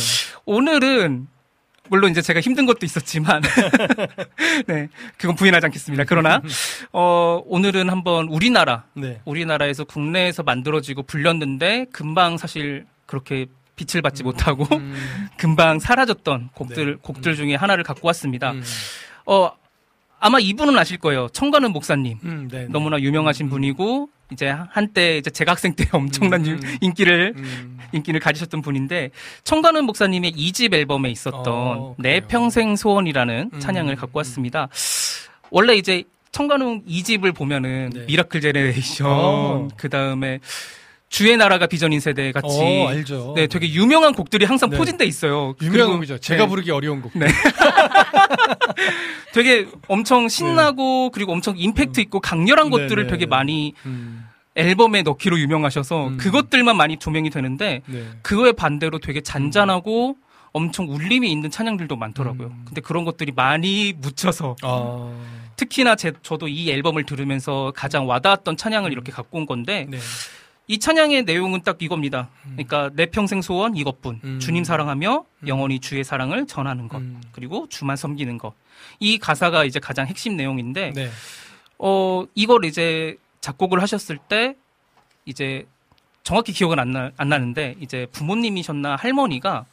[0.44, 1.26] 오늘은,
[1.88, 3.42] 물론 이제 제가 힘든 것도 있었지만,
[4.66, 4.88] 네.
[5.16, 6.04] 그건 부인하지 않겠습니다.
[6.06, 6.40] 그러나,
[6.92, 9.20] 어, 오늘은 한번 우리나라, 네.
[9.24, 13.46] 우리나라에서 국내에서 만들어지고 불렸는데, 금방 사실 그렇게
[13.76, 14.94] 빛을 받지 못하고, 음.
[15.38, 16.98] 금방 사라졌던 곡들, 네.
[17.00, 18.52] 곡들 중에 하나를 갖고 왔습니다.
[18.52, 18.62] 음.
[19.26, 19.50] 어,
[20.20, 21.28] 아마 이분은 아실 거예요.
[21.32, 22.18] 청가는 목사님.
[22.24, 22.66] 음, 네, 네.
[22.70, 26.76] 너무나 유명하신 분이고 이제 한때 이제 제가 학생 때 엄청난 음, 유- 음.
[26.80, 27.78] 인기를 음.
[27.92, 29.10] 인기를 가지셨던 분인데
[29.44, 32.20] 천관웅 목사님의 2집 앨범에 있었던 어, 내.
[32.20, 34.68] 평생 소원이라는 음, 찬양을 음, 갖고 왔습니다.
[35.50, 36.02] 원래 이제
[36.32, 38.04] 천관웅 2집을 보면은 네.
[38.06, 39.68] Miracle Generation 어.
[39.76, 40.40] 그다음에
[41.08, 43.32] 주의 나라가 비전인 세대 같이 어, 알죠.
[43.34, 44.76] 네, 되게 유명한 곡들이 항상 네.
[44.76, 45.54] 포진돼 있어요.
[45.62, 46.18] 유명한 곡이죠.
[46.18, 46.48] 제가 네.
[46.48, 47.12] 부르기 어려운 곡.
[47.14, 47.26] 네.
[49.32, 53.10] 되게 엄청 신나고 그리고 엄청 임팩트 있고 강렬한 네, 것들을 네.
[53.10, 54.26] 되게 많이 음.
[54.54, 56.16] 앨범에 넣기로 유명하셔서 음.
[56.18, 58.04] 그것들만 많이 조명이 되는데 네.
[58.22, 60.16] 그거에 반대로 되게 잔잔하고
[60.52, 62.48] 엄청 울림이 있는 찬양들도 많더라고요.
[62.48, 62.62] 음.
[62.66, 65.12] 근데 그런 것들이 많이 묻혀서 아.
[65.56, 69.98] 특히나 제, 저도 이 앨범을 들으면서 가장 와닿았던 찬양을 이렇게 갖고 온 건데 네.
[70.68, 72.28] 이 찬양의 내용은 딱 이겁니다.
[72.42, 74.20] 그러니까 내 평생 소원 이것뿐.
[74.22, 74.38] 음.
[74.38, 76.98] 주님 사랑하며 영원히 주의 사랑을 전하는 것.
[76.98, 77.22] 음.
[77.32, 78.52] 그리고 주만 섬기는 것.
[79.00, 81.10] 이 가사가 이제 가장 핵심 내용인데 네.
[81.78, 84.56] 어 이걸 이제 작곡을 하셨을 때
[85.24, 85.66] 이제
[86.22, 89.64] 정확히 기억은 안, 나, 안 나는데 이제 부모님이셨나 할머니가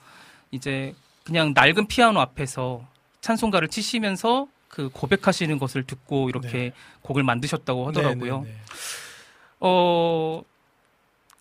[0.52, 0.96] 이제
[1.26, 2.88] 그냥 낡은 피아노 앞에서
[3.20, 6.72] 찬송가를 치시면서 그 고백하시는 것을 듣고 이렇게 네.
[7.02, 8.42] 곡을 만드셨다고 하더라고요.
[8.42, 8.62] 네, 네, 네.
[9.60, 10.42] 어,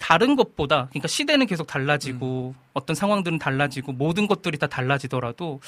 [0.05, 5.61] 다른 것보다, 그러니까 시대는 계속 달라지고, 어떤 상황들은 달라지고, 모든 것들이 다 달라지더라도,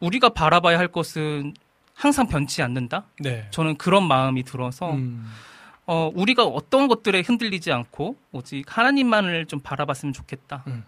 [0.00, 1.54] 우리가 바라봐야 할 것은
[1.94, 3.04] 항상 변치 않는다?
[3.20, 3.46] 네.
[3.52, 5.32] 저는 그런 마음이 들어서, 음.
[5.86, 10.64] 어, 우리가 어떤 것들에 흔들리지 않고, 오직 하나님만을 좀 바라봤으면 좋겠다.
[10.66, 10.82] 음.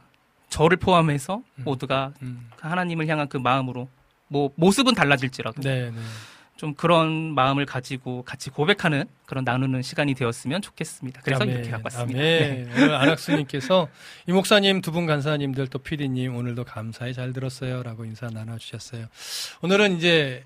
[0.48, 1.64] 저를 포함해서 음.
[1.64, 2.50] 모두가 음.
[2.60, 3.88] 하나님을 향한 그 마음으로,
[4.26, 6.00] 뭐, 모습은 달라질지라도, 네, 네.
[6.56, 11.20] 좀 그런 마음을 가지고 같이 고백하는 그런 나누는 시간이 되었으면 좋겠습니다.
[11.22, 12.18] 그래서 아멘, 이렇게 갖고 왔습니다.
[12.18, 12.66] 네.
[12.74, 13.88] 오늘 안학수님께서
[14.26, 19.06] 이 목사님 두 분 간사님들 또 PD님 오늘도 감사히 잘 들었어요라고 인사 나눠주셨어요.
[19.60, 20.44] 오늘은 이제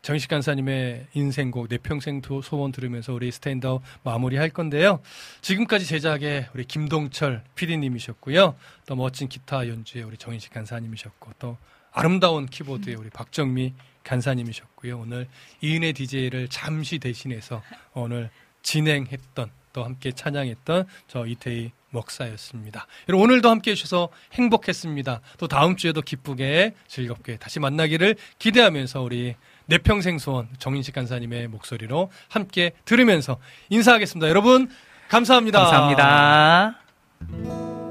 [0.00, 5.00] 정식 간사님의 인생곡 내 평생 도- 소원 들으면서 우리 스탠드업 마무리할 건데요.
[5.42, 8.54] 지금까지 제작의 우리 김동철 PD님이셨고요.
[8.86, 11.58] 또 멋진 기타 연주의 우리 정인식 간사님이셨고 또
[11.92, 13.74] 아름다운 키보드의 우리 박정미
[14.04, 14.98] 간사님이셨고요.
[14.98, 15.26] 오늘
[15.60, 17.62] 이은혜 DJ를 잠시 대신해서
[17.92, 18.30] 오늘
[18.62, 22.86] 진행했던 또 함께 찬양했던 저 이태희 목사였습니다.
[23.08, 25.20] 여러분 오늘도 함께 해주셔서 행복했습니다.
[25.38, 29.34] 또 다음 주에도 기쁘게 즐겁게 다시 만나기를 기대하면서 우리
[29.66, 34.28] 내 평생 소원 정인식 간사님의 목소리로 함께 들으면서 인사하겠습니다.
[34.28, 34.70] 여러분
[35.08, 35.60] 감사합니다.
[35.60, 37.89] 감사합니다.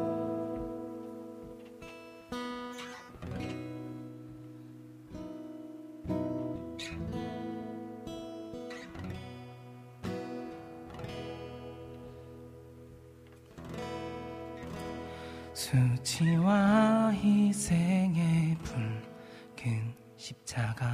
[16.19, 20.85] 수치와 희생의 붉은 십자가.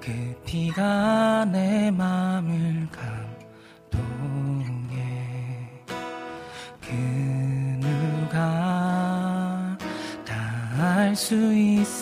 [0.00, 2.86] 그 피가 내 맘을
[3.90, 4.08] 감동해.
[6.80, 6.92] 그
[7.80, 8.38] 누가
[10.24, 10.34] 다
[10.78, 11.95] 알 수 있을